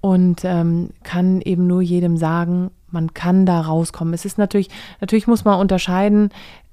und 0.00 0.42
ähm, 0.44 0.90
kann 1.02 1.40
eben 1.42 1.66
nur 1.66 1.82
jedem 1.82 2.16
sagen, 2.16 2.70
man 2.92 3.14
kann 3.14 3.46
da 3.46 3.60
rauskommen. 3.60 4.14
Es 4.14 4.24
ist 4.24 4.38
natürlich, 4.38 4.68
natürlich 5.00 5.26
muss 5.26 5.44
man 5.44 5.60
unterscheiden, 5.60 6.30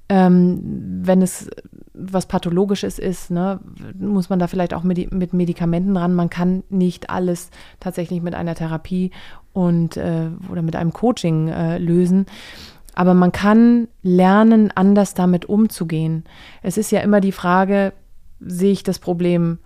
ähm, 0.08 0.60
wenn 1.02 1.22
es 1.22 1.50
was 1.92 2.26
Pathologisches 2.26 2.98
ist, 2.98 3.30
ne, 3.30 3.60
muss 3.98 4.30
man 4.30 4.38
da 4.38 4.46
vielleicht 4.46 4.72
auch 4.72 4.84
mit, 4.84 5.12
mit, 5.12 5.32
Medikamenten 5.32 5.96
ran. 5.96 6.14
Man 6.14 6.30
kann 6.30 6.62
nicht 6.70 7.10
alles 7.10 7.50
tatsächlich 7.80 8.22
mit 8.22 8.34
einer 8.34 8.54
Therapie 8.54 9.10
und 9.52 9.96
äh, 9.96 10.28
oder 10.50 10.62
mit 10.62 10.76
einem 10.76 10.92
Coaching 10.92 11.48
äh, 11.48 11.78
lösen. 11.78 12.26
Aber 12.94 13.14
man 13.14 13.32
kann 13.32 13.88
lernen, 14.02 14.70
anders 14.74 15.14
damit 15.14 15.46
umzugehen. 15.46 16.24
Es 16.62 16.78
ist 16.78 16.90
ja 16.90 17.00
immer 17.00 17.20
die 17.20 17.32
Frage, 17.32 17.92
sehe 18.40 18.72
ich 18.72 18.82
das 18.82 18.98
Problem 18.98 19.58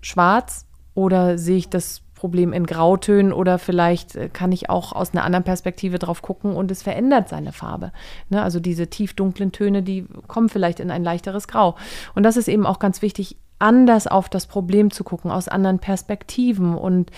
schwarz 0.00 0.66
oder 0.94 1.38
sehe 1.38 1.58
ich 1.58 1.68
das 1.68 2.02
Problem 2.20 2.52
in 2.52 2.66
Grautönen 2.66 3.32
oder 3.32 3.58
vielleicht 3.58 4.14
äh, 4.14 4.28
kann 4.28 4.52
ich 4.52 4.68
auch 4.68 4.92
aus 4.92 5.12
einer 5.12 5.24
anderen 5.24 5.42
Perspektive 5.42 5.98
drauf 5.98 6.20
gucken 6.20 6.54
und 6.54 6.70
es 6.70 6.82
verändert 6.82 7.30
seine 7.30 7.50
Farbe. 7.50 7.92
Ne? 8.28 8.42
Also 8.42 8.60
diese 8.60 8.88
tiefdunklen 8.88 9.52
Töne, 9.52 9.82
die 9.82 10.04
kommen 10.28 10.50
vielleicht 10.50 10.80
in 10.80 10.90
ein 10.90 11.02
leichteres 11.02 11.48
Grau. 11.48 11.76
Und 12.14 12.24
das 12.24 12.36
ist 12.36 12.48
eben 12.48 12.66
auch 12.66 12.78
ganz 12.78 13.00
wichtig, 13.00 13.36
anders 13.58 14.06
auf 14.06 14.28
das 14.28 14.46
Problem 14.46 14.90
zu 14.90 15.02
gucken, 15.02 15.30
aus 15.30 15.48
anderen 15.48 15.78
Perspektiven 15.78 16.74
und 16.74 17.10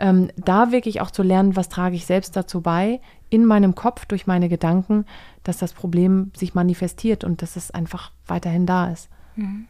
ähm, 0.00 0.30
da 0.36 0.72
wirklich 0.72 1.00
auch 1.00 1.12
zu 1.12 1.22
lernen, 1.22 1.54
was 1.54 1.68
trage 1.68 1.94
ich 1.94 2.04
selbst 2.04 2.34
dazu 2.34 2.60
bei, 2.60 3.00
in 3.30 3.44
meinem 3.44 3.76
Kopf 3.76 4.06
durch 4.06 4.26
meine 4.26 4.48
Gedanken, 4.48 5.04
dass 5.44 5.58
das 5.58 5.72
Problem 5.72 6.32
sich 6.36 6.54
manifestiert 6.54 7.22
und 7.22 7.42
dass 7.42 7.54
es 7.54 7.70
einfach 7.70 8.10
weiterhin 8.26 8.66
da 8.66 8.90
ist. 8.90 9.08
Mhm. 9.36 9.66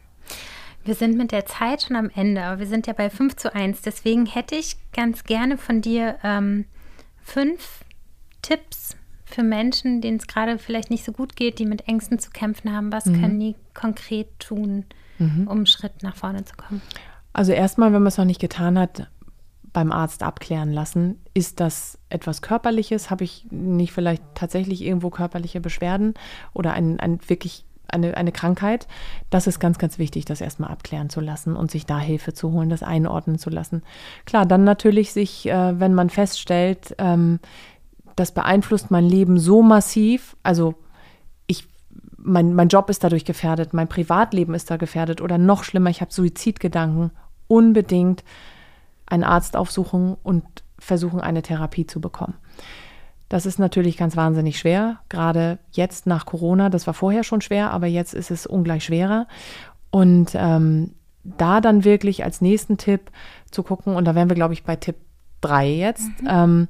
Wir 0.83 0.95
sind 0.95 1.17
mit 1.17 1.31
der 1.31 1.45
Zeit 1.45 1.83
schon 1.83 1.95
am 1.95 2.09
Ende, 2.13 2.43
aber 2.43 2.59
wir 2.59 2.67
sind 2.67 2.87
ja 2.87 2.93
bei 2.93 3.09
5 3.09 3.35
zu 3.35 3.53
1. 3.53 3.81
Deswegen 3.81 4.25
hätte 4.25 4.55
ich 4.55 4.77
ganz 4.93 5.23
gerne 5.23 5.57
von 5.57 5.81
dir 5.81 6.17
ähm, 6.23 6.65
fünf 7.21 7.83
Tipps 8.41 8.95
für 9.25 9.43
Menschen, 9.43 10.01
denen 10.01 10.17
es 10.17 10.27
gerade 10.27 10.57
vielleicht 10.57 10.89
nicht 10.89 11.05
so 11.05 11.11
gut 11.11 11.35
geht, 11.35 11.59
die 11.59 11.65
mit 11.65 11.87
Ängsten 11.87 12.17
zu 12.19 12.31
kämpfen 12.31 12.75
haben. 12.75 12.91
Was 12.91 13.05
mhm. 13.05 13.21
können 13.21 13.39
die 13.39 13.55
konkret 13.73 14.39
tun, 14.39 14.85
mhm. 15.19 15.47
um 15.47 15.57
einen 15.57 15.65
Schritt 15.65 16.01
nach 16.01 16.15
vorne 16.15 16.45
zu 16.45 16.55
kommen? 16.55 16.81
Also 17.33 17.51
erstmal, 17.51 17.93
wenn 17.93 18.01
man 18.01 18.07
es 18.07 18.17
noch 18.17 18.25
nicht 18.25 18.41
getan 18.41 18.79
hat, 18.79 19.07
beim 19.71 19.91
Arzt 19.91 20.23
abklären 20.23 20.71
lassen. 20.71 21.21
Ist 21.33 21.59
das 21.59 21.99
etwas 22.09 22.41
Körperliches? 22.41 23.11
Habe 23.11 23.23
ich 23.23 23.45
nicht 23.51 23.93
vielleicht 23.93 24.23
tatsächlich 24.35 24.81
irgendwo 24.81 25.09
körperliche 25.09 25.61
Beschwerden 25.61 26.15
oder 26.53 26.73
ein, 26.73 26.99
ein 26.99 27.19
wirklich 27.27 27.65
eine, 27.93 28.15
eine 28.17 28.31
Krankheit, 28.31 28.87
das 29.29 29.47
ist 29.47 29.59
ganz, 29.59 29.77
ganz 29.77 29.97
wichtig, 29.99 30.25
das 30.25 30.41
erstmal 30.41 30.71
abklären 30.71 31.09
zu 31.09 31.21
lassen 31.21 31.55
und 31.55 31.71
sich 31.71 31.85
da 31.85 31.99
Hilfe 31.99 32.33
zu 32.33 32.51
holen, 32.51 32.69
das 32.69 32.83
einordnen 32.83 33.39
zu 33.39 33.49
lassen. 33.49 33.83
Klar, 34.25 34.45
dann 34.45 34.63
natürlich 34.63 35.13
sich, 35.13 35.47
äh, 35.47 35.79
wenn 35.79 35.93
man 35.93 36.09
feststellt, 36.09 36.95
ähm, 36.97 37.39
das 38.15 38.33
beeinflusst 38.33 38.91
mein 38.91 39.05
Leben 39.05 39.39
so 39.39 39.61
massiv, 39.61 40.35
also 40.43 40.75
ich, 41.47 41.67
mein, 42.17 42.53
mein 42.53 42.67
Job 42.67 42.89
ist 42.89 43.03
dadurch 43.03 43.25
gefährdet, 43.25 43.73
mein 43.73 43.87
Privatleben 43.87 44.53
ist 44.53 44.69
da 44.69 44.77
gefährdet 44.77 45.21
oder 45.21 45.37
noch 45.37 45.63
schlimmer, 45.63 45.89
ich 45.89 46.01
habe 46.01 46.13
Suizidgedanken, 46.13 47.11
unbedingt 47.47 48.23
einen 49.05 49.23
Arzt 49.23 49.55
aufsuchen 49.55 50.15
und 50.21 50.43
versuchen, 50.77 51.21
eine 51.21 51.41
Therapie 51.41 51.87
zu 51.87 51.99
bekommen. 51.99 52.35
Das 53.29 53.45
ist 53.45 53.59
natürlich 53.59 53.95
ganz 53.95 54.17
wahnsinnig 54.17 54.57
schwer, 54.57 54.99
gerade 55.07 55.59
jetzt 55.71 56.07
nach 56.07 56.25
Corona. 56.25 56.69
Das 56.69 56.87
war 56.87 56.95
vorher 56.95 57.23
schon 57.23 57.41
schwer, 57.41 57.71
aber 57.71 57.85
jetzt 57.85 58.15
ist 58.15 58.31
es 58.31 58.47
ungleich 58.47 58.83
schwerer. 58.83 59.27
Und 59.91 60.31
ähm, 60.33 60.91
da 61.23 61.61
dann 61.61 61.83
wirklich 61.83 62.23
als 62.23 62.41
nächsten 62.41 62.77
Tipp 62.77 63.11
zu 63.51 63.61
gucken, 63.61 63.95
und 63.95 64.05
da 64.05 64.15
wären 64.15 64.29
wir, 64.29 64.35
glaube 64.35 64.53
ich, 64.53 64.63
bei 64.63 64.75
Tipp 64.75 64.95
3 65.41 65.69
jetzt, 65.69 66.09
mhm. 66.21 66.27
ähm, 66.27 66.67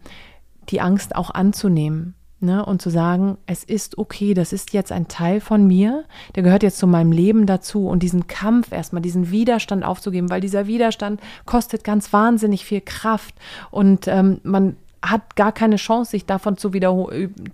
die 0.69 0.81
Angst 0.81 1.15
auch 1.15 1.31
anzunehmen. 1.31 2.15
Ne, 2.41 2.65
und 2.65 2.81
zu 2.81 2.89
sagen, 2.89 3.37
es 3.47 3.65
ist 3.65 3.97
okay, 3.97 4.33
das 4.33 4.53
ist 4.53 4.71
jetzt 4.71 4.93
ein 4.93 5.09
Teil 5.09 5.41
von 5.41 5.67
mir, 5.67 6.05
der 6.35 6.43
gehört 6.43 6.63
jetzt 6.63 6.77
zu 6.77 6.87
meinem 6.87 7.11
Leben 7.11 7.45
dazu 7.45 7.89
und 7.89 8.01
diesen 8.01 8.27
Kampf 8.27 8.71
erstmal, 8.71 9.01
diesen 9.01 9.29
Widerstand 9.29 9.83
aufzugeben, 9.83 10.29
weil 10.29 10.39
dieser 10.39 10.65
Widerstand 10.65 11.19
kostet 11.45 11.83
ganz 11.83 12.13
wahnsinnig 12.13 12.63
viel 12.63 12.79
Kraft 12.79 13.35
und 13.71 14.07
ähm, 14.07 14.39
man 14.43 14.77
hat 15.01 15.35
gar 15.35 15.51
keine 15.51 15.77
Chance, 15.77 16.11
sich 16.11 16.25
davon 16.25 16.57
zu 16.57 16.73
wieder, 16.73 16.93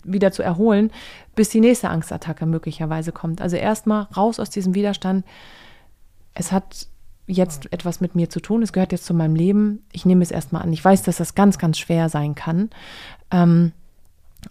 wieder 0.04 0.32
zu 0.32 0.42
erholen, 0.44 0.92
bis 1.36 1.50
die 1.50 1.60
nächste 1.60 1.90
Angstattacke 1.90 2.46
möglicherweise 2.46 3.12
kommt. 3.12 3.42
Also 3.42 3.56
erstmal 3.56 4.04
raus 4.18 4.40
aus 4.40 4.50
diesem 4.50 4.74
Widerstand. 4.74 5.26
Es 6.34 6.52
hat 6.52 6.88
jetzt 7.28 7.72
etwas 7.72 8.02
mit 8.02 8.16
mir 8.16 8.30
zu 8.30 8.40
tun, 8.40 8.62
es 8.62 8.74
gehört 8.74 8.92
jetzt 8.92 9.06
zu 9.06 9.14
meinem 9.14 9.36
Leben. 9.36 9.84
Ich 9.92 10.06
nehme 10.06 10.24
es 10.24 10.32
erstmal 10.32 10.62
an. 10.62 10.74
Ich 10.74 10.84
weiß, 10.84 11.04
dass 11.04 11.18
das 11.18 11.36
ganz, 11.36 11.58
ganz 11.58 11.78
schwer 11.78 12.10
sein 12.10 12.36
kann. 12.36 12.70
Ähm, 13.32 13.72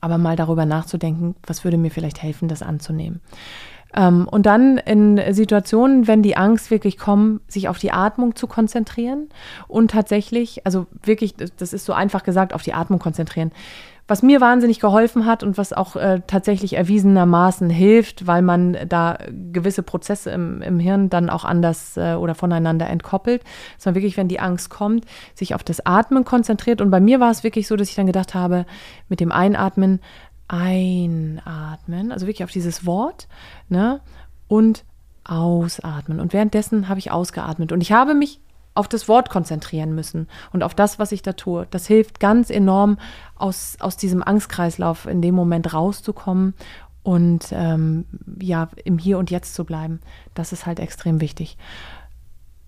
aber 0.01 0.19
mal 0.19 0.37
darüber 0.37 0.67
nachzudenken, 0.67 1.37
was 1.47 1.63
würde 1.65 1.77
mir 1.77 1.91
vielleicht 1.91 2.23
helfen, 2.23 2.49
das 2.49 2.63
anzunehmen. 2.63 3.21
Ähm, 3.95 4.29
und 4.29 4.47
dann 4.47 4.79
in 4.79 5.21
Situationen, 5.33 6.07
wenn 6.07 6.23
die 6.23 6.37
Angst 6.37 6.71
wirklich 6.71 6.99
kommt, 6.99 7.51
sich 7.51 7.69
auf 7.69 7.79
die 7.79 7.93
Atmung 7.93 8.35
zu 8.35 8.47
konzentrieren 8.47 9.29
und 9.69 9.91
tatsächlich, 9.91 10.67
also 10.67 10.87
wirklich, 11.03 11.35
das 11.37 11.73
ist 11.73 11.85
so 11.85 11.93
einfach 11.93 12.25
gesagt, 12.25 12.55
auf 12.55 12.63
die 12.63 12.75
Atmung 12.75 12.99
konzentrieren. 12.99 13.53
Was 14.07 14.23
mir 14.23 14.43
wahnsinnig 14.43 14.81
geholfen 14.81 15.25
hat 15.25 15.43
und 15.43 15.57
was 15.57 15.73
auch 15.73 15.97
äh, 15.97 16.21
tatsächlich 16.27 16.75
erwiesenermaßen 16.75 17.71
hilft, 17.71 18.27
weil 18.27 18.43
man 18.43 18.77
da 18.87 19.17
gewisse 19.51 19.83
Prozesse 19.83 20.31
im, 20.31 20.61
im 20.61 20.79
Hirn 20.79 21.09
dann 21.09 21.31
auch 21.31 21.47
anders 21.47 21.97
äh, 21.97 22.13
oder 22.13 22.35
voneinander 22.35 22.87
entkoppelt, 22.87 23.43
dass 23.77 23.87
man 23.87 23.95
wirklich, 23.95 24.19
wenn 24.19 24.29
die 24.29 24.41
Angst 24.41 24.69
kommt, 24.69 25.07
sich 25.35 25.55
auf 25.55 25.65
das 25.65 25.87
Atmen 25.87 26.27
konzentriert. 26.27 26.83
Und 26.83 26.91
bei 26.91 27.01
mir 27.01 27.19
war 27.19 27.31
es 27.31 27.45
wirklich 27.45 27.67
so, 27.67 27.77
dass 27.77 27.89
ich 27.89 27.95
dann 27.95 28.07
gedacht 28.07 28.35
habe, 28.35 28.67
mit 29.09 29.21
dem 29.21 29.33
Einatmen, 29.33 30.01
einatmen, 30.49 32.13
also 32.13 32.27
wirklich 32.27 32.45
auf 32.45 32.51
dieses 32.51 32.87
Wort, 32.87 33.29
ne? 33.69 34.01
Und 34.49 34.85
ausatmen. 35.25 36.21
Und 36.21 36.33
währenddessen 36.33 36.89
habe 36.89 36.99
ich 36.99 37.11
ausgeatmet. 37.11 37.73
Und 37.73 37.81
ich 37.81 37.93
habe 37.93 38.15
mich 38.15 38.41
auf 38.75 38.89
das 38.89 39.09
Wort 39.09 39.31
konzentrieren 39.31 39.95
müssen 39.95 40.29
und 40.53 40.63
auf 40.63 40.75
das, 40.75 40.99
was 40.99 41.13
ich 41.13 41.23
da 41.23 41.33
tue. 41.33 41.67
Das 41.71 41.87
hilft 41.87 42.21
ganz 42.21 42.51
enorm, 42.51 42.99
aus, 43.37 43.77
aus 43.81 43.97
diesem 43.97 44.23
Angstkreislauf 44.23 45.07
in 45.07 45.23
dem 45.23 45.35
Moment 45.35 45.73
rauszukommen 45.73 46.55
und 47.03 47.47
ähm, 47.53 48.05
ja, 48.41 48.69
im 48.85 48.99
Hier 48.99 49.19
und 49.19 49.31
Jetzt 49.31 49.55
zu 49.55 49.65
bleiben. 49.65 50.01
Das 50.35 50.53
ist 50.53 50.67
halt 50.67 50.81
extrem 50.81 51.21
wichtig. 51.21 51.57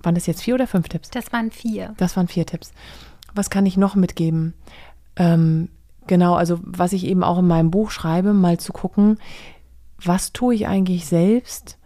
Waren 0.00 0.14
das 0.14 0.26
jetzt 0.26 0.42
vier 0.42 0.54
oder 0.54 0.68
fünf 0.68 0.88
Tipps? 0.88 1.10
Das 1.10 1.32
waren 1.32 1.50
vier. 1.50 1.94
Das 1.96 2.16
waren 2.16 2.28
vier 2.28 2.46
Tipps. 2.46 2.72
Was 3.34 3.50
kann 3.50 3.66
ich 3.66 3.76
noch 3.76 3.96
mitgeben? 3.96 4.54
Ähm, 5.16 5.70
Genau, 6.06 6.34
also 6.34 6.60
was 6.62 6.92
ich 6.92 7.04
eben 7.06 7.24
auch 7.24 7.38
in 7.38 7.46
meinem 7.46 7.70
Buch 7.70 7.90
schreibe, 7.90 8.32
mal 8.32 8.58
zu 8.58 8.72
gucken, 8.72 9.18
was 10.02 10.32
tue 10.32 10.54
ich 10.54 10.66
eigentlich 10.66 11.06
selbst, 11.06 11.78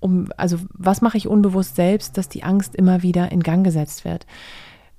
um, 0.00 0.28
also 0.36 0.58
was 0.72 1.00
mache 1.00 1.16
ich 1.16 1.26
unbewusst 1.26 1.76
selbst, 1.76 2.18
dass 2.18 2.28
die 2.28 2.42
Angst 2.42 2.74
immer 2.74 3.02
wieder 3.02 3.32
in 3.32 3.42
Gang 3.42 3.64
gesetzt 3.64 4.04
wird. 4.04 4.26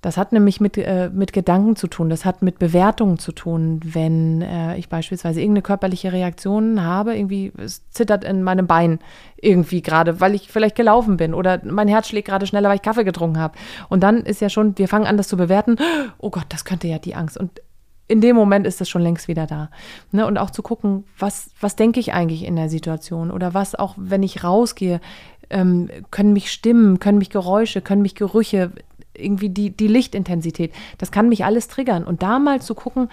Das 0.05 0.17
hat 0.17 0.33
nämlich 0.33 0.61
mit, 0.61 0.77
äh, 0.77 1.09
mit 1.11 1.33
Gedanken 1.33 1.75
zu 1.75 1.87
tun, 1.87 2.11
das 2.11 2.25
hat 2.25 2.43
mit 2.43 2.59
Bewertungen 2.59 3.17
zu 3.17 3.31
tun, 3.31 3.79
wenn 3.83 4.43
äh, 4.43 4.77
ich 4.77 4.87
beispielsweise 4.87 5.41
irgendeine 5.41 5.63
körperliche 5.63 6.13
Reaktion 6.13 6.83
habe, 6.83 7.15
irgendwie 7.15 7.51
es 7.57 7.89
zittert 7.89 8.23
in 8.23 8.43
meinem 8.43 8.67
Bein 8.67 8.99
irgendwie 9.35 9.81
gerade, 9.81 10.21
weil 10.21 10.35
ich 10.35 10.51
vielleicht 10.51 10.75
gelaufen 10.75 11.17
bin 11.17 11.33
oder 11.33 11.59
mein 11.63 11.87
Herz 11.87 12.07
schlägt 12.07 12.27
gerade 12.27 12.45
schneller, 12.45 12.69
weil 12.69 12.75
ich 12.75 12.83
Kaffee 12.83 13.03
getrunken 13.03 13.39
habe. 13.39 13.57
Und 13.89 14.01
dann 14.03 14.17
ist 14.17 14.41
ja 14.41 14.49
schon, 14.49 14.77
wir 14.77 14.87
fangen 14.87 15.07
an, 15.07 15.17
das 15.17 15.27
zu 15.27 15.37
bewerten, 15.37 15.77
oh 16.19 16.29
Gott, 16.29 16.45
das 16.49 16.65
könnte 16.65 16.87
ja 16.87 16.99
die 16.99 17.15
Angst. 17.15 17.35
Und 17.35 17.61
in 18.07 18.21
dem 18.21 18.35
Moment 18.35 18.67
ist 18.67 18.81
das 18.81 18.89
schon 18.89 19.01
längst 19.01 19.27
wieder 19.27 19.47
da. 19.47 19.69
Ne? 20.11 20.25
Und 20.27 20.37
auch 20.37 20.51
zu 20.51 20.61
gucken, 20.61 21.05
was, 21.17 21.49
was 21.59 21.75
denke 21.75 21.99
ich 21.99 22.13
eigentlich 22.13 22.43
in 22.43 22.55
der 22.55 22.69
Situation 22.69 23.31
oder 23.31 23.53
was 23.53 23.75
auch, 23.75 23.95
wenn 23.97 24.23
ich 24.23 24.43
rausgehe, 24.43 25.01
ähm, 25.49 25.89
können 26.11 26.33
mich 26.33 26.51
Stimmen, 26.51 26.99
können 26.99 27.17
mich 27.17 27.29
Geräusche, 27.29 27.81
können 27.81 28.01
mich 28.01 28.15
Gerüche, 28.15 28.71
irgendwie 29.13 29.49
die, 29.49 29.71
die 29.71 29.87
Lichtintensität, 29.87 30.73
das 30.97 31.11
kann 31.11 31.29
mich 31.29 31.45
alles 31.45 31.67
triggern. 31.67 32.03
Und 32.03 32.21
da 32.21 32.37
mal 32.39 32.61
zu 32.61 32.75
gucken, 32.75 33.09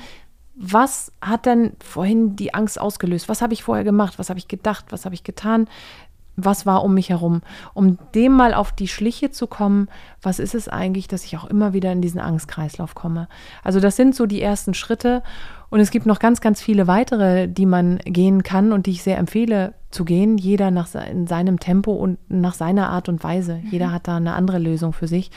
was 0.54 1.12
hat 1.20 1.46
denn 1.46 1.72
vorhin 1.82 2.36
die 2.36 2.52
Angst 2.52 2.78
ausgelöst? 2.78 3.28
Was 3.28 3.40
habe 3.40 3.54
ich 3.54 3.62
vorher 3.62 3.84
gemacht? 3.84 4.18
Was 4.18 4.28
habe 4.28 4.38
ich 4.38 4.48
gedacht? 4.48 4.86
Was 4.90 5.04
habe 5.04 5.14
ich 5.14 5.24
getan? 5.24 5.66
Was 6.36 6.66
war 6.66 6.82
um 6.82 6.94
mich 6.94 7.10
herum, 7.10 7.42
um 7.74 7.98
dem 8.14 8.32
mal 8.32 8.54
auf 8.54 8.72
die 8.72 8.88
Schliche 8.88 9.30
zu 9.30 9.46
kommen, 9.46 9.88
was 10.22 10.38
ist 10.38 10.54
es 10.54 10.68
eigentlich, 10.68 11.08
dass 11.08 11.24
ich 11.24 11.36
auch 11.36 11.44
immer 11.44 11.72
wieder 11.72 11.92
in 11.92 12.00
diesen 12.00 12.20
Angstkreislauf 12.20 12.94
komme. 12.94 13.28
Also 13.62 13.80
das 13.80 13.96
sind 13.96 14.14
so 14.14 14.26
die 14.26 14.40
ersten 14.40 14.74
Schritte 14.74 15.22
und 15.68 15.80
es 15.80 15.90
gibt 15.90 16.06
noch 16.06 16.18
ganz, 16.18 16.40
ganz 16.40 16.60
viele 16.60 16.86
weitere, 16.86 17.48
die 17.48 17.66
man 17.66 17.98
gehen 18.04 18.42
kann 18.42 18.72
und 18.72 18.86
die 18.86 18.92
ich 18.92 19.02
sehr 19.02 19.18
empfehle 19.18 19.74
zu 19.90 20.04
gehen, 20.04 20.38
jeder 20.38 20.70
nach 20.70 20.88
in 20.94 21.26
seinem 21.26 21.60
Tempo 21.60 21.92
und 21.92 22.18
nach 22.28 22.54
seiner 22.54 22.90
Art 22.90 23.08
und 23.08 23.22
Weise. 23.22 23.56
Mhm. 23.56 23.70
Jeder 23.70 23.92
hat 23.92 24.08
da 24.08 24.16
eine 24.16 24.34
andere 24.34 24.58
Lösung 24.58 24.92
für 24.92 25.08
sich, 25.08 25.30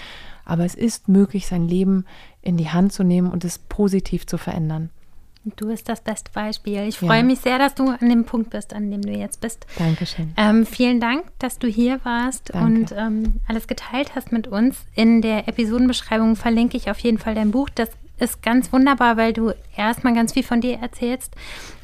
aber 0.45 0.63
es 0.65 0.75
ist 0.75 1.07
möglich, 1.09 1.47
sein 1.47 1.67
Leben 1.67 2.05
in 2.41 2.57
die 2.57 2.69
Hand 2.69 2.93
zu 2.93 3.03
nehmen 3.03 3.31
und 3.31 3.43
es 3.43 3.57
positiv 3.57 4.27
zu 4.27 4.37
verändern. 4.37 4.89
Du 5.55 5.67
bist 5.67 5.87
das 5.87 6.01
beste 6.01 6.31
Beispiel. 6.31 6.87
Ich 6.87 6.97
freue 6.97 7.17
ja. 7.17 7.23
mich 7.23 7.39
sehr, 7.39 7.59
dass 7.59 7.75
du 7.75 7.89
an 7.89 8.09
dem 8.09 8.25
Punkt 8.25 8.49
bist, 8.49 8.73
an 8.73 8.89
dem 8.89 9.01
du 9.01 9.11
jetzt 9.11 9.41
bist. 9.41 9.67
Dankeschön. 9.77 10.33
Ähm, 10.37 10.65
vielen 10.65 10.99
Dank, 10.99 11.25
dass 11.37 11.59
du 11.59 11.67
hier 11.67 11.99
warst 12.03 12.53
Danke. 12.53 12.65
und 12.65 12.95
ähm, 12.97 13.33
alles 13.47 13.67
geteilt 13.67 14.15
hast 14.15 14.31
mit 14.31 14.47
uns. 14.47 14.85
In 14.95 15.21
der 15.21 15.47
Episodenbeschreibung 15.47 16.35
verlinke 16.35 16.77
ich 16.77 16.89
auf 16.89 16.97
jeden 16.99 17.19
Fall 17.19 17.35
dein 17.35 17.51
Buch. 17.51 17.69
Das 17.69 17.89
ist 18.17 18.41
ganz 18.41 18.73
wunderbar, 18.73 19.17
weil 19.17 19.33
du 19.33 19.51
erstmal 19.77 20.15
ganz 20.15 20.33
viel 20.33 20.43
von 20.43 20.61
dir 20.61 20.79
erzählst 20.79 21.35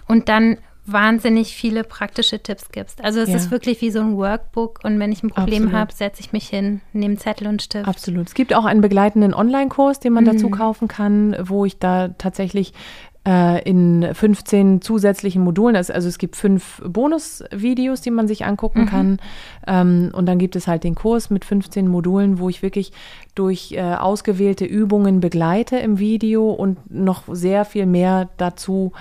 und 0.07 0.28
dann 0.28 0.57
wahnsinnig 0.86 1.55
viele 1.55 1.84
praktische 1.84 2.41
Tipps 2.41 2.72
gibst. 2.72 3.03
Also 3.03 3.20
es 3.20 3.30
ja. 3.30 3.36
ist 3.36 3.51
wirklich 3.51 3.82
wie 3.82 3.91
so 3.91 3.99
ein 3.99 4.18
Workbook 4.18 4.80
und 4.84 4.99
wenn 4.99 5.12
ich 5.12 5.22
ein 5.24 5.30
Problem 5.30 5.72
habe, 5.72 5.93
setze 5.93 6.22
ich 6.22 6.34
mich 6.34 6.49
hin, 6.49 6.82
nehme 6.91 7.18
Zettel 7.18 7.47
und 7.47 7.62
Stift. 7.62 7.88
Absolut. 7.88 8.28
Es 8.28 8.34
gibt 8.34 8.53
auch 8.53 8.66
einen 8.66 8.82
begleitenden 8.82 9.34
Online-Kurs, 9.34 9.99
den 9.99 10.14
man 10.14 10.24
mhm. 10.24 10.34
dazu 10.34 10.49
kaufen 10.49 10.88
kann, 10.88 11.36
wo 11.39 11.66
ich 11.66 11.78
da 11.78 12.09
tatsächlich 12.09 12.74
in 13.24 14.07
15 14.13 14.82
zusätzlichen 14.82 15.43
Modulen. 15.43 15.76
Also, 15.76 15.93
es 15.93 16.17
gibt 16.17 16.36
fünf 16.36 16.82
Bonusvideos, 16.84 18.01
die 18.01 18.09
man 18.09 18.28
sich 18.28 18.45
angucken 18.45 18.82
mhm. 18.82 18.86
kann. 18.88 19.17
Ähm, 19.67 20.11
und 20.13 20.26
dann 20.26 20.39
gibt 20.39 20.55
es 20.55 20.67
halt 20.67 20.84
den 20.84 20.95
Kurs 20.95 21.30
mit 21.30 21.45
15 21.45 21.88
Modulen, 21.88 22.39
wo 22.39 22.49
ich 22.49 22.63
wirklich 22.63 22.93
durch 23.36 23.74
äh, 23.74 23.82
ausgewählte 23.82 24.65
Übungen 24.65 25.19
begleite 25.19 25.78
im 25.78 25.99
Video 25.99 26.49
und 26.49 26.91
noch 26.91 27.24
sehr 27.32 27.63
viel 27.65 27.86
mehr 27.86 28.30
dazu 28.38 28.91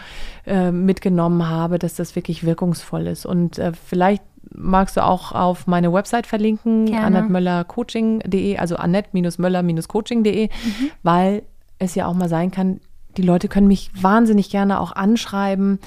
äh, 0.47 0.71
mitgenommen 0.71 1.49
habe, 1.49 1.79
dass 1.79 1.95
das 1.95 2.14
wirklich 2.14 2.45
wirkungsvoll 2.45 3.07
ist. 3.07 3.27
Und 3.27 3.59
äh, 3.59 3.73
vielleicht 3.73 4.23
magst 4.55 4.97
du 4.97 5.05
auch 5.05 5.33
auf 5.33 5.66
meine 5.66 5.93
Website 5.93 6.27
verlinken, 6.27 6.95
annettmöllercoaching.de, 6.95 8.57
also 8.59 8.77
annette-möller-coaching.de, 8.77 10.47
mhm. 10.47 10.91
weil 11.03 11.43
es 11.79 11.95
ja 11.95 12.07
auch 12.07 12.14
mal 12.14 12.29
sein 12.29 12.51
kann, 12.51 12.81
die 13.17 13.23
Leute 13.23 13.49
können 13.49 13.67
mich 13.67 13.91
wahnsinnig 14.01 14.51
gerne 14.51 14.81
auch 14.81 14.93
anschreiben. 14.93 15.79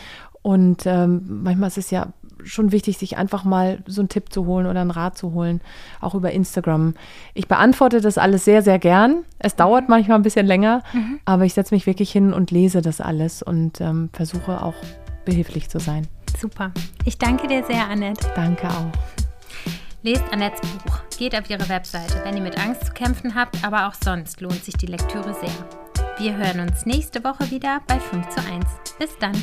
Und 0.41 0.85
ähm, 0.85 1.41
manchmal 1.43 1.67
ist 1.67 1.77
es 1.77 1.89
ja 1.89 2.07
schon 2.43 2.71
wichtig, 2.71 2.97
sich 2.97 3.17
einfach 3.17 3.43
mal 3.45 3.79
so 3.87 4.01
einen 4.01 4.09
Tipp 4.09 4.31
zu 4.31 4.45
holen 4.45 4.65
oder 4.65 4.81
einen 4.81 4.91
Rat 4.91 5.17
zu 5.17 5.33
holen, 5.33 5.61
auch 6.01 6.15
über 6.15 6.31
Instagram. 6.31 6.93
Ich 7.33 7.47
beantworte 7.47 8.01
das 8.01 8.17
alles 8.17 8.43
sehr, 8.45 8.61
sehr 8.61 8.79
gern. 8.79 9.23
Es 9.39 9.55
dauert 9.55 9.89
manchmal 9.89 10.17
ein 10.17 10.23
bisschen 10.23 10.45
länger, 10.45 10.83
mhm. 10.91 11.19
aber 11.25 11.45
ich 11.45 11.53
setze 11.53 11.73
mich 11.73 11.85
wirklich 11.85 12.11
hin 12.11 12.33
und 12.33 12.51
lese 12.51 12.81
das 12.81 13.01
alles 13.01 13.41
und 13.41 13.79
ähm, 13.81 14.09
versuche 14.13 14.61
auch 14.61 14.75
behilflich 15.25 15.69
zu 15.69 15.79
sein. 15.79 16.07
Super. 16.37 16.71
Ich 17.05 17.17
danke 17.17 17.47
dir 17.47 17.63
sehr, 17.63 17.87
Annette. 17.89 18.27
Danke 18.35 18.67
auch. 18.67 18.91
Lest 20.01 20.23
Annettes 20.31 20.59
Buch. 20.83 20.99
Geht 21.17 21.33
auf 21.39 21.49
ihre 21.49 21.69
Webseite, 21.69 22.21
wenn 22.25 22.35
ihr 22.35 22.43
mit 22.43 22.59
Angst 22.59 22.87
zu 22.87 22.91
kämpfen 22.91 23.35
habt, 23.35 23.63
aber 23.63 23.87
auch 23.87 23.93
sonst 23.93 24.41
lohnt 24.41 24.63
sich 24.63 24.75
die 24.75 24.87
Lektüre 24.87 25.33
sehr. 25.33 25.82
Wir 26.17 26.37
hören 26.37 26.59
uns 26.59 26.85
nächste 26.85 27.23
Woche 27.23 27.49
wieder 27.49 27.81
bei 27.87 27.99
5 27.99 28.29
zu 28.29 28.39
1. 28.39 28.65
Bis 28.99 29.17
dann. 29.17 29.33